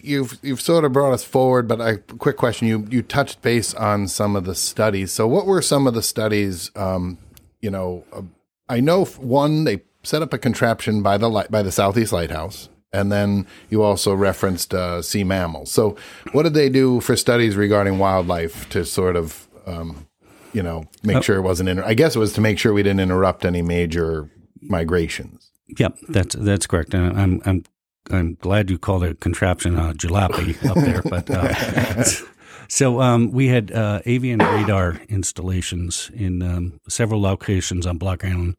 you've 0.05 0.39
you've 0.43 0.61
sort 0.61 0.85
of 0.85 0.93
brought 0.93 1.13
us 1.13 1.25
forward, 1.25 1.69
but 1.69 1.81
a 1.81 1.99
quick 2.19 2.37
question: 2.37 2.69
you 2.69 2.87
you 2.91 3.03
touched 3.03 3.43
base 3.43 3.75
on 3.75 4.09
some 4.09 4.37
of 4.37 4.45
the 4.45 4.55
studies. 4.55 5.13
So 5.13 5.27
what 5.27 5.47
were 5.47 5.63
some 5.63 5.87
of 5.87 5.95
the 5.95 6.03
studies? 6.03 6.71
Um, 6.77 7.19
you 7.61 7.71
know, 7.71 8.05
uh, 8.13 8.23
I 8.69 8.81
know 8.81 9.05
one 9.05 9.65
they 9.65 9.83
set 10.03 10.23
up 10.23 10.33
a 10.33 10.39
contraption 10.39 11.03
by 11.03 11.19
the 11.19 11.29
light 11.29 11.51
by 11.51 11.63
the 11.63 11.73
southeast 11.73 12.13
lighthouse. 12.13 12.69
And 12.93 13.13
then 13.13 13.47
you 13.69 13.83
also 13.83 14.15
referenced 14.15 14.73
uh, 14.73 15.03
sea 15.03 15.25
mammals. 15.25 15.71
So, 15.71 15.97
what 16.33 16.45
did 16.45 16.55
they 16.55 16.71
do 16.71 17.01
for 17.01 17.15
studies 17.15 17.57
regarding 17.57 17.99
wildlife 17.99 18.71
to 18.71 18.87
sort 18.87 19.17
of, 19.17 19.49
um, 19.67 20.07
you 20.55 20.63
know, 20.63 20.85
make 21.03 21.23
sure 21.23 21.37
it 21.37 21.43
wasn't? 21.43 21.69
Inter- 21.69 21.85
I 21.85 21.93
guess 21.93 22.17
it 22.17 22.21
was 22.21 22.33
to 22.35 22.41
make 22.41 22.59
sure 22.59 22.73
we 22.73 22.83
didn't 22.83 23.01
interrupt 23.01 23.45
any 23.45 23.61
major 23.61 24.31
migrations. 24.63 25.51
Yep, 25.79 25.99
that's 26.09 26.37
that's 26.37 26.67
correct. 26.67 26.95
And 26.95 27.19
I'm 27.19 27.43
I'm 27.45 27.65
I'm 28.11 28.35
glad 28.41 28.71
you 28.71 28.79
called 28.79 29.05
it 29.05 29.21
contraption 29.21 29.79
uh, 29.79 29.93
jalopy 29.93 30.65
up 30.69 30.77
there. 30.77 31.03
But 31.03 31.31
uh, 31.31 32.05
so 32.69 33.01
um, 33.01 33.33
we 33.33 33.49
had 33.49 33.73
uh, 33.73 34.01
avian 34.07 34.39
radar 34.39 35.01
installations 35.09 36.11
in 36.15 36.43
um, 36.43 36.81
several 36.89 37.21
locations 37.21 37.87
on 37.87 37.99
Block 37.99 38.25
Island, 38.25 38.57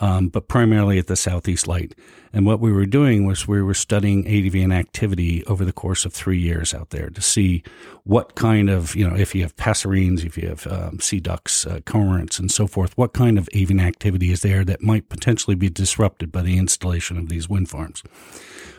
um, 0.00 0.28
but 0.28 0.48
primarily 0.48 0.98
at 0.98 1.06
the 1.06 1.16
Southeast 1.16 1.66
Light. 1.66 1.94
And 2.32 2.44
what 2.46 2.58
we 2.58 2.72
were 2.72 2.86
doing 2.86 3.26
was 3.26 3.46
we 3.46 3.62
were 3.62 3.74
studying 3.74 4.26
avian 4.26 4.72
activity 4.72 5.44
over 5.46 5.64
the 5.64 5.72
course 5.72 6.04
of 6.04 6.12
three 6.12 6.38
years 6.38 6.74
out 6.74 6.90
there 6.90 7.08
to 7.10 7.22
see 7.22 7.62
what 8.02 8.34
kind 8.34 8.68
of 8.68 8.96
you 8.96 9.08
know 9.08 9.14
if 9.14 9.34
you 9.36 9.42
have 9.42 9.54
passerines, 9.56 10.24
if 10.24 10.36
you 10.36 10.48
have 10.48 10.66
um, 10.66 10.98
sea 10.98 11.20
ducks, 11.20 11.64
uh, 11.64 11.78
cormorants, 11.86 12.40
and 12.40 12.50
so 12.50 12.66
forth, 12.66 12.96
what 12.98 13.12
kind 13.12 13.38
of 13.38 13.48
avian 13.52 13.80
activity 13.80 14.32
is 14.32 14.42
there 14.42 14.64
that 14.64 14.82
might 14.82 15.08
potentially 15.08 15.54
be 15.54 15.70
disrupted 15.70 16.32
by 16.32 16.42
the 16.42 16.58
installation 16.58 17.16
of 17.16 17.28
these 17.28 17.48
wind 17.48 17.70
farms 17.70 18.02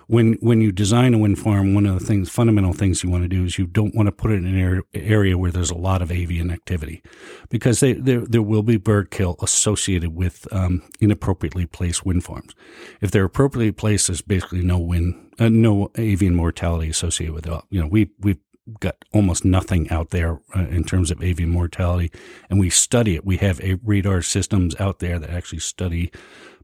when 0.07 0.33
when 0.41 0.61
you 0.61 0.71
design 0.71 1.13
a 1.13 1.17
wind 1.17 1.39
farm, 1.39 1.73
one 1.73 1.85
of 1.85 1.99
the 1.99 2.05
things, 2.05 2.29
fundamental 2.29 2.73
things 2.73 3.03
you 3.03 3.09
want 3.09 3.23
to 3.23 3.27
do 3.27 3.43
is 3.43 3.57
you 3.57 3.65
don't 3.65 3.95
want 3.95 4.07
to 4.07 4.11
put 4.11 4.31
it 4.31 4.35
in 4.35 4.45
an 4.45 4.83
area, 4.93 5.37
where 5.37 5.51
there's 5.51 5.71
a 5.71 5.77
lot 5.77 6.01
of 6.01 6.11
avian 6.11 6.51
activity, 6.51 7.01
because 7.49 7.79
they, 7.79 7.93
there 7.93 8.21
there 8.21 8.41
will 8.41 8.63
be 8.63 8.77
bird 8.77 9.11
kill 9.11 9.35
associated 9.41 10.15
with 10.15 10.47
um, 10.51 10.83
inappropriately 10.99 11.65
placed 11.65 12.05
wind 12.05 12.23
farms. 12.23 12.53
If 13.01 13.11
they're 13.11 13.25
appropriately 13.25 13.71
placed, 13.71 14.07
there's 14.07 14.21
basically 14.21 14.61
no 14.61 14.77
wind, 14.79 15.33
uh, 15.39 15.49
no 15.49 15.91
avian 15.95 16.35
mortality 16.35 16.89
associated 16.89 17.33
with 17.33 17.47
it. 17.47 17.61
You 17.69 17.81
know, 17.81 17.87
we 17.87 18.11
we've 18.19 18.39
got 18.79 18.95
almost 19.13 19.45
nothing 19.45 19.89
out 19.91 20.09
there 20.09 20.39
uh, 20.55 20.61
in 20.69 20.83
terms 20.83 21.11
of 21.11 21.21
avian 21.21 21.49
mortality, 21.49 22.11
and 22.49 22.59
we 22.59 22.69
study 22.69 23.15
it. 23.15 23.25
We 23.25 23.37
have 23.37 23.59
a 23.61 23.75
radar 23.83 24.21
systems 24.21 24.75
out 24.79 24.99
there 24.99 25.19
that 25.19 25.29
actually 25.29 25.59
study 25.59 26.11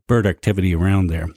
bird 0.07 0.25
activity 0.25 0.75
around 0.75 1.07
there. 1.07 1.27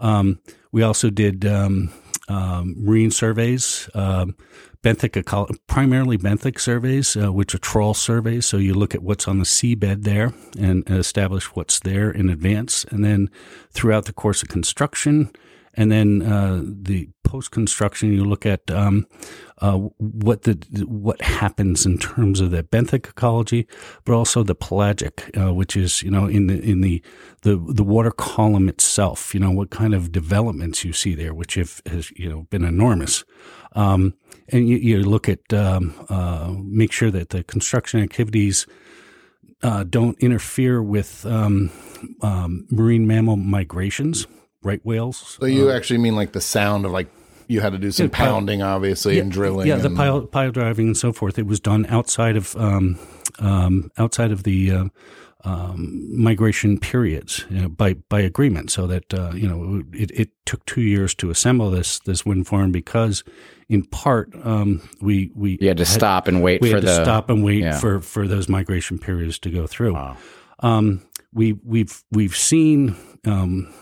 Um, 0.00 0.40
we 0.72 0.82
also 0.82 1.10
did 1.10 1.44
um, 1.44 1.92
um, 2.28 2.74
marine 2.78 3.10
surveys, 3.10 3.88
um, 3.94 4.36
benthic 4.82 5.58
primarily 5.66 6.16
benthic 6.16 6.58
surveys, 6.60 7.16
uh, 7.16 7.32
which 7.32 7.54
are 7.54 7.58
trawl 7.58 7.92
surveys. 7.92 8.46
So 8.46 8.56
you 8.56 8.74
look 8.74 8.94
at 8.94 9.02
what's 9.02 9.28
on 9.28 9.38
the 9.38 9.44
seabed 9.44 10.04
there 10.04 10.32
and 10.58 10.88
establish 10.88 11.46
what's 11.54 11.80
there 11.80 12.10
in 12.10 12.30
advance, 12.30 12.84
and 12.84 13.04
then 13.04 13.30
throughout 13.72 14.06
the 14.06 14.12
course 14.12 14.42
of 14.42 14.48
construction, 14.48 15.30
and 15.80 15.90
then 15.90 16.20
uh, 16.20 16.60
the 16.62 17.08
post 17.24 17.52
construction, 17.52 18.12
you 18.12 18.22
look 18.22 18.44
at 18.44 18.70
um, 18.70 19.06
uh, 19.62 19.78
what 19.96 20.42
the 20.42 20.58
what 20.86 21.22
happens 21.22 21.86
in 21.86 21.96
terms 21.96 22.38
of 22.38 22.50
the 22.50 22.62
benthic 22.62 23.08
ecology, 23.08 23.66
but 24.04 24.12
also 24.12 24.42
the 24.42 24.54
pelagic, 24.54 25.30
uh, 25.38 25.54
which 25.54 25.76
is 25.76 26.02
you 26.02 26.10
know 26.10 26.26
in 26.26 26.48
the 26.48 26.60
in 26.60 26.82
the, 26.82 27.02
the 27.44 27.56
the 27.56 27.82
water 27.82 28.10
column 28.10 28.68
itself. 28.68 29.32
You 29.32 29.40
know 29.40 29.50
what 29.50 29.70
kind 29.70 29.94
of 29.94 30.12
developments 30.12 30.84
you 30.84 30.92
see 30.92 31.14
there, 31.14 31.32
which 31.32 31.54
have 31.54 31.80
has 31.86 32.10
you 32.10 32.28
know 32.28 32.42
been 32.50 32.62
enormous. 32.62 33.24
Um, 33.72 34.12
and 34.50 34.68
you, 34.68 34.76
you 34.76 35.02
look 35.02 35.30
at 35.30 35.50
um, 35.54 35.94
uh, 36.10 36.52
make 36.62 36.92
sure 36.92 37.10
that 37.10 37.30
the 37.30 37.42
construction 37.42 38.02
activities 38.02 38.66
uh, 39.62 39.84
don't 39.84 40.18
interfere 40.18 40.82
with 40.82 41.24
um, 41.24 41.70
um, 42.20 42.66
marine 42.70 43.06
mammal 43.06 43.36
migrations, 43.36 44.26
right 44.62 44.80
whales. 44.84 45.36
So 45.40 45.46
you 45.46 45.70
actually 45.70 45.98
mean 45.98 46.16
like 46.16 46.32
the 46.32 46.40
sound 46.40 46.84
of 46.84 46.92
like 46.92 47.08
you 47.48 47.60
had 47.60 47.72
to 47.72 47.78
do 47.78 47.90
some 47.90 48.06
Yeah, 48.06 48.10
pile- 48.16 48.32
pounding, 48.34 48.62
obviously, 48.62 49.18
and 49.18 49.32
drilling. 49.32 49.66
Yeah, 49.66 49.76
the 49.76 49.90
pile, 49.90 50.22
pile 50.26 50.52
driving 50.52 50.88
and 50.88 50.96
so 50.96 51.12
forth. 51.12 51.38
It 51.38 51.46
was 51.46 51.58
done 51.58 51.84
outside 51.86 52.36
of 52.36 52.54
um, 52.56 52.98
um, 53.40 53.90
outside 53.98 54.30
of 54.30 54.44
the 54.44 54.70
uh, 54.70 54.84
um, 55.42 56.06
migration 56.22 56.78
periods 56.78 57.44
you 57.50 57.62
know, 57.62 57.68
by 57.68 57.94
by 57.94 58.20
agreement, 58.20 58.70
so 58.70 58.86
that 58.86 59.12
uh, 59.12 59.32
you 59.34 59.48
know 59.48 59.82
it, 59.92 60.10
it 60.12 60.30
took 60.46 60.64
two 60.66 60.82
years 60.82 61.14
to 61.16 61.30
assemble 61.30 61.70
this 61.70 61.98
this 62.00 62.24
wind 62.24 62.46
farm 62.46 62.70
because, 62.70 63.24
in 63.68 63.84
part, 63.84 64.32
um, 64.44 64.80
we 65.00 65.32
we 65.34 65.58
You 65.60 65.68
had 65.68 65.78
to 65.78 65.86
stop 65.86 66.28
and 66.28 66.42
wait 66.42 66.60
we 66.60 66.70
for 66.70 66.76
had 66.76 66.82
to 66.82 66.86
the 66.86 67.02
stop 67.02 67.30
and 67.30 67.42
wait 67.42 67.62
yeah. 67.62 67.78
for 67.78 68.00
for 68.00 68.28
those 68.28 68.48
migration 68.48 68.98
periods 68.98 69.38
to 69.40 69.50
go 69.50 69.66
through. 69.66 69.98
Um, 70.60 71.02
we 71.32 71.54
we've 71.64 72.04
we've 72.12 72.36
seen 72.36 72.94
um, 73.26 73.72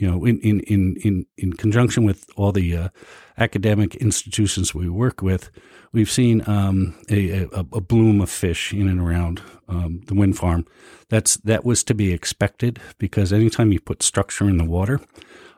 you 0.00 0.10
know 0.10 0.24
in 0.24 0.40
in 0.40 0.60
in 0.60 0.96
in 1.04 1.26
in 1.36 1.52
conjunction 1.52 2.04
with 2.04 2.26
all 2.36 2.52
the 2.52 2.76
uh, 2.76 2.88
academic 3.36 3.94
institutions 3.96 4.74
we 4.74 4.88
work 4.88 5.22
with, 5.22 5.50
we've 5.92 6.10
seen 6.10 6.42
um, 6.48 6.94
a, 7.10 7.30
a 7.52 7.64
a 7.72 7.80
bloom 7.80 8.20
of 8.20 8.30
fish 8.30 8.72
in 8.72 8.88
and 8.88 9.00
around 9.00 9.42
um, 9.68 10.00
the 10.06 10.14
wind 10.14 10.36
farm. 10.36 10.66
That's 11.08 11.36
that 11.38 11.64
was 11.64 11.84
to 11.84 11.94
be 11.94 12.12
expected 12.12 12.80
because 12.98 13.32
anytime 13.32 13.72
you 13.72 13.80
put 13.80 14.02
structure 14.02 14.48
in 14.48 14.58
the 14.58 14.64
water. 14.64 15.00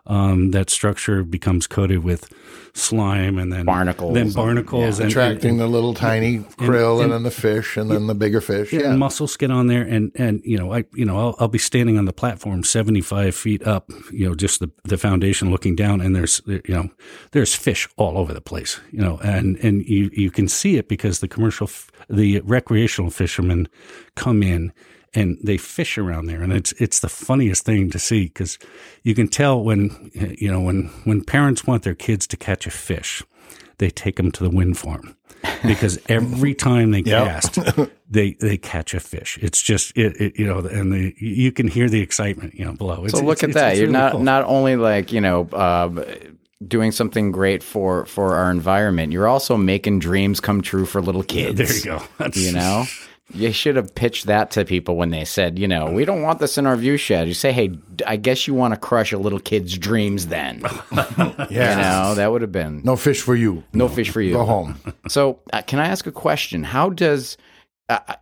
Um, 0.07 0.51
that 0.53 0.71
structure 0.71 1.23
becomes 1.25 1.67
coated 1.67 2.03
with 2.05 2.33
slime 2.73 3.37
and 3.39 3.53
then 3.53 3.65
Barnacles 3.67 4.15
then 4.15 4.27
and- 4.27 4.35
barnacles, 4.35 5.01
and, 5.01 5.09
Attracting 5.11 5.57
the 5.57 5.67
little 5.67 5.93
tiny 5.93 6.39
krill 6.39 6.95
and, 6.97 7.05
and- 7.05 7.13
then 7.13 7.23
the 7.25 7.31
fish 7.31 7.77
and 7.77 7.91
then 7.91 8.07
the 8.07 8.15
bigger 8.15 8.41
fish. 8.41 8.73
yeah, 8.73 8.81
Yeah. 8.83 8.97
mussels 8.97 9.37
get 9.37 9.51
on 9.51 9.67
there, 9.67 9.83
and 9.83 10.13
and 10.15 10.41
you 10.45 10.57
know, 10.57 10.73
I 10.73 10.85
you 10.95 11.05
know, 11.05 11.19
I'll, 11.19 11.37
I'll 11.41 11.49
be 11.49 11.59
standing 11.59 11.99
on 11.99 12.05
the 12.05 12.13
platform 12.13 12.63
seventy 12.65 13.01
five 13.01 13.35
feet 13.35 13.67
up, 13.67 13.91
you 14.13 14.29
know, 14.29 14.35
just 14.35 14.61
the 14.61 14.71
the 14.85 14.97
foundation 14.99 15.51
looking 15.51 15.75
down, 15.75 16.01
and 16.01 16.15
there's 16.15 16.41
you 16.47 16.61
know, 16.69 16.89
there's 17.33 17.55
fish 17.55 17.89
all 17.97 18.17
over 18.17 18.33
the 18.33 18.41
place, 18.41 18.81
you 18.93 19.01
know, 19.01 19.19
and 19.23 19.57
and 19.59 19.85
you 19.87 20.11
you 20.13 20.31
can 20.31 20.47
see 20.49 20.77
it 20.77 20.89
because 20.89 21.19
the 21.21 21.29
commercial, 21.29 21.67
f- 21.67 21.91
the 22.09 22.41
recreational 22.41 23.11
fishermen 23.11 23.69
come 24.15 24.43
in. 24.43 24.73
And 25.13 25.39
they 25.43 25.57
fish 25.57 25.99
around 25.99 26.27
there, 26.27 26.41
and 26.41 26.53
it's 26.53 26.71
it's 26.79 27.01
the 27.01 27.09
funniest 27.09 27.65
thing 27.65 27.91
to 27.91 27.99
see 27.99 28.27
because 28.27 28.59
you 29.03 29.13
can 29.15 29.27
tell 29.27 29.61
when 29.61 30.11
you 30.39 30.49
know 30.49 30.61
when 30.61 30.85
when 31.05 31.25
parents 31.25 31.65
want 31.67 31.83
their 31.83 31.97
kids 31.97 32.29
to 32.29 32.37
catch 32.37 32.65
a 32.65 32.71
fish, 32.71 33.21
they 33.79 33.91
take 33.91 34.15
them 34.17 34.31
to 34.31 34.45
the 34.45 34.51
wind 34.51 34.79
farm 34.79 35.17
because 35.67 35.99
every 36.09 36.55
time 36.55 36.93
they 36.93 37.03
cast, 37.03 37.59
they 38.09 38.35
they 38.35 38.57
catch 38.57 38.95
a 38.95 39.01
fish. 39.01 39.37
It's 39.43 39.61
just 39.61 39.91
it, 39.97 40.17
it 40.21 40.39
you 40.39 40.47
know, 40.47 40.59
and 40.61 40.93
the 40.93 41.13
you 41.19 41.51
can 41.51 41.67
hear 41.67 41.89
the 41.89 42.01
excitement 42.03 42.55
you 42.55 42.65
know 42.65 42.75
below. 42.75 43.05
It's, 43.05 43.19
So 43.19 43.25
look 43.25 43.43
it's- 43.43 43.43
at 43.43 43.51
it's- 43.51 43.63
that. 43.65 43.77
You're 43.79 43.87
really 43.89 43.93
not 43.99 44.13
cool. 44.13 44.21
not 44.23 44.45
only 44.45 44.77
like 44.77 45.11
you 45.13 45.21
know 45.21 45.49
uh, 45.53 46.05
doing 46.69 46.93
something 46.93 47.33
great 47.33 47.65
for 47.65 48.07
for 48.07 48.37
our 48.37 48.53
environment. 48.53 49.13
You're 49.13 49.27
also 49.27 49.57
making 49.57 49.99
dreams 49.99 50.39
come 50.39 50.63
true 50.63 50.87
for 50.87 51.03
little 51.03 51.25
kids. 51.25 51.57
There 51.59 51.77
you 51.77 51.99
go. 51.99 52.07
That's, 52.19 52.37
You 52.37 52.53
know. 52.53 52.85
You 53.33 53.53
should 53.53 53.77
have 53.77 53.95
pitched 53.95 54.27
that 54.27 54.51
to 54.53 54.65
people 54.65 54.97
when 54.97 55.11
they 55.11 55.25
said, 55.25 55.59
you 55.59 55.69
know, 55.69 55.91
we 55.91 56.05
don't 56.05 56.23
want 56.23 56.41
this 56.41 56.59
in 56.59 56.67
our 56.67 56.77
view 56.77 56.97
shed. 56.97 57.29
You 57.29 57.35
say, 57.35 57.53
hey, 57.53 57.79
I 58.07 58.17
guess 58.17 58.47
you 58.47 58.55
want 58.55 58.75
to 58.75 58.81
crush 58.81 59.13
a 59.13 59.19
little 59.19 59.39
kid's 59.39 59.77
dreams 59.79 60.27
then. 60.27 60.63
Yeah. 61.51 61.71
You 61.77 61.83
know, 61.83 62.15
that 62.17 62.31
would 62.33 62.43
have 62.43 62.53
been 62.53 62.83
No 62.85 62.97
fish 62.97 63.21
for 63.21 63.35
you. 63.35 63.65
no 63.73 63.89
fish 63.89 64.11
for 64.11 64.21
you. 64.21 64.33
Go 64.35 64.45
home. 64.45 64.77
So, 65.09 65.41
uh, 65.53 65.63
can 65.63 65.79
I 65.79 65.87
ask 65.87 66.07
a 66.07 66.13
question? 66.13 66.63
How 66.65 66.91
does 66.91 67.37
uh, 67.89 67.99
uh, 68.09 68.15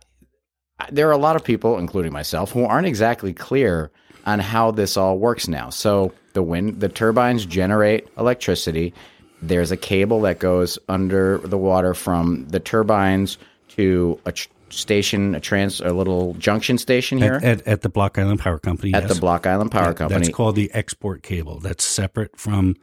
there 0.91 1.07
are 1.09 1.11
a 1.13 1.17
lot 1.17 1.35
of 1.35 1.43
people, 1.43 1.77
including 1.77 2.11
myself, 2.13 2.51
who 2.51 2.63
aren't 2.63 2.87
exactly 2.87 3.33
clear 3.33 3.91
on 4.25 4.39
how 4.39 4.71
this 4.71 4.95
all 4.97 5.17
works 5.17 5.47
now. 5.47 5.69
So, 5.69 6.13
the 6.33 6.41
wind, 6.43 6.79
the 6.79 6.89
turbines 6.89 7.45
generate 7.45 8.07
electricity. 8.17 8.93
There's 9.41 9.71
a 9.71 9.77
cable 9.77 10.21
that 10.21 10.39
goes 10.39 10.77
under 10.87 11.39
the 11.39 11.57
water 11.57 11.93
from 11.93 12.45
the 12.49 12.59
turbines 12.59 13.37
to 13.69 14.19
a 14.25 14.31
tr- 14.31 14.47
station, 14.73 15.35
a 15.35 15.39
trans, 15.39 15.81
a 15.81 15.93
little 15.93 16.33
junction 16.35 16.77
station 16.77 17.17
here 17.17 17.35
at, 17.35 17.43
at, 17.43 17.67
at 17.67 17.81
the 17.81 17.89
Block 17.89 18.17
Island 18.17 18.39
Power 18.39 18.59
Company. 18.59 18.93
at 18.93 19.03
yes. 19.03 19.13
the 19.13 19.19
Block 19.19 19.45
Island 19.45 19.71
Power 19.71 19.93
Company. 19.93 20.19
That's 20.19 20.35
called 20.35 20.55
the 20.55 20.71
export 20.73 21.23
cable. 21.23 21.59
That's 21.59 21.83
separate 21.83 22.37
from 22.37 22.75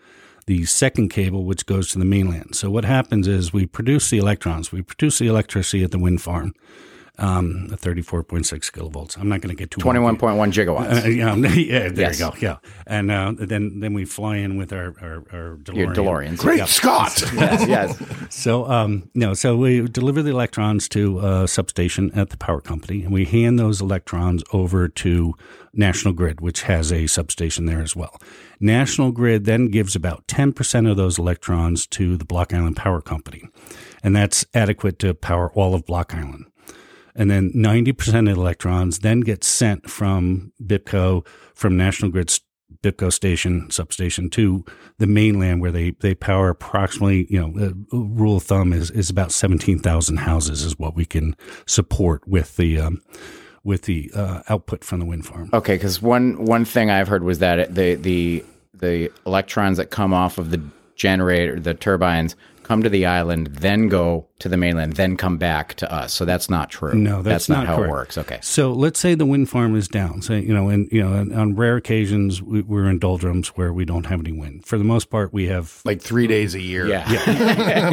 the 0.47 0.65
second 0.65 1.09
cable, 1.09 1.45
which 1.45 1.67
goes 1.67 1.91
to 1.91 1.99
the 1.99 2.05
mainland. 2.05 2.55
So 2.55 2.71
what 2.71 2.85
happens 2.85 3.27
is 3.27 3.53
we 3.53 3.67
produce 3.67 4.11
the 4.11 4.19
electrons, 4.19 4.73
we 4.73 4.83
produce 4.83 5.19
the 5.19 5.27
electricity 5.27 5.83
at 5.83 5.91
the 5.91 5.99
wind 5.99 6.23
farm, 6.23 6.55
um, 7.19 7.69
34.6 7.71 8.45
kilovolts. 8.71 9.17
I'm 9.19 9.29
not 9.29 9.41
going 9.41 9.55
to 9.55 9.59
get 9.59 9.71
too 9.71 9.81
Twenty-one 9.81 10.17
point 10.19 10.37
one 10.37 10.53
gigawatts. 10.53 11.05
Uh, 11.05 11.09
yeah, 11.09 11.35
yeah, 11.55 11.89
there 11.89 12.09
Yes. 12.09 12.21
you 12.21 12.27
go. 12.31 12.35
Yeah, 12.41 12.57
and 12.87 13.11
uh, 13.11 13.33
then 13.39 13.81
then 13.81 13.95
we 13.95 14.05
fly 14.05 14.37
in 14.37 14.57
with 14.57 14.73
our 14.73 14.95
our, 15.01 15.25
our 15.33 15.57
DeLorean. 15.57 15.77
Your 15.77 15.95
DeLoreans. 15.95 16.39
Great 16.39 16.67
Scott. 16.69 17.23
yes, 17.35 17.67
yes. 17.69 18.03
So, 18.29 18.69
um, 18.69 19.09
no, 19.15 19.35
so 19.35 19.57
we 19.57 19.83
deliver 19.89 20.23
the 20.23 20.31
electrons 20.31 20.89
to 20.91 21.21
a 21.21 21.49
substation 21.49 22.11
at 22.13 22.31
the 22.31 22.37
power 22.37 22.61
company, 22.61 23.03
and 23.03 23.13
we 23.13 23.25
hand 23.25 23.59
those 23.59 23.81
electrons 23.81 24.43
over 24.53 24.89
to 24.89 25.35
National 25.73 26.13
Grid, 26.13 26.41
which 26.41 26.63
has 26.63 26.93
a 26.93 27.07
substation 27.07 27.67
there 27.67 27.81
as 27.81 27.95
well. 27.97 28.21
National 28.61 29.13
Grid 29.13 29.45
then 29.45 29.67
gives 29.69 29.95
about 29.95 30.27
10% 30.27 30.91
of 30.91 30.97
those 30.97 31.19
electrons 31.19 31.87
to 31.89 32.17
the 32.17 32.25
Block 32.25 32.53
Island 32.53 32.77
Power 32.77 33.01
Company, 33.01 33.45
and 34.03 34.15
that's 34.15 34.45
adequate 34.55 34.99
to 35.01 35.15
power 35.15 35.51
all 35.53 35.75
of 35.75 35.87
Block 35.87 36.15
Island. 36.15 36.47
And 37.17 37.31
then 37.31 37.51
90% 37.53 38.31
of 38.31 38.37
electrons 38.37 39.01
then 39.01 39.21
get 39.21 39.43
sent 39.43 39.91
from 39.91 40.53
BIPCO, 40.63 41.27
from 41.55 41.77
National 41.77 42.11
Grid's 42.11 42.41
BIPCO 42.83 43.13
station, 43.13 43.71
substation 43.71 44.29
to 44.31 44.65
the 44.99 45.07
mainland 45.07 45.61
where 45.61 45.73
they, 45.73 45.93
they 46.01 46.15
power 46.15 46.51
approximately, 46.51 47.27
you 47.31 47.41
know, 47.41 47.53
the 47.53 47.77
rule 47.93 48.37
of 48.37 48.43
thumb 48.43 48.73
is, 48.73 48.91
is 48.91 49.09
about 49.09 49.33
17,000 49.33 50.19
houses 50.19 50.63
is 50.63 50.79
what 50.79 50.95
we 50.95 51.05
can 51.05 51.35
support 51.67 52.27
with 52.29 52.57
the, 52.57 52.79
um, 52.79 53.03
with 53.65 53.83
the 53.83 54.11
uh, 54.15 54.43
output 54.49 54.85
from 54.85 55.01
the 55.01 55.07
wind 55.07 55.27
farm. 55.27 55.51
Okay, 55.53 55.75
because 55.75 56.01
one 56.01 56.45
one 56.45 56.65
thing 56.65 56.89
I've 56.89 57.09
heard 57.09 57.25
was 57.25 57.41
that 57.41 57.75
the 57.75 57.97
the 57.97 58.45
the 58.73 59.11
electrons 59.27 59.79
that 59.79 59.91
come 59.91 60.15
off 60.15 60.39
of 60.39 60.51
the 60.51 60.63
generator, 60.95 61.59
the 61.59 61.75
turbines, 61.75 62.37
come 62.63 62.83
to 62.83 62.89
the 62.89 63.07
island, 63.07 63.49
then 63.49 63.89
go 63.89 64.29
to 64.39 64.49
the 64.49 64.57
mainland, 64.57 64.95
then 64.95 65.17
come 65.17 65.39
back 65.39 65.75
to 65.75 65.91
us. 65.93 66.13
So 66.13 66.25
that's 66.25 66.51
not 66.51 66.71
true. 66.71 66.95
No, 66.95 67.23
that's, 67.23 67.49
not, 67.49 67.67
how 67.67 67.77
correct. 67.77 67.89
it 67.89 67.93
works. 67.93 68.19
Okay. 68.19 68.39
So 68.43 68.73
let's 68.73 69.01
say 69.01 69.15
the 69.15 69.25
wind 69.25 69.49
farm 69.49 69.75
is 69.75 69.89
down. 69.89 70.21
So 70.23 70.35
you 70.35 70.53
know, 70.53 70.69
and 70.69 70.89
you 70.93 71.03
know, 71.03 71.13
on 71.39 71.55
rare 71.55 71.77
occasions 71.77 72.43
we, 72.43 72.61
we're 72.61 72.89
in 72.89 72.99
doldrums 72.99 73.49
where 73.49 73.73
we 73.73 73.85
don't 73.85 74.07
have 74.07 74.21
any 74.21 74.33
wind. 74.33 74.67
For 74.67 74.77
the 74.77 74.85
most 74.85 75.11
part, 75.11 75.33
we 75.33 75.47
have 75.47 75.81
Like 75.85 76.03
three 76.03 76.27
days 76.27 76.55
a 76.55 76.61
year. 76.61 76.87
Yeah. 76.87 77.07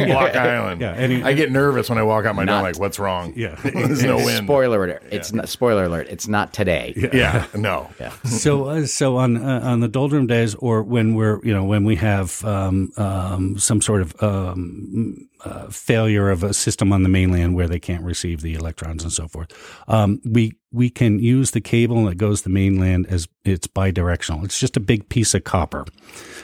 Block 0.06 0.36
Island. 0.36 0.80
Yeah, 0.80 0.92
any- 0.92 1.22
I 1.22 1.32
get 1.32 1.50
nervous 1.50 1.88
when 1.88 1.98
I 1.98 2.02
walk 2.02 2.26
out 2.26 2.34
my 2.34 2.44
door. 2.44 2.62
Like, 2.62 2.78
what's 2.78 2.98
wrong? 2.98 3.32
Yeah. 3.36 3.54
There's 3.62 4.04
no 4.04 4.16
wind. 4.16 4.44
Spoiler 4.44 4.84
alert! 4.84 5.02
It's 5.10 5.32
not 5.32 5.48
spoiler 5.48 5.84
alert. 5.84 6.08
It's 6.10 6.28
not 6.28 6.52
today. 6.52 6.92
Yeah. 7.12 7.46
No. 7.54 7.90
Yeah. 7.98 8.10
so 8.24 8.66
uh, 8.66 8.86
so 8.86 9.16
on 9.16 9.36
uh, 9.36 9.60
on 9.64 9.80
the 9.80 9.88
doldrum 9.88 10.26
days 10.26 10.54
or 10.56 10.82
when 10.82 11.14
we're 11.14 11.42
you 11.44 11.52
know 11.52 11.64
when 11.64 11.84
we 11.84 11.96
have 11.96 12.44
um, 12.44 12.92
um, 12.96 13.58
some 13.58 13.80
sort 13.80 14.02
of 14.02 14.22
um, 14.22 15.28
uh, 15.44 15.68
failure 15.68 16.30
of 16.30 16.42
a 16.42 16.54
system 16.54 16.92
on 16.92 17.02
the 17.02 17.08
mainland 17.08 17.54
where 17.54 17.68
they 17.68 17.78
can't 17.78 18.02
receive 18.02 18.40
the 18.40 18.54
electrons 18.54 19.02
and 19.02 19.12
so 19.12 19.28
forth. 19.28 19.52
Um, 19.88 20.20
we 20.24 20.56
we 20.72 20.90
can 20.90 21.18
use 21.18 21.52
the 21.52 21.60
cable 21.60 22.04
that 22.06 22.16
goes 22.16 22.40
to 22.40 22.48
the 22.48 22.54
mainland 22.54 23.06
as 23.08 23.28
it's 23.44 23.66
bidirectional. 23.66 24.44
It's 24.44 24.58
just 24.58 24.76
a 24.76 24.80
big 24.80 25.08
piece 25.08 25.34
of 25.34 25.44
copper. 25.44 25.84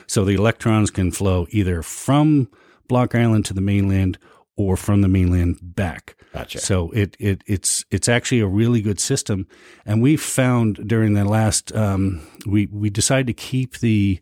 So 0.06 0.24
the 0.24 0.34
electrons 0.34 0.90
can 0.90 1.12
flow 1.12 1.46
either 1.50 1.82
from 1.82 2.48
block 2.88 3.14
island 3.14 3.44
to 3.46 3.54
the 3.54 3.60
mainland 3.60 4.18
or 4.56 4.76
from 4.76 5.00
the 5.00 5.08
mainland 5.08 5.58
back. 5.62 6.16
Gotcha. 6.32 6.60
so 6.60 6.90
it, 6.90 7.16
it 7.18 7.42
it's 7.46 7.84
it's 7.90 8.08
actually 8.08 8.40
a 8.40 8.46
really 8.46 8.80
good 8.80 9.00
system, 9.00 9.48
and 9.84 10.00
we 10.00 10.16
found 10.16 10.86
during 10.86 11.14
the 11.14 11.24
last 11.24 11.74
um, 11.74 12.20
we 12.46 12.66
we 12.66 12.88
decided 12.88 13.26
to 13.26 13.32
keep 13.32 13.78
the 13.78 14.20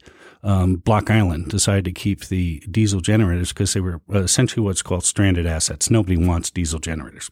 um, 0.49 0.77
Block 0.77 1.11
Island 1.11 1.49
decided 1.49 1.85
to 1.85 1.93
keep 1.93 2.25
the 2.27 2.61
diesel 2.71 3.03
generators 3.03 3.53
because 3.53 3.75
they 3.75 3.81
were 3.81 4.01
uh, 4.13 4.21
essentially 4.21 4.65
what's 4.65 4.81
called 4.81 5.05
stranded 5.05 5.47
assets. 5.47 5.91
Nobody 5.91 6.17
wants 6.17 6.51
diesel 6.51 6.79
generators, 6.79 7.31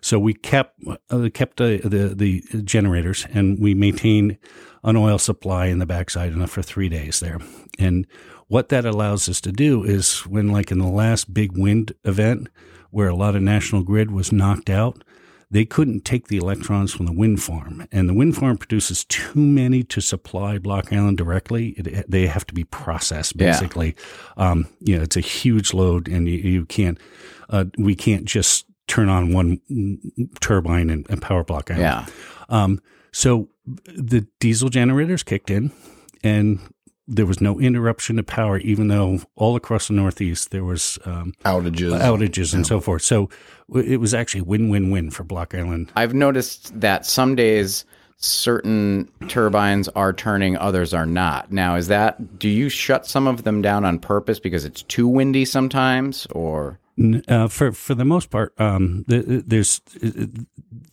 so 0.00 0.18
we 0.18 0.34
kept 0.34 0.74
uh, 1.10 1.28
kept 1.32 1.58
the 1.58 1.80
the 2.16 2.42
generators 2.62 3.26
and 3.32 3.60
we 3.60 3.74
maintained 3.74 4.38
an 4.82 4.96
oil 4.96 5.18
supply 5.18 5.66
in 5.66 5.78
the 5.78 5.86
backside 5.86 6.32
enough 6.32 6.50
for 6.50 6.62
three 6.62 6.88
days 6.88 7.20
there, 7.20 7.38
and 7.78 8.08
what 8.48 8.70
that 8.70 8.84
allows 8.84 9.28
us 9.28 9.40
to 9.42 9.52
do 9.52 9.84
is 9.84 10.26
when 10.26 10.48
like 10.48 10.72
in 10.72 10.78
the 10.78 10.88
last 10.88 11.32
big 11.32 11.56
wind 11.56 11.92
event 12.04 12.48
where 12.90 13.08
a 13.08 13.14
lot 13.14 13.36
of 13.36 13.42
national 13.42 13.84
grid 13.84 14.10
was 14.10 14.32
knocked 14.32 14.70
out, 14.70 15.04
they 15.50 15.64
couldn't 15.64 16.04
take 16.04 16.28
the 16.28 16.36
electrons 16.36 16.92
from 16.92 17.06
the 17.06 17.12
wind 17.12 17.42
farm, 17.42 17.86
and 17.90 18.08
the 18.08 18.14
wind 18.14 18.36
farm 18.36 18.58
produces 18.58 19.04
too 19.06 19.38
many 19.40 19.82
to 19.84 20.00
supply 20.00 20.58
Block 20.58 20.92
Island 20.92 21.16
directly. 21.16 21.70
It, 21.70 22.10
they 22.10 22.26
have 22.26 22.46
to 22.48 22.54
be 22.54 22.64
processed 22.64 23.32
Yeah. 23.36 23.52
basically. 23.52 23.96
Um, 24.36 24.66
you 24.80 24.96
know, 24.96 25.02
it's 25.02 25.16
a 25.16 25.20
huge 25.20 25.72
load, 25.72 26.06
and 26.08 26.28
you, 26.28 26.36
you 26.38 26.66
can't. 26.66 26.98
Uh, 27.48 27.64
we 27.78 27.94
can't 27.94 28.26
just 28.26 28.66
turn 28.88 29.08
on 29.08 29.32
one 29.32 29.60
turbine 30.40 30.90
and, 30.90 31.06
and 31.08 31.22
power 31.22 31.44
Block 31.44 31.70
Island. 31.70 31.82
Yeah. 31.82 32.06
Um, 32.50 32.80
so 33.12 33.48
the 33.86 34.26
diesel 34.40 34.68
generators 34.68 35.22
kicked 35.22 35.50
in, 35.50 35.72
and 36.22 36.58
there 37.08 37.26
was 37.26 37.40
no 37.40 37.58
interruption 37.58 38.18
of 38.18 38.26
power, 38.26 38.58
even 38.58 38.88
though 38.88 39.20
all 39.34 39.56
across 39.56 39.88
the 39.88 39.94
Northeast 39.94 40.50
there 40.50 40.64
was 40.64 40.98
um, 41.06 41.32
Outages. 41.44 41.98
outages 41.98 42.54
and 42.54 42.66
so 42.66 42.80
forth. 42.80 43.02
So 43.02 43.30
it 43.74 43.98
was 43.98 44.12
actually 44.12 44.42
win 44.42 44.68
win 44.68 44.90
win 44.90 45.10
for 45.10 45.24
Block 45.24 45.54
Island. 45.54 45.90
I've 45.96 46.14
noticed 46.14 46.78
that 46.78 47.06
some 47.06 47.34
days 47.34 47.86
certain 48.18 49.08
turbines 49.28 49.88
are 49.88 50.12
turning, 50.12 50.56
others 50.56 50.92
are 50.92 51.06
not. 51.06 51.50
Now, 51.52 51.76
is 51.76 51.86
that 51.88 52.38
do 52.38 52.48
you 52.48 52.68
shut 52.68 53.06
some 53.06 53.26
of 53.26 53.44
them 53.44 53.62
down 53.62 53.84
on 53.84 53.98
purpose 53.98 54.40
because 54.40 54.64
it's 54.64 54.82
too 54.82 55.08
windy 55.08 55.44
sometimes, 55.44 56.26
or 56.32 56.78
Uh, 57.28 57.46
for 57.46 57.70
for 57.70 57.94
the 57.94 58.04
most 58.04 58.28
part, 58.28 58.52
um, 58.58 59.04
the, 59.06 59.44
there's 59.46 59.80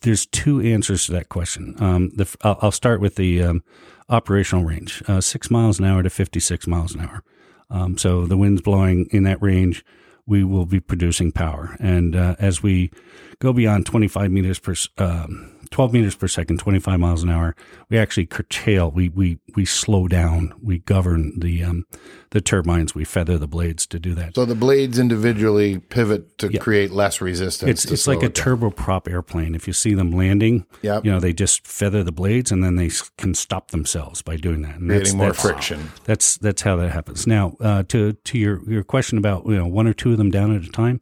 there's 0.02 0.26
two 0.26 0.60
answers 0.60 1.06
to 1.06 1.12
that 1.12 1.28
question. 1.28 1.74
Um, 1.80 2.10
the, 2.14 2.32
I'll, 2.42 2.70
start 2.70 3.00
with 3.00 3.16
the 3.16 3.42
um, 3.42 3.64
operational 4.08 4.64
range: 4.64 5.02
uh, 5.08 5.20
six 5.20 5.50
miles 5.50 5.80
an 5.80 5.84
hour 5.84 6.04
to 6.04 6.10
fifty 6.10 6.38
six 6.38 6.68
miles 6.68 6.94
an 6.94 7.00
hour. 7.00 7.24
Um, 7.70 7.98
so 7.98 8.24
the 8.24 8.36
wind's 8.36 8.62
blowing 8.62 9.08
in 9.10 9.24
that 9.24 9.42
range, 9.42 9.84
we 10.26 10.44
will 10.44 10.64
be 10.64 10.78
producing 10.78 11.32
power. 11.32 11.76
And 11.80 12.14
uh, 12.14 12.36
as 12.38 12.62
we 12.62 12.92
go 13.40 13.52
beyond 13.52 13.84
twenty 13.84 14.06
five 14.06 14.30
meters 14.30 14.60
per 14.60 14.74
um, 14.98 15.55
12 15.70 15.92
meters 15.92 16.14
per 16.14 16.28
second, 16.28 16.58
25 16.58 16.98
miles 17.00 17.22
an 17.22 17.30
hour. 17.30 17.54
We 17.88 17.98
actually 17.98 18.26
curtail. 18.26 18.90
We 18.90 19.08
we 19.08 19.38
we 19.54 19.64
slow 19.64 20.08
down. 20.08 20.54
We 20.62 20.78
govern 20.80 21.38
the 21.38 21.62
um, 21.64 21.86
the 22.30 22.40
turbines. 22.40 22.94
We 22.94 23.04
feather 23.04 23.38
the 23.38 23.46
blades 23.46 23.86
to 23.88 23.98
do 23.98 24.14
that. 24.14 24.34
So 24.34 24.44
the 24.44 24.54
blades 24.54 24.98
individually 24.98 25.78
pivot 25.78 26.38
to 26.38 26.58
create 26.58 26.90
less 26.90 27.20
resistance. 27.20 27.70
It's 27.70 27.92
it's 27.92 28.06
like 28.06 28.20
slow 28.20 28.26
a 28.26 28.30
down. 28.30 28.58
turboprop 28.58 29.10
airplane. 29.10 29.54
If 29.54 29.66
you 29.66 29.72
see 29.72 29.94
them 29.94 30.10
landing, 30.12 30.66
Yep. 30.82 31.04
you 31.04 31.10
know 31.10 31.20
they 31.20 31.32
just 31.32 31.66
feather 31.66 32.02
the 32.02 32.12
blades 32.12 32.50
and 32.52 32.62
then 32.62 32.76
they 32.76 32.90
can 33.16 33.34
stop 33.34 33.70
themselves 33.70 34.22
by 34.22 34.36
doing 34.36 34.62
that. 34.62 34.76
And 34.76 34.88
creating 34.88 35.16
more 35.16 35.28
that's, 35.28 35.42
friction. 35.42 35.90
That's 36.04 36.36
that's 36.38 36.62
how 36.62 36.76
that 36.76 36.92
happens. 36.92 37.26
Now, 37.26 37.56
uh, 37.60 37.82
to 37.88 38.12
to 38.12 38.38
your 38.38 38.62
your 38.70 38.84
question 38.84 39.18
about 39.18 39.46
you 39.46 39.56
know 39.56 39.66
one 39.66 39.86
or 39.86 39.92
two 39.94 40.12
of 40.12 40.18
them 40.18 40.30
down 40.30 40.54
at 40.54 40.62
a 40.62 40.70
time. 40.70 41.00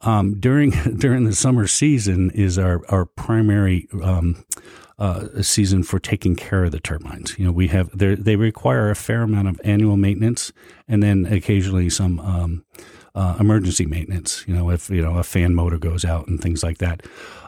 Um, 0.00 0.38
during 0.38 0.70
during 0.98 1.24
the 1.24 1.34
summer 1.34 1.66
season 1.66 2.30
is 2.30 2.58
our 2.58 2.82
our 2.88 3.04
primary 3.04 3.88
um, 4.02 4.44
uh, 4.98 5.42
season 5.42 5.82
for 5.82 5.98
taking 5.98 6.34
care 6.34 6.64
of 6.64 6.72
the 6.72 6.80
turbines. 6.80 7.38
You 7.38 7.46
know, 7.46 7.52
we 7.52 7.68
have 7.68 7.90
they 7.94 8.36
require 8.36 8.90
a 8.90 8.96
fair 8.96 9.22
amount 9.22 9.48
of 9.48 9.60
annual 9.64 9.96
maintenance 9.96 10.52
and 10.88 11.02
then 11.02 11.26
occasionally 11.26 11.88
some 11.90 12.18
um, 12.20 12.64
uh, 13.14 13.36
emergency 13.38 13.86
maintenance. 13.86 14.44
You 14.46 14.54
know, 14.54 14.70
if 14.70 14.90
you 14.90 15.02
know 15.02 15.18
a 15.18 15.22
fan 15.22 15.54
motor 15.54 15.78
goes 15.78 16.04
out 16.04 16.26
and 16.26 16.40
things 16.40 16.62
like 16.62 16.78
that. 16.78 17.02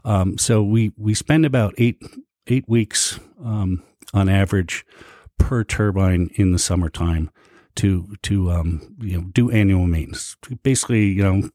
Um, 0.04 0.38
so 0.38 0.62
we 0.62 0.92
we 0.96 1.14
spend 1.14 1.44
about 1.44 1.74
eight 1.78 2.00
eight 2.46 2.68
weeks 2.68 3.18
um, 3.44 3.82
on 4.14 4.28
average 4.28 4.84
per 5.38 5.64
turbine 5.64 6.30
in 6.34 6.52
the 6.52 6.58
summertime 6.58 7.30
to 7.76 8.16
to 8.22 8.50
um, 8.50 8.96
you 9.00 9.16
know 9.16 9.24
do 9.32 9.50
annual 9.50 9.86
maintenance. 9.86 10.36
Basically, 10.62 11.06
you 11.06 11.22
know. 11.22 11.50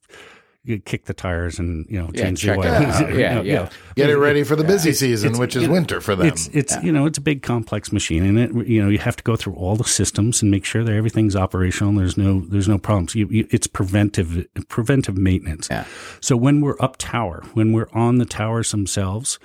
You 0.65 0.79
kick 0.79 1.05
the 1.05 1.13
tires 1.13 1.59
and 1.59 1.85
you 1.89 1.99
know 1.99 2.09
Yeah, 2.13 2.23
change 2.23 2.41
the 2.41 2.51
oil. 2.51 2.63
it 2.63 2.65
out. 2.71 3.09
You 3.13 3.19
Yeah, 3.19 3.33
know, 3.35 3.41
yeah. 3.43 3.69
Get 3.95 4.09
it 4.09 4.17
ready 4.17 4.43
for 4.43 4.55
the 4.55 4.63
busy 4.63 4.93
season, 4.93 5.27
it's- 5.29 5.39
which 5.39 5.55
is 5.55 5.61
you 5.61 5.67
know, 5.67 5.73
winter 5.75 6.01
for 6.01 6.15
them. 6.15 6.27
It's 6.27 6.47
it's 6.53 6.75
you 6.83 6.91
know 6.91 7.05
it's 7.05 7.17
a 7.17 7.21
big 7.21 7.43
complex 7.43 7.91
machine, 7.91 8.23
and 8.25 8.39
it 8.39 8.67
you 8.67 8.81
know 8.81 8.89
you 8.89 8.97
have 8.97 9.15
to 9.17 9.23
go 9.23 9.35
through 9.35 9.53
all 9.53 9.75
the 9.75 9.83
systems 9.83 10.41
and 10.41 10.49
make 10.49 10.65
sure 10.65 10.83
that 10.83 10.91
everything's 10.93 11.35
operational. 11.35 11.89
And 11.91 11.99
there's 11.99 12.17
no 12.17 12.41
there's 12.41 12.67
no 12.67 12.77
problems. 12.79 13.13
You, 13.15 13.27
you, 13.29 13.47
it's 13.51 13.67
preventive 13.67 14.47
preventive 14.67 15.17
maintenance. 15.17 15.67
Yeah. 15.69 15.85
So 16.19 16.35
when 16.35 16.61
we're 16.61 16.77
up 16.79 16.97
tower, 16.97 17.43
when 17.53 17.71
we're 17.71 17.89
on 17.93 18.17
the 18.17 18.25
towers 18.25 18.71
themselves, 18.71 19.39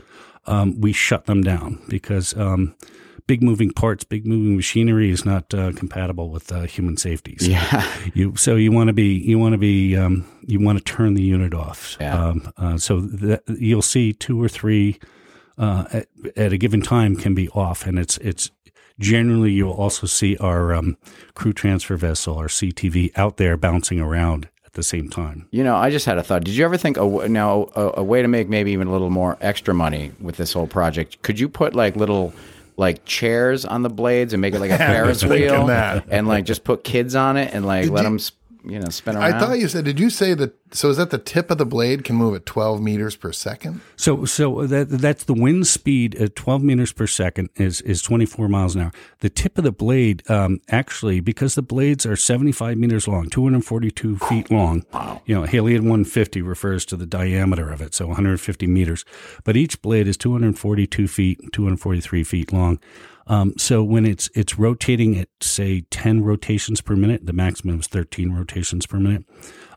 um, 0.46 0.80
we 0.80 0.92
shut 0.92 1.26
them 1.26 1.42
down 1.42 1.80
because 1.88 2.34
um, 2.36 2.74
big 3.30 3.44
moving 3.44 3.70
parts, 3.70 4.02
big 4.02 4.26
moving 4.26 4.56
machinery 4.56 5.08
is 5.08 5.24
not 5.24 5.54
uh, 5.54 5.70
compatible 5.70 6.30
with 6.30 6.50
uh, 6.50 6.62
human 6.62 6.96
safety. 6.96 7.36
So 7.38 7.46
Yeah. 7.46 7.88
you 8.14 8.34
so 8.34 8.56
you 8.56 8.72
want 8.72 8.88
to 8.88 8.92
be 8.92 9.18
you 9.18 9.38
want 9.38 9.52
to 9.52 9.58
be 9.58 9.96
um, 9.96 10.24
you 10.44 10.58
want 10.58 10.78
to 10.78 10.84
turn 10.84 11.14
the 11.14 11.22
unit 11.22 11.54
off. 11.54 11.96
Yeah. 12.00 12.20
Um, 12.20 12.52
uh, 12.56 12.76
so 12.76 12.98
that 13.00 13.44
you'll 13.46 13.82
see 13.82 14.12
two 14.12 14.42
or 14.42 14.48
three 14.48 14.98
uh, 15.58 15.84
at, 15.92 16.08
at 16.36 16.52
a 16.52 16.58
given 16.58 16.82
time 16.82 17.14
can 17.14 17.36
be 17.36 17.48
off, 17.50 17.86
and 17.86 18.00
it's 18.00 18.18
it's 18.18 18.50
generally 18.98 19.52
you'll 19.52 19.74
also 19.84 20.08
see 20.08 20.36
our 20.38 20.74
um, 20.74 20.96
crew 21.34 21.52
transfer 21.52 21.94
vessel, 21.94 22.36
our 22.36 22.48
CTV, 22.48 23.12
out 23.16 23.36
there 23.36 23.56
bouncing 23.56 24.00
around 24.00 24.48
at 24.66 24.72
the 24.72 24.82
same 24.82 25.08
time. 25.08 25.46
You 25.52 25.62
know, 25.62 25.76
I 25.76 25.90
just 25.90 26.04
had 26.04 26.18
a 26.18 26.24
thought. 26.24 26.42
Did 26.42 26.56
you 26.56 26.64
ever 26.64 26.76
think 26.76 26.96
a, 26.96 27.06
w- 27.06 27.28
now 27.28 27.68
a, 27.76 27.92
a 27.98 28.02
way 28.02 28.22
to 28.22 28.28
make 28.28 28.48
maybe 28.48 28.72
even 28.72 28.88
a 28.88 28.90
little 28.90 29.08
more 29.08 29.38
extra 29.40 29.72
money 29.72 30.10
with 30.20 30.36
this 30.36 30.52
whole 30.52 30.66
project? 30.66 31.22
Could 31.22 31.38
you 31.38 31.48
put 31.48 31.76
like 31.76 31.94
little 31.94 32.32
like 32.76 33.04
chairs 33.04 33.64
on 33.64 33.82
the 33.82 33.90
blades 33.90 34.32
and 34.32 34.40
make 34.40 34.54
it 34.54 34.60
like 34.60 34.70
a 34.70 34.76
Ferris 34.78 35.24
wheel, 35.24 35.66
that. 35.66 36.04
and 36.10 36.26
like 36.28 36.44
just 36.44 36.64
put 36.64 36.84
kids 36.84 37.14
on 37.14 37.36
it 37.36 37.52
and 37.54 37.66
like 37.66 37.88
let 37.90 38.02
you- 38.02 38.04
them 38.04 38.18
you 38.64 38.78
know 38.78 38.88
spin 38.88 39.16
around? 39.16 39.34
I 39.34 39.38
thought 39.38 39.58
you 39.58 39.68
said. 39.68 39.84
Did 39.84 39.98
you 39.98 40.10
say 40.10 40.34
that? 40.34 40.54
So 40.72 40.90
is 40.90 40.96
that 40.98 41.10
the 41.10 41.18
tip 41.18 41.50
of 41.50 41.58
the 41.58 41.66
blade 41.66 42.04
can 42.04 42.16
move 42.16 42.34
at 42.34 42.46
12 42.46 42.80
meters 42.80 43.16
per 43.16 43.32
second? 43.32 43.80
So, 43.96 44.24
so 44.24 44.66
that 44.66 44.88
that's 44.88 45.24
the 45.24 45.34
wind 45.34 45.66
speed 45.66 46.14
at 46.16 46.36
12 46.36 46.62
meters 46.62 46.92
per 46.92 47.06
second 47.06 47.50
is 47.56 47.80
is 47.80 48.02
24 48.02 48.48
miles 48.48 48.76
an 48.76 48.82
hour. 48.82 48.92
The 49.20 49.30
tip 49.30 49.58
of 49.58 49.64
the 49.64 49.72
blade, 49.72 50.28
um, 50.30 50.60
actually, 50.68 51.20
because 51.20 51.54
the 51.54 51.62
blades 51.62 52.06
are 52.06 52.16
75 52.16 52.78
meters 52.78 53.08
long, 53.08 53.28
242 53.30 54.18
feet 54.18 54.50
long. 54.50 54.84
Wow. 54.92 55.22
You 55.26 55.34
know, 55.34 55.46
Haliade 55.46 55.80
150 55.80 56.42
refers 56.42 56.84
to 56.86 56.96
the 56.96 57.06
diameter 57.06 57.70
of 57.70 57.80
it, 57.80 57.94
so 57.94 58.06
150 58.06 58.66
meters. 58.66 59.04
But 59.44 59.56
each 59.56 59.82
blade 59.82 60.06
is 60.06 60.16
242 60.16 61.08
feet, 61.08 61.40
243 61.52 62.24
feet 62.24 62.52
long. 62.52 62.78
Um, 63.26 63.54
so 63.58 63.82
when 63.82 64.06
it's 64.06 64.28
it's 64.34 64.58
rotating 64.58 65.16
at 65.18 65.28
say 65.40 65.82
10 65.90 66.22
rotations 66.24 66.80
per 66.80 66.96
minute, 66.96 67.26
the 67.26 67.32
maximum 67.32 67.78
is 67.80 67.86
13 67.86 68.32
rotations 68.32 68.86
per 68.86 68.98
minute. 68.98 69.24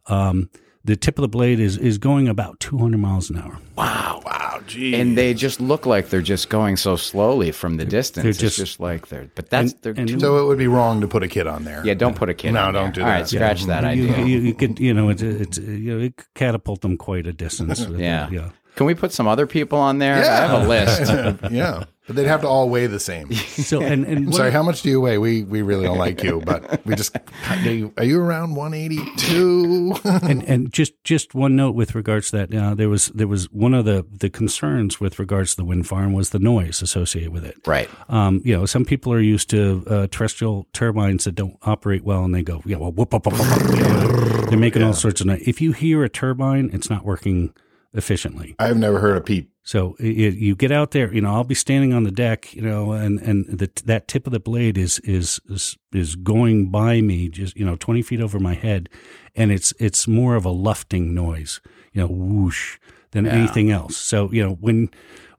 Um, 0.08 0.50
the 0.86 0.96
tip 0.98 1.18
of 1.18 1.22
the 1.22 1.28
blade 1.30 1.60
is 1.62 1.78
is 1.78 1.98
going 1.98 2.28
about 2.28 2.60
200 2.60 2.98
miles 2.98 3.30
an 3.30 3.38
hour. 3.38 3.58
Wow, 3.78 4.22
wow, 4.26 4.60
gee. 4.68 4.96
and 4.96 5.18
they 5.18 5.34
just 5.34 5.62
look 5.62 5.86
like 5.86 6.10
they're 6.10 6.22
just 6.22 6.50
going 6.50 6.76
so 6.76 6.98
slowly 6.98 7.52
from 7.52 7.78
the 7.78 7.86
distance. 7.86 8.24
they're 8.24 8.30
it's 8.32 8.40
just- 8.40 8.58
just 8.58 8.80
like 8.82 9.08
they're, 9.08 9.30
but 9.34 9.50
that's 9.50 9.72
and- 9.72 9.82
they're 9.82 9.94
and- 9.96 10.08
too, 10.10 10.20
so 10.20 10.44
it 10.44 10.48
would 10.48 10.58
be 10.58 10.68
wrong 10.68 11.00
to 11.00 11.08
put 11.08 11.24
a 11.24 11.28
kid 11.30 11.48
on 11.48 11.64
there. 11.64 11.82
yeah. 11.86 11.94
Don't 11.94 12.16
put 12.18 12.30
a 12.30 12.34
kid. 12.34 12.50
On 12.50 12.54
there. 12.56 12.64
No, 12.64 12.68
on 12.68 12.74
don't 12.74 12.84
there. 12.86 12.92
do 12.92 13.02
All 13.02 13.08
that. 13.08 13.14
right, 13.20 13.28
scratch 13.30 13.64
that 13.66 13.96
you, 13.96 14.10
idea. 14.10 14.26
You, 14.26 14.40
you 14.40 14.54
could, 14.54 14.78
you 14.80 14.94
know, 14.94 15.08
it's, 15.10 15.22
it's 15.22 15.58
you 15.58 15.98
know, 15.98 16.04
it 16.04 16.18
could 16.18 16.34
catapult 16.34 16.82
them 16.82 16.98
quite 16.98 17.28
a 17.28 17.34
distance. 17.34 17.80
yeah. 17.98 18.28
it, 18.28 18.34
yeah. 18.34 18.50
Can 18.76 18.86
we 18.88 18.96
put 18.96 19.12
some 19.12 19.28
other 19.28 19.46
people 19.48 19.78
on 19.80 20.00
there? 20.00 20.18
Yeah. 20.18 20.34
I 20.34 20.48
have 20.48 20.64
a 20.64 20.68
list. 20.68 21.52
yeah, 21.52 21.84
but 22.08 22.16
they'd 22.16 22.26
have 22.28 22.42
to 22.42 22.48
all 22.48 22.70
weigh 22.70 22.88
the 22.88 23.00
same. 23.00 23.32
So 23.34 23.82
and 23.82 24.04
and 24.06 24.26
what- 24.28 24.36
Sorry, 24.36 24.52
how 24.52 24.64
much 24.64 24.82
do 24.82 24.90
you 24.90 25.00
weigh? 25.00 25.18
We 25.20 25.44
we 25.44 25.62
really 25.62 25.84
don't 25.86 25.98
like 26.00 26.24
you, 26.24 26.42
but 26.44 26.84
we 26.86 26.96
just 26.96 27.16
are 27.50 27.58
you, 27.58 27.94
are 27.98 28.04
you 28.04 28.20
around 28.20 28.56
182? 28.56 29.94
and 30.24 30.44
and 30.44 30.74
just 30.74 30.94
just 31.04 31.36
one 31.36 31.56
note 31.56 31.76
with 31.76 31.96
regards 31.96 32.32
to 32.32 32.38
that, 32.38 32.54
uh, 32.56 32.74
there 32.76 32.90
was 32.90 33.08
there 33.08 33.28
was 33.28 33.52
one 33.52 33.74
of 33.74 33.86
the 33.86 34.06
the 34.12 34.30
concerns 34.30 35.00
with 35.00 35.20
regards 35.20 35.52
to 35.52 35.58
the 35.58 35.66
wind 35.66 35.88
farm 35.88 36.14
was 36.14 36.32
the 36.32 36.40
noise 36.40 36.82
associated 36.82 37.32
with 37.32 37.46
it. 37.46 37.56
right. 37.68 37.90
Um, 38.10 38.42
you 38.44 38.58
know, 38.58 38.66
some 38.66 38.86
people 38.86 39.14
are 39.14 39.20
used 39.22 39.50
to 39.52 39.84
uh, 39.88 40.08
terrestrial 40.10 40.68
turbines 40.74 41.24
that 41.26 41.34
don't 41.36 41.58
operate 41.64 42.04
well, 42.04 42.24
and 42.24 42.34
they 42.34 42.42
go, 42.44 42.62
yeah, 42.66 42.78
well, 42.78 42.92
whoop, 42.92 43.14
whoop, 43.14 43.26
whoop, 43.28 43.38
whoop, 43.38 44.32
whoop. 44.40 44.50
They're 44.50 44.58
making 44.60 44.84
all 44.84 44.94
sorts 44.94 45.22
of 45.22 45.28
noise. 45.28 45.44
If 45.48 45.62
you 45.62 45.72
hear 45.74 46.04
a 46.04 46.10
turbine, 46.10 46.70
it's 46.74 46.90
not 46.90 47.06
working 47.06 47.54
efficiently. 47.94 48.56
I've 48.60 48.78
never 48.78 49.00
heard 49.00 49.18
a 49.18 49.22
peep. 49.22 49.52
So 49.64 49.96
i 50.00 50.04
i 50.04 50.08
you 50.08 50.56
get 50.56 50.72
out 50.72 50.92
there, 50.92 51.14
you 51.14 51.22
know, 51.22 51.34
I'll 51.34 51.44
be 51.44 51.56
standing 51.56 51.94
on 51.94 52.04
the 52.04 52.12
deck, 52.12 52.54
you 52.54 52.62
know, 52.62 52.92
and, 52.92 53.20
and 53.20 53.46
the, 53.48 53.70
that 53.86 54.08
tip 54.08 54.28
of 54.28 54.34
the 54.34 54.40
blade 54.40 54.78
is, 54.78 55.00
is, 55.00 55.40
is, 55.48 55.78
is 55.94 56.16
going 56.16 56.70
by 56.70 57.02
me 57.02 57.30
just, 57.30 57.56
you 57.56 57.66
know, 57.66 57.76
20 57.78 58.02
feet 58.02 58.20
over 58.20 58.40
my 58.40 58.56
head. 58.56 58.90
And 59.36 59.52
it's, 59.52 59.74
it's 59.80 60.08
more 60.08 60.36
of 60.36 60.44
a 60.44 60.50
lufting 60.50 61.14
noise, 61.14 61.62
you 61.94 62.02
know, 62.02 62.08
whoosh 62.08 62.78
than 63.12 63.26
anything 63.26 63.72
else. 63.72 63.96
So, 63.96 64.32
you 64.32 64.44
know, 64.44 64.56
when, 64.56 64.90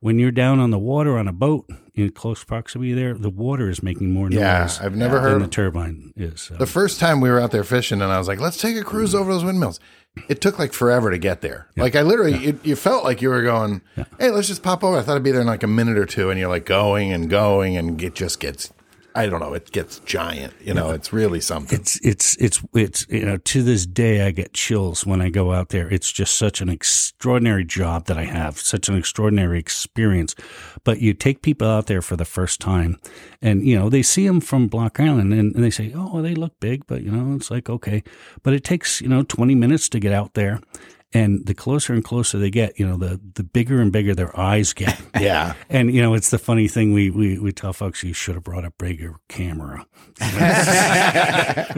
when 0.01 0.19
you're 0.19 0.31
down 0.31 0.61
on 0.61 0.71
the 0.71 0.79
water 0.79 1.19
on 1.19 1.27
a 1.29 1.33
boat 1.33 1.69
in 1.95 2.11
close 2.11 2.45
proximity 2.45 2.93
there, 2.93 3.15
the 3.15 3.31
water 3.31 3.69
is 3.69 3.83
making 3.83 4.13
more 4.13 4.29
noise. 4.29 4.39
Yeah, 4.39 4.69
I've 4.81 4.95
never 4.95 5.17
than 5.17 5.25
heard- 5.25 5.43
the 5.43 5.49
turbine 5.49 6.13
is. 6.15 6.43
So. 6.43 6.57
The 6.57 6.67
first 6.67 7.01
time 7.01 7.21
we 7.21 7.31
were 7.31 7.41
out 7.41 7.53
there 7.53 7.65
fishing, 7.65 8.03
and 8.03 8.13
I 8.13 8.19
was 8.19 8.29
like, 8.29 8.39
"Let's 8.39 8.59
take 8.59 8.77
a 8.77 8.85
cruise 8.85 9.15
over 9.15 9.33
those 9.33 9.45
windmills." 9.45 9.81
It 10.29 10.41
took 10.41 10.59
like 10.59 10.73
forever 10.73 11.11
to 11.11 11.19
get 11.19 11.41
there. 11.41 11.67
Like 11.77 11.97
I 11.97 12.03
literally, 12.03 12.35
it, 12.47 12.65
you 12.65 12.77
felt 12.77 13.05
like 13.05 13.21
you 13.21 13.29
were 13.29 13.43
going, 13.43 13.83
"Hey, 14.19 14.31
let's 14.31 14.49
just 14.49 14.63
pop 14.63 14.85
over." 14.85 14.97
I 14.97 15.03
thought 15.03 15.17
I'd 15.17 15.23
be 15.23 15.33
there 15.33 15.41
in 15.41 15.47
like 15.47 15.63
a 15.65 15.69
minute 15.69 15.99
or 15.99 16.07
two, 16.07 16.31
and 16.31 16.39
you're 16.39 16.49
like 16.49 16.65
going 16.67 17.13
and 17.13 17.29
going, 17.29 17.77
and 17.77 18.01
it 18.03 18.15
just 18.15 18.39
gets, 18.41 18.73
I 19.17 19.27
don't 19.27 19.39
know, 19.39 19.55
it 19.55 19.71
gets 19.71 20.01
giant. 20.01 20.55
You 20.61 20.75
know, 20.75 20.91
it's 20.91 21.13
really 21.13 21.41
something. 21.41 21.79
it's 21.79 22.01
it's 22.03 22.37
it's 22.37 22.61
it's 22.75 23.07
you 23.09 23.25
know 23.25 23.37
to 23.37 23.63
this 23.63 23.87
day 23.87 24.27
I 24.27 24.33
get 24.33 24.53
chills 24.53 25.07
when 25.07 25.21
I 25.21 25.31
go 25.31 25.53
out 25.53 25.69
there. 25.69 25.89
It's 25.89 26.11
just 26.11 26.35
such 26.35 26.61
an 26.61 26.69
extraordinary 26.69 27.65
job 27.65 28.07
that 28.07 28.19
I 28.19 28.25
have, 28.25 28.59
such 28.59 28.89
an 28.89 28.97
extraordinary 28.97 29.61
experience. 29.61 30.35
But 30.83 31.01
you 31.01 31.15
take 31.15 31.43
people 31.43 31.69
out 31.69 31.87
there 31.87 32.03
for 32.03 32.17
the 32.17 32.25
first 32.25 32.61
time, 32.61 32.99
and 33.41 33.65
you 33.65 33.79
know 33.79 33.89
they 33.89 34.03
see 34.03 34.27
them 34.27 34.41
from 34.41 34.67
Block 34.67 34.99
Island, 34.99 35.33
and, 35.33 35.55
and 35.55 35.63
they 35.63 35.71
say, 35.71 35.93
"Oh, 35.95 36.21
they 36.21 36.35
look 36.35 36.59
big," 36.59 36.85
but 36.89 37.03
you 37.03 37.13
know 37.13 37.37
it's 37.37 37.53
like 37.53 37.71
okay, 37.71 38.03
but 38.43 38.53
it 38.53 38.65
takes 38.65 39.01
you 39.01 39.09
know 39.09 39.23
twenty 39.23 39.55
minutes 39.55 39.89
to 39.91 40.01
get 40.01 40.13
out 40.13 40.35
there. 40.35 40.61
And 41.15 41.47
the 41.47 41.55
closer 41.55 41.93
and 41.93 42.03
closer 42.03 42.39
they 42.39 42.51
get, 42.51 42.79
you 42.79 42.87
know, 42.87 42.97
the, 42.97 43.21
the 43.35 43.45
bigger 43.45 43.81
and 43.81 43.93
bigger 43.93 44.17
their 44.17 44.37
eyes 44.39 44.73
get. 44.73 45.01
yeah, 45.21 45.55
And 45.71 45.95
you 45.95 46.03
know, 46.03 46.15
it's 46.15 46.31
the 46.31 46.39
funny 46.39 46.67
thing 46.67 46.93
we 46.93 47.09
we, 47.09 47.39
we 47.39 47.53
tell 47.53 47.73
folks 47.73 48.03
you 48.03 48.13
should 48.13 48.35
have 48.35 48.43
brought 48.43 48.65
a 48.65 48.73
bigger 48.73 49.15
camera. 49.29 49.87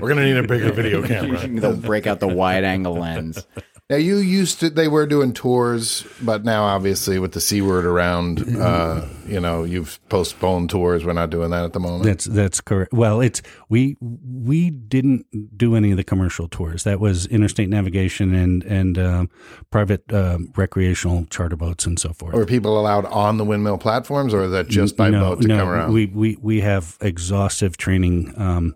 we're 0.01 0.09
gonna 0.09 0.25
need 0.25 0.39
a 0.39 0.47
bigger 0.49 0.73
video 0.73 1.03
camera. 1.07 1.47
They'll 1.47 1.77
break 1.77 2.07
out 2.07 2.21
the 2.21 2.29
wide 2.29 2.65
angle 2.65 2.95
lens. 2.95 3.47
Now 3.89 3.97
you 3.97 4.17
used 4.17 4.59
to 4.61 4.71
they 4.71 4.89
were 4.89 5.07
doing 5.07 5.33
tours, 5.33 6.05
but 6.21 6.45
now 6.45 6.65
obviously 6.65 7.21
with 7.21 7.33
the 7.33 7.41
c 7.41 7.63
word 7.63 7.87
around, 7.87 8.41
uh, 8.59 9.07
you 9.29 9.39
know, 9.39 9.63
you've 9.63 10.01
postponed 10.09 10.71
tours. 10.71 11.05
We're 11.05 11.13
not 11.13 11.31
doing 11.31 11.51
that 11.51 11.65
at 11.65 11.73
the 11.73 11.79
moment. 11.79 12.03
That's 12.03 12.25
that's 12.25 12.61
correct. 12.61 12.93
Well, 12.93 13.21
it's 13.21 13.43
we 13.69 13.97
we 14.01 14.71
didn't 14.71 15.27
do 15.57 15.77
any 15.77 15.93
of 15.93 15.99
the 15.99 16.03
commercial 16.03 16.49
tours. 16.49 16.83
That 16.83 16.99
was 16.99 17.27
interstate 17.27 17.69
navigation 17.69 18.35
and 18.35 18.65
and 18.65 18.99
um, 18.99 19.31
private 19.71 20.13
um, 20.13 20.53
recreational 20.57 21.25
charter 21.27 21.57
boats 21.57 21.87
and 21.87 21.97
so 21.97 22.13
forth. 22.13 22.35
Were 22.35 22.45
people 22.45 22.81
allowed 22.81 23.05
on 23.07 23.37
the 23.37 23.45
windmill 23.45 23.79
platforms, 23.79 24.35
or 24.35 24.43
is 24.43 24.51
that 24.51 24.67
just 24.67 24.97
by 24.97 25.11
no, 25.11 25.21
boat 25.21 25.43
to 25.43 25.47
no, 25.47 25.59
come 25.59 25.69
around? 25.69 25.93
we 25.93 26.07
we 26.07 26.37
we 26.43 26.61
have 26.61 26.99
exhaustive 27.01 27.77
training. 27.77 28.35
Um, 28.37 28.75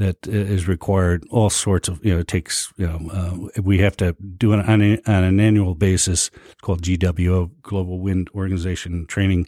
that 0.00 0.26
uh, 0.26 0.66
required. 0.66 1.24
All 1.30 1.50
sorts 1.50 1.86
of 1.86 2.04
you 2.04 2.14
know 2.14 2.20
it 2.20 2.28
takes 2.28 2.72
you 2.76 2.86
know 2.86 3.00
uh, 3.12 3.60
we 3.62 3.78
have 3.78 3.96
to 3.98 4.16
do 4.38 4.54
it 4.54 4.66
on, 4.66 4.82
a, 4.82 4.98
on 5.06 5.24
an 5.24 5.38
annual 5.38 5.74
basis. 5.74 6.30
It's 6.50 6.60
called 6.62 6.82
GWO 6.82 7.50
Global 7.62 8.00
Wind 8.00 8.30
Organization 8.34 9.06
training, 9.06 9.46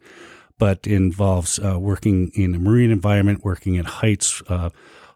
but 0.59 0.87
involves 0.87 1.59
uh, 1.59 1.79
working 1.81 2.31
in 2.35 2.55
a 2.55 2.59
marine 2.59 2.91
environment, 2.91 3.45
working 3.45 3.79
at 3.79 3.87
heights, 3.87 4.43
uh, 4.49 4.69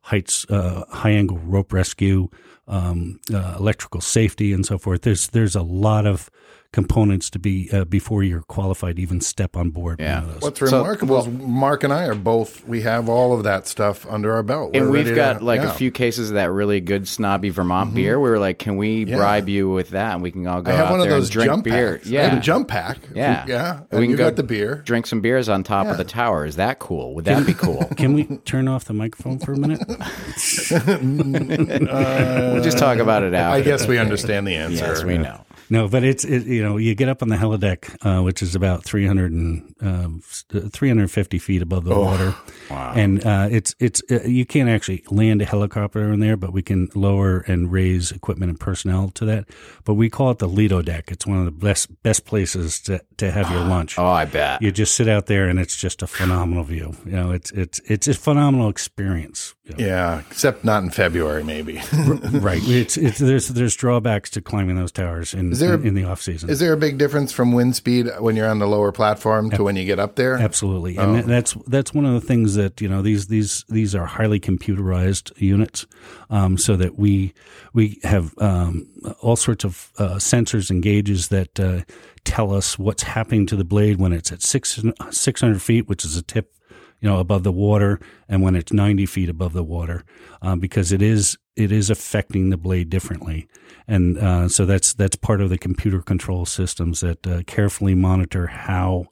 heights, 0.03 0.47
uh, 0.49 0.85
high 0.89 1.11
angle 1.11 1.39
rope 1.39 1.71
rescue, 1.71 2.31
um, 2.67 3.21
uh, 3.33 3.57
electrical 3.59 4.01
safety, 4.01 4.55
and 4.55 4.65
so 4.65 4.79
forth. 4.79 5.03
There's 5.03 5.29
there's 5.29 5.55
a 5.55 5.63
lot 5.63 6.07
of 6.07 6.31
components 6.77 7.31
to 7.31 7.39
be 7.39 7.71
uh, 7.73 7.87
before 7.87 8.23
you're 8.23 8.43
qualified 8.43 8.97
to 8.97 9.03
even 9.03 9.19
step 9.19 9.57
on 9.57 9.71
board. 9.71 9.99
Yeah. 9.99 10.21
One 10.21 10.25
of 10.29 10.33
those. 10.35 10.43
What's 10.43 10.61
So- 10.61 10.77
remarkable 10.79 11.19
is 11.21 11.27
Mark 11.27 11.85
and 11.85 11.93
I 11.93 12.05
are 12.05 12.15
both. 12.15 12.69
We 12.69 12.83
have 12.83 13.09
all 13.09 13.33
of 13.33 13.45
that 13.45 13.67
stuff 13.67 14.07
under 14.11 14.35
our 14.35 14.43
belt, 14.43 14.73
And 14.77 14.91
We're 14.91 15.05
we've 15.05 15.15
got 15.15 15.39
to- 15.39 15.45
like 15.45 15.63
yeah. 15.63 15.71
a 15.71 15.75
few 15.75 15.91
cases 15.91 16.29
of 16.29 16.35
that 16.35 16.53
really 16.53 16.83
good 16.83 17.09
snobby 17.09 17.49
Vermont 17.49 17.95
beer. 17.95 18.21
We 18.21 18.29
were 18.29 18.39
like, 18.39 18.59
"Can 18.59 18.77
we 18.77 19.05
Yeah. 19.05 19.17
bribe 19.17 19.49
you 19.49 19.71
with 19.71 19.89
that, 19.91 20.13
and 20.13 20.23
we 20.23 20.31
can 20.31 20.47
all 20.47 20.61
go 20.61 20.71
I 20.71 20.75
have 20.75 20.87
out 20.89 20.91
one 20.91 21.01
of 21.01 21.07
there 21.09 21.17
those 21.19 21.29
and 21.29 21.33
drink 21.33 21.51
jump 21.51 21.65
beer?" 21.65 21.95
packs. 21.97 22.09
Yeah, 22.09 22.29
have 22.29 22.43
jump 22.43 22.69
pack. 22.69 22.99
Yeah. 23.15 23.47
yeah. 23.49 23.73
We 23.73 23.79
And 23.97 24.03
can 24.05 24.11
you 24.11 24.17
go 24.19 24.25
got 24.25 24.37
the 24.37 24.43
beer. 24.43 24.83
drink 24.85 25.07
some 25.07 25.23
beers 25.23 25.49
on 25.49 25.63
top 25.63 25.87
of 25.87 25.97
the 25.97 26.05
tower. 26.05 26.45
Is 26.45 26.57
that 26.57 26.79
cool? 26.79 27.15
Would 27.15 27.25
that 27.25 27.47
be 27.47 27.55
cool? 27.55 27.85
Can 27.97 28.13
we 28.13 28.25
turn 28.45 28.69
off 28.69 28.85
the 28.85 28.93
microphone 28.93 29.39
for 29.39 29.55
a 29.55 29.57
minute? 29.57 29.81
we'll 32.53 32.63
just 32.63 32.77
talk 32.79 32.99
about 32.99 33.23
it 33.23 33.33
after. 33.33 33.57
I 33.57 33.63
guess 33.63 33.89
we 33.89 33.97
understand 33.99 34.47
the 34.47 34.57
answer. 34.57 34.85
Yes, 34.85 35.03
we 35.03 35.17
know. 35.17 35.41
No, 35.69 35.89
but 35.89 36.05
it's 36.05 36.25
it, 36.25 36.47
you 36.47 36.63
know 36.63 36.77
you 36.77 36.95
get 36.95 37.09
up 37.09 37.23
on 37.23 37.29
the 37.29 37.37
helideck, 37.37 37.97
uh, 38.05 38.23
which 38.23 38.43
is 38.43 38.55
about 38.55 38.85
300 38.85 39.33
and 39.33 39.75
um, 39.81 40.23
uh, 40.55 40.61
350 40.73 41.39
feet 41.39 41.63
above 41.63 41.85
the 41.85 41.99
water, 41.99 42.35
and 42.71 43.25
uh, 43.27 43.49
it's 43.51 43.75
it's 43.81 44.03
uh, 44.11 44.23
you 44.25 44.47
can't 44.47 44.69
actually 44.69 45.03
land 45.11 45.43
a 45.43 45.45
helicopter 45.45 46.13
in 46.13 46.21
there, 46.21 46.37
but 46.37 46.53
we 46.53 46.63
can 46.63 46.89
lower 46.95 47.41
and 47.49 47.73
raise 47.73 48.13
equipment 48.13 48.51
and 48.51 48.61
personnel 48.61 49.09
to 49.11 49.25
that. 49.25 49.47
But 49.85 49.95
we 49.95 50.09
call 50.09 50.31
it 50.31 50.39
the 50.39 50.49
Lido 50.49 50.83
deck. 50.83 51.11
It's 51.11 51.27
one 51.27 51.39
of 51.39 51.45
the 51.45 51.51
best 51.51 52.03
best 52.03 52.25
places 52.25 52.81
to 52.83 53.01
to 53.17 53.31
have 53.33 53.51
your 53.51 53.65
lunch. 53.65 53.99
Oh, 53.99 54.07
I 54.07 54.25
bet. 54.25 54.63
You 54.63 54.71
just 54.71 54.95
sit 54.95 55.09
out 55.09 55.27
there, 55.27 55.49
and 55.49 55.59
it's 55.59 55.77
just 55.77 56.03
a 56.03 56.07
phenomenal 56.07 56.63
view. 56.63 56.97
You 57.05 57.13
know, 57.13 57.33
it's 57.33 57.51
it's 57.51 57.81
it's 57.87 58.07
a 58.07 58.15
phenomenal 58.15 58.69
experience. 58.69 59.56
Yeah, 59.77 60.21
except 60.31 60.65
not 60.65 60.83
in 60.85 60.91
February, 60.91 61.43
maybe. 61.43 61.83
Right. 62.37 62.63
It's 62.65 62.97
it's 62.97 63.19
there's 63.19 63.49
there's 63.49 63.75
drawbacks 63.75 64.31
to 64.31 64.41
climbing 64.41 64.77
those 64.77 64.93
towers 64.93 65.35
in 65.35 65.51
there- 65.51 65.75
in, 65.75 65.87
in 65.89 65.95
the 65.95 66.05
off 66.05 66.21
season. 66.23 66.49
Is 66.51 66.61
there 66.61 66.73
a 66.73 66.77
big 66.77 66.99
difference 66.99 67.33
from 67.33 67.53
wind 67.53 67.75
speed 67.75 68.07
when 68.21 68.37
you're 68.37 68.49
on 68.49 68.59
the 68.61 68.67
lower 68.69 68.93
platform 68.93 69.51
to 69.51 69.65
when 69.65 69.75
you 69.75 69.85
get 69.85 69.99
up 69.99 70.15
there? 70.17 70.35
Absolutely, 70.35 70.97
and 70.97 71.17
that- 71.17 71.27
that's 71.27 71.55
that's 71.67 71.93
one 71.93 72.05
of 72.05 72.13
the 72.15 72.21
things 72.21 72.55
that 72.55 72.81
you 72.81 72.89
know 72.89 73.03
these 73.03 73.27
these 73.27 73.65
these 73.69 73.95
are 73.95 74.07
highly 74.07 74.39
computerized 74.39 75.33
units, 75.41 75.87
um, 76.31 76.57
so 76.59 76.77
that 76.77 76.97
we 76.99 77.35
we 77.73 77.99
have 78.05 78.35
um, 78.39 78.87
all 79.21 79.37
sorts 79.37 79.65
of 79.65 79.91
uh, 79.99 80.15
sensors 80.17 80.71
and 80.71 80.83
gauges 80.83 81.29
that 81.29 81.59
uh, 81.59 81.81
tell 82.25 82.53
us 82.55 82.79
what's 82.79 83.03
happening 83.03 83.47
to 83.47 83.57
the 83.57 83.65
blade 83.65 83.99
when 83.99 84.13
it's 84.13 84.31
at 84.31 84.43
six 84.43 84.81
six 85.11 85.41
hundred 85.41 85.61
feet, 85.63 85.89
which 85.89 86.05
is 86.05 86.17
a 86.17 86.23
tip 86.23 86.53
you 87.01 87.09
know 87.09 87.19
above 87.19 87.43
the 87.43 87.53
water, 87.53 88.01
and 88.29 88.43
when 88.43 88.55
it's 88.57 88.73
ninety 88.73 89.07
feet 89.07 89.29
above 89.29 89.53
the 89.53 89.65
water, 89.65 90.05
um, 90.43 90.61
because 90.61 90.93
it 90.93 91.03
is 91.03 91.37
it 91.57 91.73
is 91.73 91.91
affecting 91.91 92.51
the 92.51 92.57
blade 92.57 92.91
differently, 92.91 93.49
and 93.87 94.19
uh, 94.19 94.49
so 94.49 94.67
that's 94.67 94.95
that's 94.95 95.17
part 95.17 95.41
of 95.41 95.51
the 95.51 95.59
computer 95.59 96.03
control 96.03 96.47
systems 96.47 97.01
that 97.01 97.27
uh, 97.27 97.43
carefully 97.47 97.95
monitor 97.95 98.47
how 98.47 99.07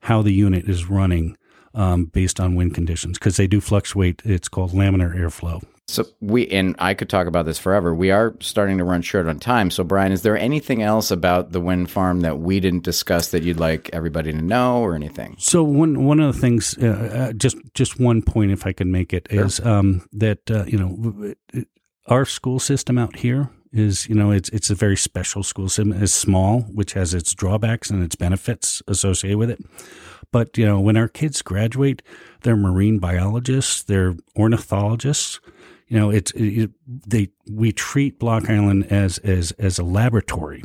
how 0.00 0.22
the 0.22 0.32
unit 0.32 0.68
is 0.68 0.88
running 0.88 1.36
um, 1.74 2.06
based 2.06 2.40
on 2.40 2.54
wind 2.54 2.74
conditions 2.74 3.18
because 3.18 3.36
they 3.36 3.46
do 3.46 3.60
fluctuate. 3.60 4.22
It's 4.24 4.48
called 4.48 4.72
laminar 4.72 5.14
airflow. 5.14 5.62
So 5.88 6.04
we 6.20 6.48
and 6.48 6.74
I 6.80 6.94
could 6.94 7.08
talk 7.08 7.28
about 7.28 7.46
this 7.46 7.60
forever. 7.60 7.94
We 7.94 8.10
are 8.10 8.34
starting 8.40 8.78
to 8.78 8.84
run 8.84 9.02
short 9.02 9.28
on 9.28 9.38
time. 9.38 9.70
So 9.70 9.84
Brian, 9.84 10.10
is 10.10 10.22
there 10.22 10.36
anything 10.36 10.82
else 10.82 11.12
about 11.12 11.52
the 11.52 11.60
wind 11.60 11.90
farm 11.90 12.22
that 12.22 12.40
we 12.40 12.58
didn't 12.58 12.82
discuss 12.82 13.30
that 13.30 13.44
you'd 13.44 13.60
like 13.60 13.88
everybody 13.92 14.32
to 14.32 14.42
know, 14.42 14.80
or 14.80 14.96
anything? 14.96 15.36
So 15.38 15.62
one 15.62 16.04
one 16.04 16.18
of 16.18 16.34
the 16.34 16.40
things, 16.40 16.76
uh, 16.78 17.28
uh, 17.28 17.32
just 17.34 17.56
just 17.74 18.00
one 18.00 18.20
point, 18.22 18.50
if 18.50 18.66
I 18.66 18.72
can 18.72 18.90
make 18.90 19.12
it, 19.12 19.28
is 19.30 19.60
um, 19.60 20.08
that 20.12 20.50
uh, 20.50 20.64
you 20.64 20.76
know 20.76 21.34
our 22.06 22.24
school 22.24 22.58
system 22.58 22.98
out 22.98 23.16
here 23.16 23.50
is 23.72 24.08
you 24.08 24.14
know 24.16 24.32
it's 24.32 24.48
it's 24.48 24.70
a 24.70 24.74
very 24.74 24.96
special 24.96 25.44
school 25.44 25.68
system. 25.68 25.92
It's 25.92 26.12
small, 26.12 26.62
which 26.62 26.94
has 26.94 27.14
its 27.14 27.32
drawbacks 27.32 27.90
and 27.90 28.02
its 28.02 28.16
benefits 28.16 28.82
associated 28.88 29.38
with 29.38 29.50
it. 29.50 29.60
But 30.32 30.58
you 30.58 30.66
know 30.66 30.80
when 30.80 30.96
our 30.96 31.08
kids 31.08 31.42
graduate, 31.42 32.02
they're 32.42 32.56
marine 32.56 32.98
biologists, 32.98 33.84
they're 33.84 34.16
ornithologists. 34.36 35.38
You 35.88 35.98
know, 35.98 36.10
it's 36.10 36.32
it, 36.32 36.70
they 36.86 37.28
we 37.50 37.72
treat 37.72 38.18
Block 38.18 38.50
Island 38.50 38.86
as 38.90 39.18
as 39.18 39.52
as 39.52 39.78
a 39.78 39.84
laboratory, 39.84 40.64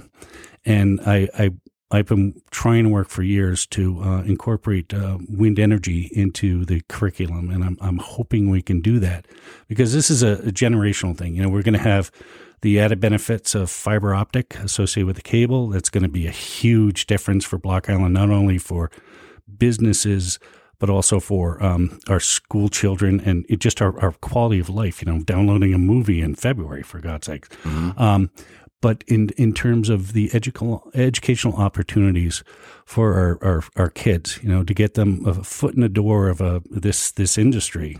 and 0.65 0.99
I, 1.01 1.29
I 1.37 1.51
I've 1.91 2.07
been 2.07 2.41
trying 2.49 2.85
to 2.85 2.89
work 2.89 3.09
for 3.09 3.21
years 3.21 3.65
to 3.67 4.01
uh, 4.01 4.21
incorporate 4.23 4.93
uh, 4.93 5.19
wind 5.29 5.59
energy 5.59 6.09
into 6.13 6.65
the 6.65 6.81
curriculum, 6.87 7.49
and 7.51 7.63
I'm 7.63 7.77
I'm 7.81 7.97
hoping 7.97 8.49
we 8.49 8.61
can 8.61 8.81
do 8.81 8.99
that 8.99 9.27
because 9.67 9.93
this 9.93 10.09
is 10.09 10.23
a, 10.23 10.33
a 10.39 10.51
generational 10.51 11.15
thing. 11.15 11.35
You 11.35 11.43
know, 11.43 11.49
we're 11.49 11.63
going 11.63 11.73
to 11.73 11.79
have 11.79 12.09
the 12.61 12.79
added 12.79 12.99
benefits 12.99 13.53
of 13.53 13.69
fiber 13.69 14.15
optic 14.15 14.55
associated 14.55 15.07
with 15.07 15.17
the 15.17 15.21
cable. 15.21 15.69
That's 15.69 15.89
going 15.89 16.03
to 16.03 16.09
be 16.09 16.27
a 16.27 16.31
huge 16.31 17.07
difference 17.07 17.43
for 17.43 17.57
Block 17.57 17.89
Island, 17.89 18.13
not 18.13 18.29
only 18.29 18.57
for 18.57 18.89
businesses 19.57 20.39
but 20.81 20.89
also 20.89 21.19
for 21.19 21.63
um, 21.63 21.99
our 22.09 22.19
school 22.19 22.67
children 22.67 23.21
and 23.21 23.45
it 23.47 23.59
just 23.59 23.81
our, 23.81 23.97
our 24.01 24.11
quality 24.13 24.59
of 24.59 24.67
life. 24.69 25.01
You 25.01 25.09
know, 25.13 25.23
downloading 25.23 25.73
a 25.73 25.77
movie 25.77 26.21
in 26.21 26.35
February, 26.35 26.83
for 26.83 26.99
God's 26.99 27.27
sake. 27.27 27.45
Um, 27.97 28.29
but 28.81 29.03
in 29.07 29.29
in 29.37 29.53
terms 29.53 29.89
of 29.89 30.13
the 30.13 30.31
educational 30.33 30.89
educational 30.95 31.55
opportunities 31.55 32.43
for 32.83 33.13
our, 33.13 33.37
our, 33.47 33.63
our 33.75 33.89
kids, 33.89 34.39
you 34.43 34.49
know, 34.49 34.63
to 34.63 34.73
get 34.73 34.95
them 34.95 35.23
a 35.25 35.33
foot 35.43 35.75
in 35.75 35.81
the 35.81 35.89
door 35.89 36.29
of 36.29 36.41
a 36.41 36.61
this 36.69 37.11
this 37.11 37.37
industry. 37.37 37.99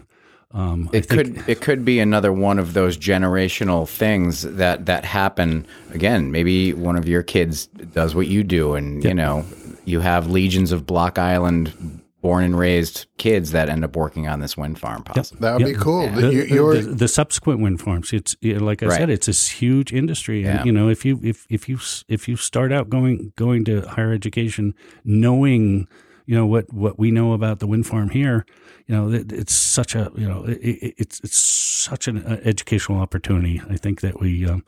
Um, 0.53 0.89
It 0.91 1.05
think- 1.05 1.36
could 1.36 1.49
it 1.49 1.61
could 1.61 1.86
be 1.86 1.99
another 2.01 2.34
one 2.34 2.59
of 2.59 2.73
those 2.73 2.97
generational 2.97 3.88
things 3.88 4.41
that 4.41 4.86
that 4.88 5.05
happen 5.05 5.65
again. 5.93 6.32
Maybe 6.32 6.73
one 6.73 6.97
of 6.99 7.07
your 7.07 7.23
kids 7.23 7.67
does 7.93 8.15
what 8.15 8.27
you 8.27 8.43
do, 8.43 8.73
and 8.73 9.03
you 9.03 9.13
know 9.13 9.45
you 9.86 10.01
have 10.01 10.32
legions 10.32 10.71
of 10.71 10.86
Block 10.86 11.17
Island 11.19 12.00
born 12.22 12.43
and 12.43 12.57
raised 12.57 13.07
kids 13.17 13.51
that 13.51 13.67
end 13.67 13.84
up 13.84 13.95
working 13.95 14.28
on 14.28 14.39
this 14.39 14.55
wind 14.55 14.78
farm. 14.80 15.03
Possibly. 15.03 15.41
That 15.41 15.57
would 15.57 15.65
be 15.65 15.74
cool. 15.74 16.07
the, 16.09 16.32
You- 16.34 16.43
you're- 16.43 16.82
the, 16.82 16.93
the 16.93 17.07
subsequent 17.07 17.59
wind 17.61 17.82
farms. 17.82 18.13
It's 18.13 18.36
like 18.43 18.84
I 18.84 18.88
Right. 18.88 18.97
said, 18.99 19.09
it's 19.09 19.26
this 19.26 19.49
huge 19.49 19.91
industry, 19.91 20.43
and 20.45 20.59
Yeah. 20.59 20.63
you 20.65 20.72
know, 20.72 20.88
if 20.89 21.03
you 21.05 21.19
if 21.24 21.45
if 21.49 21.67
you 21.67 21.80
if 22.07 22.28
you 22.28 22.36
start 22.36 22.72
out 22.72 22.89
going 22.89 23.34
going 23.36 23.65
to 23.65 23.82
higher 23.82 24.13
education, 24.13 24.74
knowing 25.03 25.88
you 26.28 26.36
know 26.36 26.45
what 26.45 26.72
what 26.72 26.97
we 26.99 27.11
know 27.11 27.34
about 27.34 27.59
the 27.59 27.67
wind 27.67 27.86
farm 27.88 28.09
here, 28.09 28.45
you 28.88 28.95
know, 28.95 29.11
it, 29.11 29.32
it's 29.32 29.53
such 29.53 29.95
a 29.95 30.11
you 30.15 30.28
know, 30.28 30.45
it, 30.45 30.59
it, 30.61 30.93
it's 30.97 31.19
it's 31.24 31.38
such 31.38 32.07
an 32.07 32.24
uh, 32.26 32.39
educational 32.43 32.99
opportunity. 32.99 33.61
I 33.69 33.78
think 33.78 34.01
that 34.01 34.19
we 34.19 34.45
um, 34.47 34.63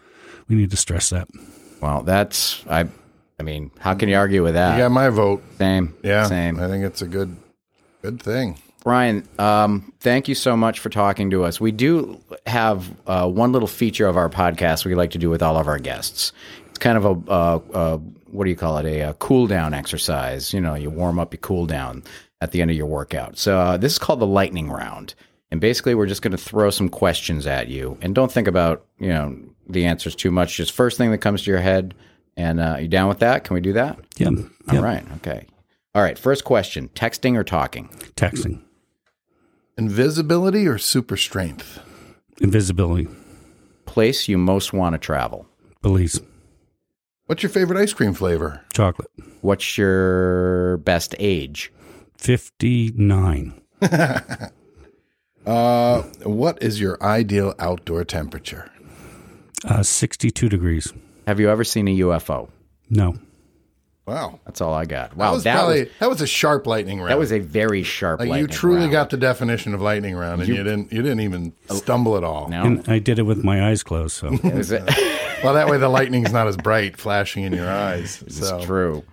we 0.48 0.56
need 0.56 0.72
to 0.72 0.78
stress 0.78 1.10
that. 1.12 1.28
Well, 1.82 2.02
that's 2.04 2.64
I. 2.68 2.88
I 3.40 3.44
mean, 3.44 3.72
how 3.80 3.96
can 3.96 4.10
you 4.10 4.16
argue 4.16 4.44
with 4.44 4.54
that? 4.54 4.76
you 4.78 4.84
got 4.84 4.92
my 4.92 5.10
vote. 5.10 5.44
Same. 5.58 5.96
Yeah, 6.04 6.28
Same. 6.28 6.60
I 6.60 6.68
think 6.68 6.86
it's 6.86 7.02
a 7.02 7.08
good, 7.08 7.36
good 8.04 8.22
thing. 8.22 8.60
Brian, 8.84 9.26
um, 9.40 9.94
thank 10.02 10.28
you 10.28 10.36
so 10.36 10.58
much 10.58 10.80
for 10.80 10.90
talking 10.90 11.30
to 11.30 11.46
us. 11.46 11.62
We 11.62 11.72
do 11.72 12.20
have 12.46 12.94
uh, 13.08 13.30
one 13.30 13.54
little 13.54 13.68
feature 13.68 14.08
of 14.08 14.18
our 14.18 14.30
podcast 14.30 14.84
we 14.86 14.94
like 14.94 15.12
to 15.12 15.18
do 15.18 15.30
with 15.30 15.42
all 15.42 15.56
of 15.56 15.68
our 15.68 15.80
guests. 15.80 16.34
It's 16.68 16.80
kind 16.80 16.98
of 16.98 17.06
a, 17.06 17.32
uh, 17.32 17.60
uh, 17.74 17.98
what 18.32 18.44
do 18.44 18.50
you 18.50 18.58
call 18.58 18.78
it? 18.80 18.86
A, 18.86 19.12
a 19.12 19.14
cool 19.16 19.48
down 19.48 19.74
exercise. 19.74 20.54
You 20.54 20.60
know, 20.60 20.76
you 20.76 20.90
warm 20.90 21.18
up, 21.18 21.34
you 21.34 21.40
cool 21.40 21.66
down 21.66 22.04
at 22.42 22.52
the 22.52 22.62
end 22.62 22.72
of 22.72 22.76
your 22.76 22.88
workout. 22.88 23.38
So 23.38 23.58
uh, 23.58 23.78
this 23.78 23.94
is 23.94 24.00
called 24.00 24.20
the 24.20 24.28
lightning 24.28 24.70
round. 24.70 25.16
And 25.50 25.62
basically, 25.62 25.96
we're 25.96 26.08
just 26.08 26.24
going 26.24 26.32
to 26.32 26.38
throw 26.38 26.72
some 26.72 26.90
questions 26.90 27.48
at 27.48 27.70
you. 27.70 27.98
And 28.02 28.14
don't 28.14 28.32
think 28.32 28.50
about, 28.50 28.86
you 29.00 29.10
know, 29.10 29.38
the 29.70 29.86
answers 29.86 30.16
too 30.16 30.32
much. 30.32 30.58
Just 30.58 30.74
first 30.74 30.98
thing 30.98 31.12
that 31.12 31.20
comes 31.20 31.44
to 31.44 31.52
your 31.52 31.62
head. 31.62 31.94
And 32.36 32.60
uh, 32.60 32.78
you 32.82 32.88
down 32.90 33.08
with 33.08 33.20
that? 33.20 33.46
Can 33.46 33.54
we 33.54 33.62
do 33.62 33.74
that? 33.74 33.98
Yeah, 34.18 34.30
All 34.72 34.82
right. 34.82 35.06
Okay. 35.18 35.46
All 35.96 36.02
right. 36.02 36.18
First 36.18 36.44
question 36.44 36.90
texting 36.96 37.36
or 37.38 37.44
talking? 37.44 37.90
texting, 38.16 38.62
Invisibility 39.78 40.68
or 40.68 40.78
super 40.78 41.18
strength? 41.18 41.80
invisibility, 42.42 43.08
Place 43.86 44.28
you 44.28 44.38
most 44.38 44.74
want 44.74 44.94
to 44.94 44.98
travel? 45.00 45.48
Belize, 45.82 46.20
What's 47.28 47.42
your 47.44 47.50
favorite 47.52 47.80
ice 47.80 47.94
cream 47.94 48.14
flavor? 48.14 48.62
chocolate, 48.74 49.10
What's 49.42 49.78
your 49.78 50.78
best 50.78 51.16
age? 51.20 51.72
fifty 52.18 52.92
nine. 52.96 53.54
Uh, 55.46 56.04
what 56.24 56.62
is 56.64 56.80
your 56.80 56.98
ideal 57.04 57.54
outdoor 57.60 58.06
temperature? 58.06 58.72
Uh, 59.66 59.84
62 59.84 60.48
degrees. 60.48 60.94
Have 61.28 61.38
you 61.42 61.50
ever 61.50 61.66
seen 61.66 61.90
a 61.90 61.98
UFO? 62.00 62.48
No. 62.90 63.16
Wow. 64.06 64.40
That's 64.46 64.60
all 64.60 64.74
I 64.74 64.84
got. 64.86 65.12
That 65.12 65.18
Wow, 65.18 65.34
was 65.34 65.44
that 65.44 65.56
probably 65.56 65.84
was 65.84 65.90
that 66.00 66.10
was 66.10 66.22
a 66.22 66.28
sharp 66.28 66.68
lightning 66.68 67.00
round. 67.00 67.12
that 67.12 67.18
was 67.18 67.32
a 67.32 67.40
very 67.40 67.84
sharp. 67.84 68.20
like 68.20 68.40
you 68.40 68.48
truly 68.48 68.82
round. 68.82 68.92
got 68.92 69.10
the 69.12 69.18
definition 69.18 69.74
of 69.74 69.82
lightning 69.82 70.16
round, 70.16 70.42
and 70.42 70.50
you, 70.50 70.58
didn't 70.58 70.92
you 70.92 71.02
didn't 71.02 71.22
even 71.22 71.54
oh. 71.70 71.76
stumble 71.76 72.18
at 72.18 72.24
all. 72.24 72.50
No, 72.50 72.64
And 72.64 72.90
I 72.90 73.00
did 73.00 73.18
it 73.18 73.24
with 73.24 73.44
my 73.46 73.70
eyes 73.70 73.82
closed. 73.82 74.16
So 74.16 74.28
Well, 75.44 75.54
that 75.54 75.68
way 75.70 75.78
the 75.78 75.90
lightning's 75.90 76.34
not 76.34 76.48
as 76.48 76.58
bright 76.58 76.98
flashing 76.98 77.44
in 77.44 77.54
your 77.54 77.70
eyes. 77.70 78.24
So. 78.28 78.58
it's 78.58 78.66
true. 78.66 79.04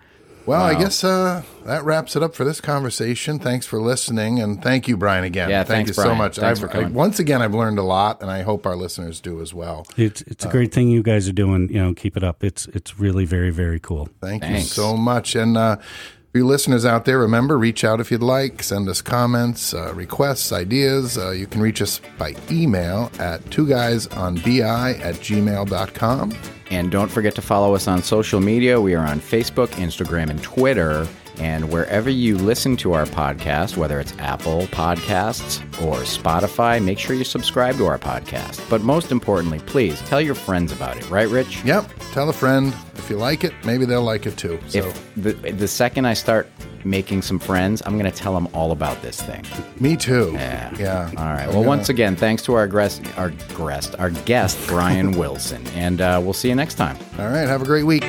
Well, 0.47 0.62
I 0.62 0.74
guess 0.74 1.05
uh, 1.05 1.43
that 1.64 1.84
wraps 1.84 2.16
it 2.16 2.22
up 2.22 2.34
for 2.34 2.45
this 2.45 2.61
conversation. 2.61 3.38
Thanks 3.38 3.66
for 3.66 3.80
listening, 3.80 4.41
and 4.41 4.62
thank 4.62 4.88
you, 4.88 4.97
Brian, 4.97 5.24
again. 5.24 5.51
Yeah, 5.51 5.64
thank 5.64 5.86
thanks, 5.86 5.88
you 5.97 6.03
so 6.03 6.14
much. 6.14 6.36
Thanks 6.36 6.59
I've, 6.59 6.66
for 6.66 6.68
coming. 6.68 6.88
I, 6.88 6.91
once 6.91 7.18
again, 7.18 7.43
I've 7.43 7.55
learned 7.55 7.78
a 7.78 7.82
lot, 7.82 8.22
and 8.22 8.30
I 8.30 8.43
hope 8.43 8.66
our 8.66 8.76
listeners 8.76 9.20
do 9.20 9.41
as 9.41 9.55
well. 9.55 9.86
it's 9.97 10.22
it's 10.22 10.45
a 10.45 10.49
great 10.49 10.72
thing 10.72 10.88
you 10.88 11.03
guys 11.03 11.28
are 11.28 11.32
doing. 11.32 11.68
You 11.68 11.82
know, 11.82 11.95
keep 11.95 12.16
it 12.16 12.24
up. 12.24 12.43
It's 12.43 12.66
it's 12.68 12.99
really 12.99 13.24
very 13.24 13.51
very 13.51 13.78
cool. 13.78 14.09
Thank 14.20 14.45
you 14.45 14.61
so 14.61 14.97
much. 14.97 15.34
And 15.34 15.57
uh, 15.57 15.76
for 15.76 15.84
you 16.33 16.47
listeners 16.47 16.85
out 16.85 17.07
there, 17.07 17.18
remember, 17.18 17.59
reach 17.59 17.83
out 17.83 18.01
if 18.01 18.11
you'd 18.11 18.22
like. 18.22 18.62
Send 18.62 18.89
us 18.89 19.03
comments, 19.03 19.74
uh, 19.74 19.93
requests, 19.95 20.53
ideas. 20.53 21.18
Uh, 21.18 21.31
you 21.31 21.47
can 21.47 21.61
reach 21.61 21.83
us 21.83 22.01
by 22.18 22.37
email 22.51 23.11
at 23.18 23.49
two 23.51 23.66
guys 23.66 24.07
on 24.09 24.37
bi 24.37 24.95
at 25.03 25.16
gmail.com. 25.16 26.33
And 26.70 26.91
don't 26.93 27.11
forget 27.11 27.35
to 27.35 27.43
follow 27.43 27.74
us 27.74 27.89
on 27.89 28.01
social 28.03 28.39
media. 28.39 28.81
We 28.81 28.95
are 28.95 29.05
on 29.05 29.18
Facebook, 29.18 29.70
Instagram, 29.70 30.31
and 30.31 30.41
Twitter. 30.41 31.09
And 31.41 31.72
wherever 31.72 32.11
you 32.11 32.36
listen 32.36 32.76
to 32.78 32.93
our 32.93 33.07
podcast, 33.07 33.76
whether 33.76 33.99
it's 33.99 34.12
Apple 34.18 34.62
Podcasts 34.66 35.61
or 35.82 35.97
Spotify, 36.03 36.84
make 36.84 36.99
sure 36.99 37.16
you 37.16 37.24
subscribe 37.24 37.76
to 37.76 37.86
our 37.86 37.99
podcast. 37.99 38.68
But 38.68 38.82
most 38.82 39.11
importantly, 39.11 39.59
please 39.61 39.99
tell 40.03 40.20
your 40.20 40.34
friends 40.34 40.70
about 40.70 40.99
it, 40.99 41.09
right, 41.11 41.28
Rich? 41.28 41.64
Yep. 41.64 41.91
Tell 42.12 42.28
a 42.28 42.32
friend. 42.34 42.74
If 42.97 43.09
you 43.09 43.16
like 43.16 43.43
it, 43.43 43.55
maybe 43.64 43.86
they'll 43.86 44.03
like 44.03 44.26
it 44.26 44.36
too. 44.36 44.61
So, 44.68 44.78
If 44.80 45.14
the, 45.16 45.32
the 45.32 45.66
second 45.66 46.05
I 46.05 46.12
start 46.12 46.47
making 46.84 47.22
some 47.22 47.38
friends, 47.38 47.82
I'm 47.86 47.99
going 47.99 48.11
to 48.11 48.16
tell 48.16 48.34
them 48.34 48.47
all 48.53 48.70
about 48.72 49.01
this 49.01 49.20
thing. 49.22 49.45
me 49.80 49.97
too. 49.97 50.32
Yeah. 50.34 50.74
Yeah. 50.78 51.11
All 51.16 51.24
right. 51.24 51.41
I'm 51.43 51.47
Well, 51.49 51.55
gonna- 51.57 51.68
once 51.68 51.88
again, 51.88 52.16
thanks 52.16 52.43
to 52.45 52.55
our 52.55 52.66
guest, 52.68 53.03
our 53.16 53.30
guest, 53.57 53.95
our 53.99 54.11
guest, 54.11 54.59
Brian 54.68 55.12
Wilson, 55.18 55.66
and 55.68 56.01
uh, 56.03 56.20
we'll 56.22 56.34
see 56.34 56.49
you 56.51 56.55
next 56.55 56.74
time. 56.74 56.99
All 57.18 57.28
right. 57.28 57.49
Have 57.49 57.62
a 57.62 57.66
great 57.66 57.84
week. 57.84 58.05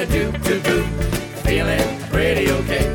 And 0.00 0.14
a 0.14 0.60
doop. 0.60 1.42
Feeling 1.44 2.00
pretty 2.08 2.50
okay. 2.50 2.86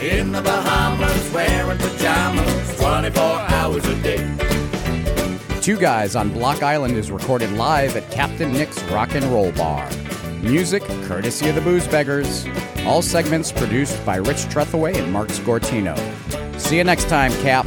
In 0.00 0.30
the 0.30 0.40
Bahamas, 0.40 1.32
wearing 1.32 1.76
pajamas 1.76 2.76
24 2.78 3.22
hours 3.24 3.84
a 3.84 4.00
day. 4.00 5.60
Two 5.60 5.76
Guys 5.76 6.14
on 6.14 6.32
Block 6.32 6.62
Island 6.62 6.96
is 6.96 7.10
recorded 7.10 7.50
live 7.54 7.96
at 7.96 8.08
Captain 8.12 8.52
Nick's 8.52 8.80
Rock 8.84 9.16
and 9.16 9.24
Roll 9.24 9.50
Bar. 9.52 9.90
Music 10.40 10.84
courtesy 11.06 11.48
of 11.48 11.56
the 11.56 11.60
Booze 11.62 11.88
Beggars. 11.88 12.46
All 12.86 13.02
segments 13.02 13.50
produced 13.50 14.06
by 14.06 14.16
Rich 14.18 14.46
Trethaway 14.50 14.96
and 14.96 15.12
Mark 15.12 15.30
Scortino. 15.30 15.96
See 16.58 16.76
you 16.76 16.84
next 16.84 17.08
time, 17.08 17.32
Cap. 17.42 17.66